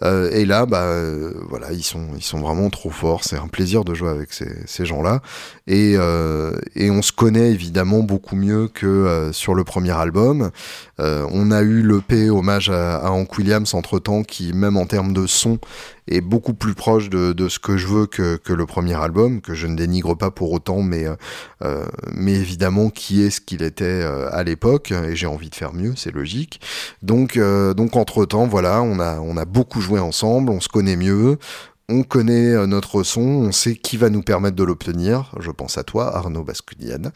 Euh, 0.03 0.29
et 0.31 0.45
là, 0.45 0.67
bah 0.67 0.83
euh, 0.83 1.33
voilà, 1.49 1.71
ils 1.71 1.83
sont, 1.83 2.09
ils 2.15 2.23
sont 2.23 2.39
vraiment 2.39 2.69
trop 2.69 2.91
forts. 2.91 3.23
C'est 3.23 3.37
un 3.37 3.47
plaisir 3.47 3.83
de 3.83 3.95
jouer 3.95 4.09
avec 4.09 4.31
ces, 4.31 4.51
ces 4.67 4.85
gens-là. 4.85 5.21
Et, 5.65 5.93
et 6.75 6.91
on 6.91 7.01
se 7.01 7.11
connaît 7.11 7.51
évidemment 7.51 7.99
beaucoup 7.99 8.35
mieux 8.35 8.67
que 8.67 9.29
sur 9.33 9.53
le 9.53 9.63
premier 9.63 9.91
album. 9.91 10.51
on 10.97 11.51
a 11.51 11.61
eu 11.61 11.81
l'EP 11.83 12.29
hommage 12.29 12.69
à, 12.69 13.11
Hank 13.11 13.37
Williams 13.37 13.73
entre 13.73 13.99
temps, 13.99 14.23
qui 14.23 14.53
même 14.53 14.77
en 14.77 14.85
termes 14.85 15.13
de 15.13 15.27
son 15.27 15.59
est 16.07 16.21
beaucoup 16.21 16.53
plus 16.53 16.73
proche 16.73 17.09
de, 17.09 17.33
de 17.33 17.49
ce 17.49 17.59
que 17.59 17.77
je 17.77 17.87
veux 17.87 18.07
que, 18.07 18.37
que 18.37 18.53
le 18.53 18.65
premier 18.65 18.95
album, 18.95 19.41
que 19.41 19.53
je 19.53 19.67
ne 19.67 19.75
dénigre 19.75 20.17
pas 20.17 20.31
pour 20.31 20.51
autant, 20.59 20.81
mais, 20.81 21.05
euh, 21.05 21.15
euh, 21.63 21.85
mais 22.13 22.33
évidemment, 22.33 22.89
qui 22.89 23.23
est 23.23 23.29
ce 23.29 23.41
qu'il 23.41 23.63
était 23.63 23.85
euh, 23.85 24.29
à 24.31 24.43
l'époque, 24.43 24.91
et 24.91 25.15
j'ai 25.15 25.27
envie 25.27 25.49
de 25.49 25.55
faire 25.55 25.73
mieux, 25.73 25.93
c'est 25.95 26.11
logique. 26.11 26.61
Donc, 27.01 27.37
donc 27.39 27.95
entre-temps, 27.95 28.47
voilà, 28.47 28.81
on 28.81 28.99
a, 28.99 29.19
on 29.19 29.37
a 29.37 29.45
beaucoup 29.45 29.81
joué 29.81 29.99
ensemble, 29.99 30.51
on 30.51 30.59
se 30.59 30.69
connaît 30.69 30.95
mieux, 30.95 31.37
on 31.89 32.03
connaît 32.03 32.53
euh, 32.53 32.67
notre 32.67 33.03
son, 33.03 33.21
on 33.21 33.51
sait 33.51 33.75
qui 33.75 33.97
va 33.97 34.09
nous 34.09 34.21
permettre 34.21 34.55
de 34.55 34.63
l'obtenir. 34.63 35.33
Je 35.39 35.49
pense 35.51 35.77
à 35.77 35.83
toi, 35.83 36.15
Arnaud 36.15 36.43
Basculian. 36.43 37.11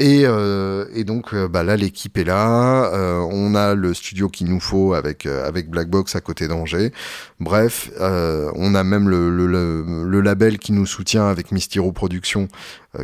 Et, 0.00 0.22
euh, 0.24 1.04
donc 1.04 1.32
euh, 1.32 1.48
bah 1.48 1.62
là, 1.62 1.76
l'équipe 1.76 2.18
est 2.18 2.24
là. 2.24 2.90
on 3.30 3.54
a 3.54 3.74
le 3.74 3.94
studio 3.94 4.28
qu'il 4.28 4.48
nous 4.48 4.60
faut 4.60 4.94
avec 4.94 5.26
avec 5.26 5.70
Black 5.70 5.88
Box 5.88 6.16
à 6.16 6.20
côté 6.20 6.48
d'Angers. 6.48 6.92
Bref, 7.40 7.90
on 8.00 8.74
a 8.74 8.84
même 8.84 9.08
le, 9.08 9.30
le, 9.30 10.20
label 10.20 10.58
qui 10.58 10.72
nous 10.72 10.86
soutient 10.86 11.28
avec 11.28 11.52
Mystiro 11.52 11.92
Productions 11.92 12.48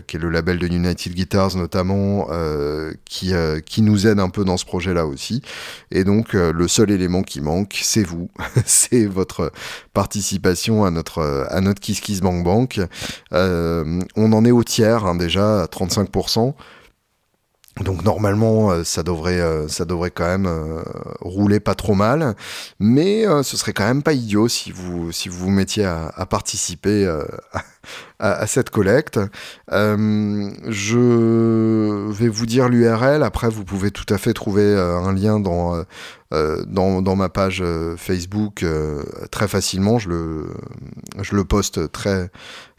qui 0.07 0.17
est 0.17 0.21
le 0.21 0.31
label 0.31 0.59
de 0.59 0.67
United 0.67 1.15
Guitars 1.15 1.57
notamment, 1.57 2.27
qui, 3.05 3.33
qui 3.65 3.83
nous 3.83 4.07
aide 4.07 4.19
un 4.19 4.29
peu 4.29 4.45
dans 4.45 4.57
ce 4.57 4.65
projet-là 4.65 5.07
aussi. 5.07 5.43
Et 5.91 6.05
donc 6.05 6.33
le 6.33 6.69
seul 6.69 6.91
élément 6.91 7.23
qui 7.23 7.41
manque, 7.41 7.79
c'est 7.83 8.03
vous, 8.03 8.29
c'est 8.67 9.07
votre 9.07 9.53
participation 9.93 10.85
à 10.85 10.91
notre 10.91 11.04
à 11.19 11.61
notre 11.61 11.81
Kiss 11.81 12.01
Kiss 12.01 12.21
Bank 12.21 12.45
Bank. 12.45 12.81
on 13.33 14.33
en 14.33 14.45
est 14.45 14.51
au 14.51 14.65
tiers 14.65 15.05
hein, 15.05 15.15
déjà, 15.15 15.63
à 15.63 15.67
35%. 15.67 16.55
Donc 17.83 18.05
normalement, 18.05 18.71
euh, 18.71 18.85
ça 18.85 19.03
devrait, 19.03 19.41
euh, 19.41 19.67
ça 19.67 19.85
devrait 19.85 20.13
quand 20.13 20.27
même 20.27 20.47
euh, 20.47 20.83
rouler 21.21 21.59
pas 21.59 21.75
trop 21.75 21.95
mal, 21.95 22.37
mais 22.79 23.25
ce 23.43 23.57
serait 23.57 23.73
quand 23.73 23.85
même 23.85 24.03
pas 24.03 24.13
idiot 24.13 24.49
si 24.49 24.71
vous, 24.71 25.11
si 25.11 25.29
vous 25.29 25.39
vous 25.39 25.51
mettiez 25.51 25.85
à, 25.85 26.13
à 26.15 26.27
participer 26.27 27.05
à, 28.19 28.47
cette 28.47 28.71
collecte. 28.71 29.21
je 29.71 30.97
vais 32.11 32.29
vous 32.29 32.47
dire 32.47 32.69
l'URL. 32.69 33.23
Après, 33.23 33.49
vous 33.49 33.65
pouvez 33.65 33.91
tout 33.91 34.07
à 34.13 34.19
fait 34.19 34.33
trouver 34.33 34.75
un 34.75 35.13
lien 35.13 35.41
dans, 35.41 35.85
dans, 36.31 37.03
dans, 37.03 37.17
ma 37.17 37.29
page 37.29 37.63
Facebook 37.97 38.65
très 39.31 39.49
facilement. 39.49 39.99
Je 39.99 40.09
le, 40.09 40.47
je 41.23 41.35
le 41.35 41.45
poste 41.45 41.93
très 41.93 42.31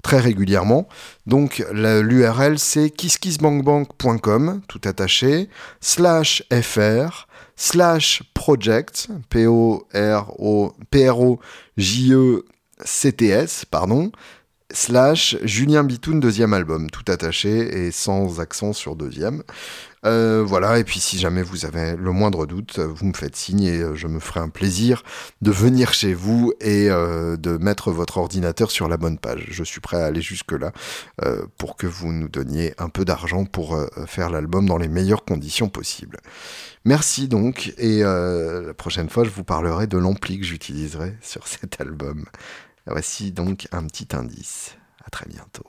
très 0.06 0.20
régulièrement. 0.20 0.88
Donc 1.26 1.66
l'URL 1.72 2.60
c'est 2.60 2.92
kisskissbankbank.com, 2.92 4.62
tout 4.68 4.82
attaché, 4.86 5.50
slash 5.82 6.44
fr, 6.62 7.28
slash 7.56 8.22
project, 8.36 9.08
P-O-R-O-J-E-C-T-S, 9.30 10.46
pardon, 13.66 14.12
slash 14.72 15.38
Julien 15.44 15.84
Bitoun 15.84 16.20
deuxième 16.20 16.54
album, 16.54 16.90
tout 16.90 17.10
attaché 17.12 17.86
et 17.86 17.92
sans 17.92 18.40
accent 18.40 18.74
sur 18.74 18.96
deuxième. 18.96 19.44
Euh, 20.06 20.44
voilà, 20.46 20.78
et 20.78 20.84
puis 20.84 21.00
si 21.00 21.18
jamais 21.18 21.42
vous 21.42 21.66
avez 21.66 21.96
le 21.96 22.12
moindre 22.12 22.46
doute, 22.46 22.78
vous 22.80 23.08
me 23.08 23.14
faites 23.14 23.36
signe 23.36 23.64
et 23.64 23.80
euh, 23.80 23.96
je 23.96 24.08
me 24.08 24.20
ferai 24.20 24.40
un 24.40 24.50
plaisir 24.50 25.04
de 25.42 25.50
venir 25.50 25.94
chez 25.94 26.14
vous 26.14 26.54
et 26.62 26.90
euh, 26.92 27.38
de 27.38 27.58
mettre 27.58 27.92
votre 27.92 28.18
ordinateur 28.18 28.70
sur 28.70 28.88
la 28.88 28.98
bonne 28.98 29.18
page. 29.18 29.48
Je 29.50 29.64
suis 29.64 29.82
prêt 29.82 29.98
à 29.98 30.06
aller 30.06 30.22
jusque-là 30.22 30.72
pour 31.58 31.76
que 31.76 31.88
vous 31.88 32.12
nous 32.12 32.30
donniez 32.30 32.74
un 32.78 32.90
peu 32.90 33.06
d'argent 33.06 33.46
pour 33.46 33.80
faire 34.06 34.30
l'album 34.30 34.68
dans 34.68 34.78
les 34.78 34.88
meilleures 34.88 35.26
conditions 35.26 35.70
possibles. 35.70 36.18
Merci 36.84 37.28
donc, 37.28 37.74
et 37.78 38.02
la 38.02 38.74
prochaine 38.76 39.10
fois 39.10 39.24
je 39.24 39.30
vous 39.30 39.44
parlerai 39.44 39.88
de 39.88 39.98
l'ampli 39.98 40.40
que 40.40 40.46
j'utiliserai 40.46 41.16
sur 41.22 41.48
cet 41.48 41.82
album. 41.82 42.26
Voici 42.88 43.32
donc 43.32 43.68
un 43.72 43.86
petit 43.88 44.16
indice. 44.16 44.78
À 45.04 45.10
très 45.10 45.28
bientôt. 45.28 45.66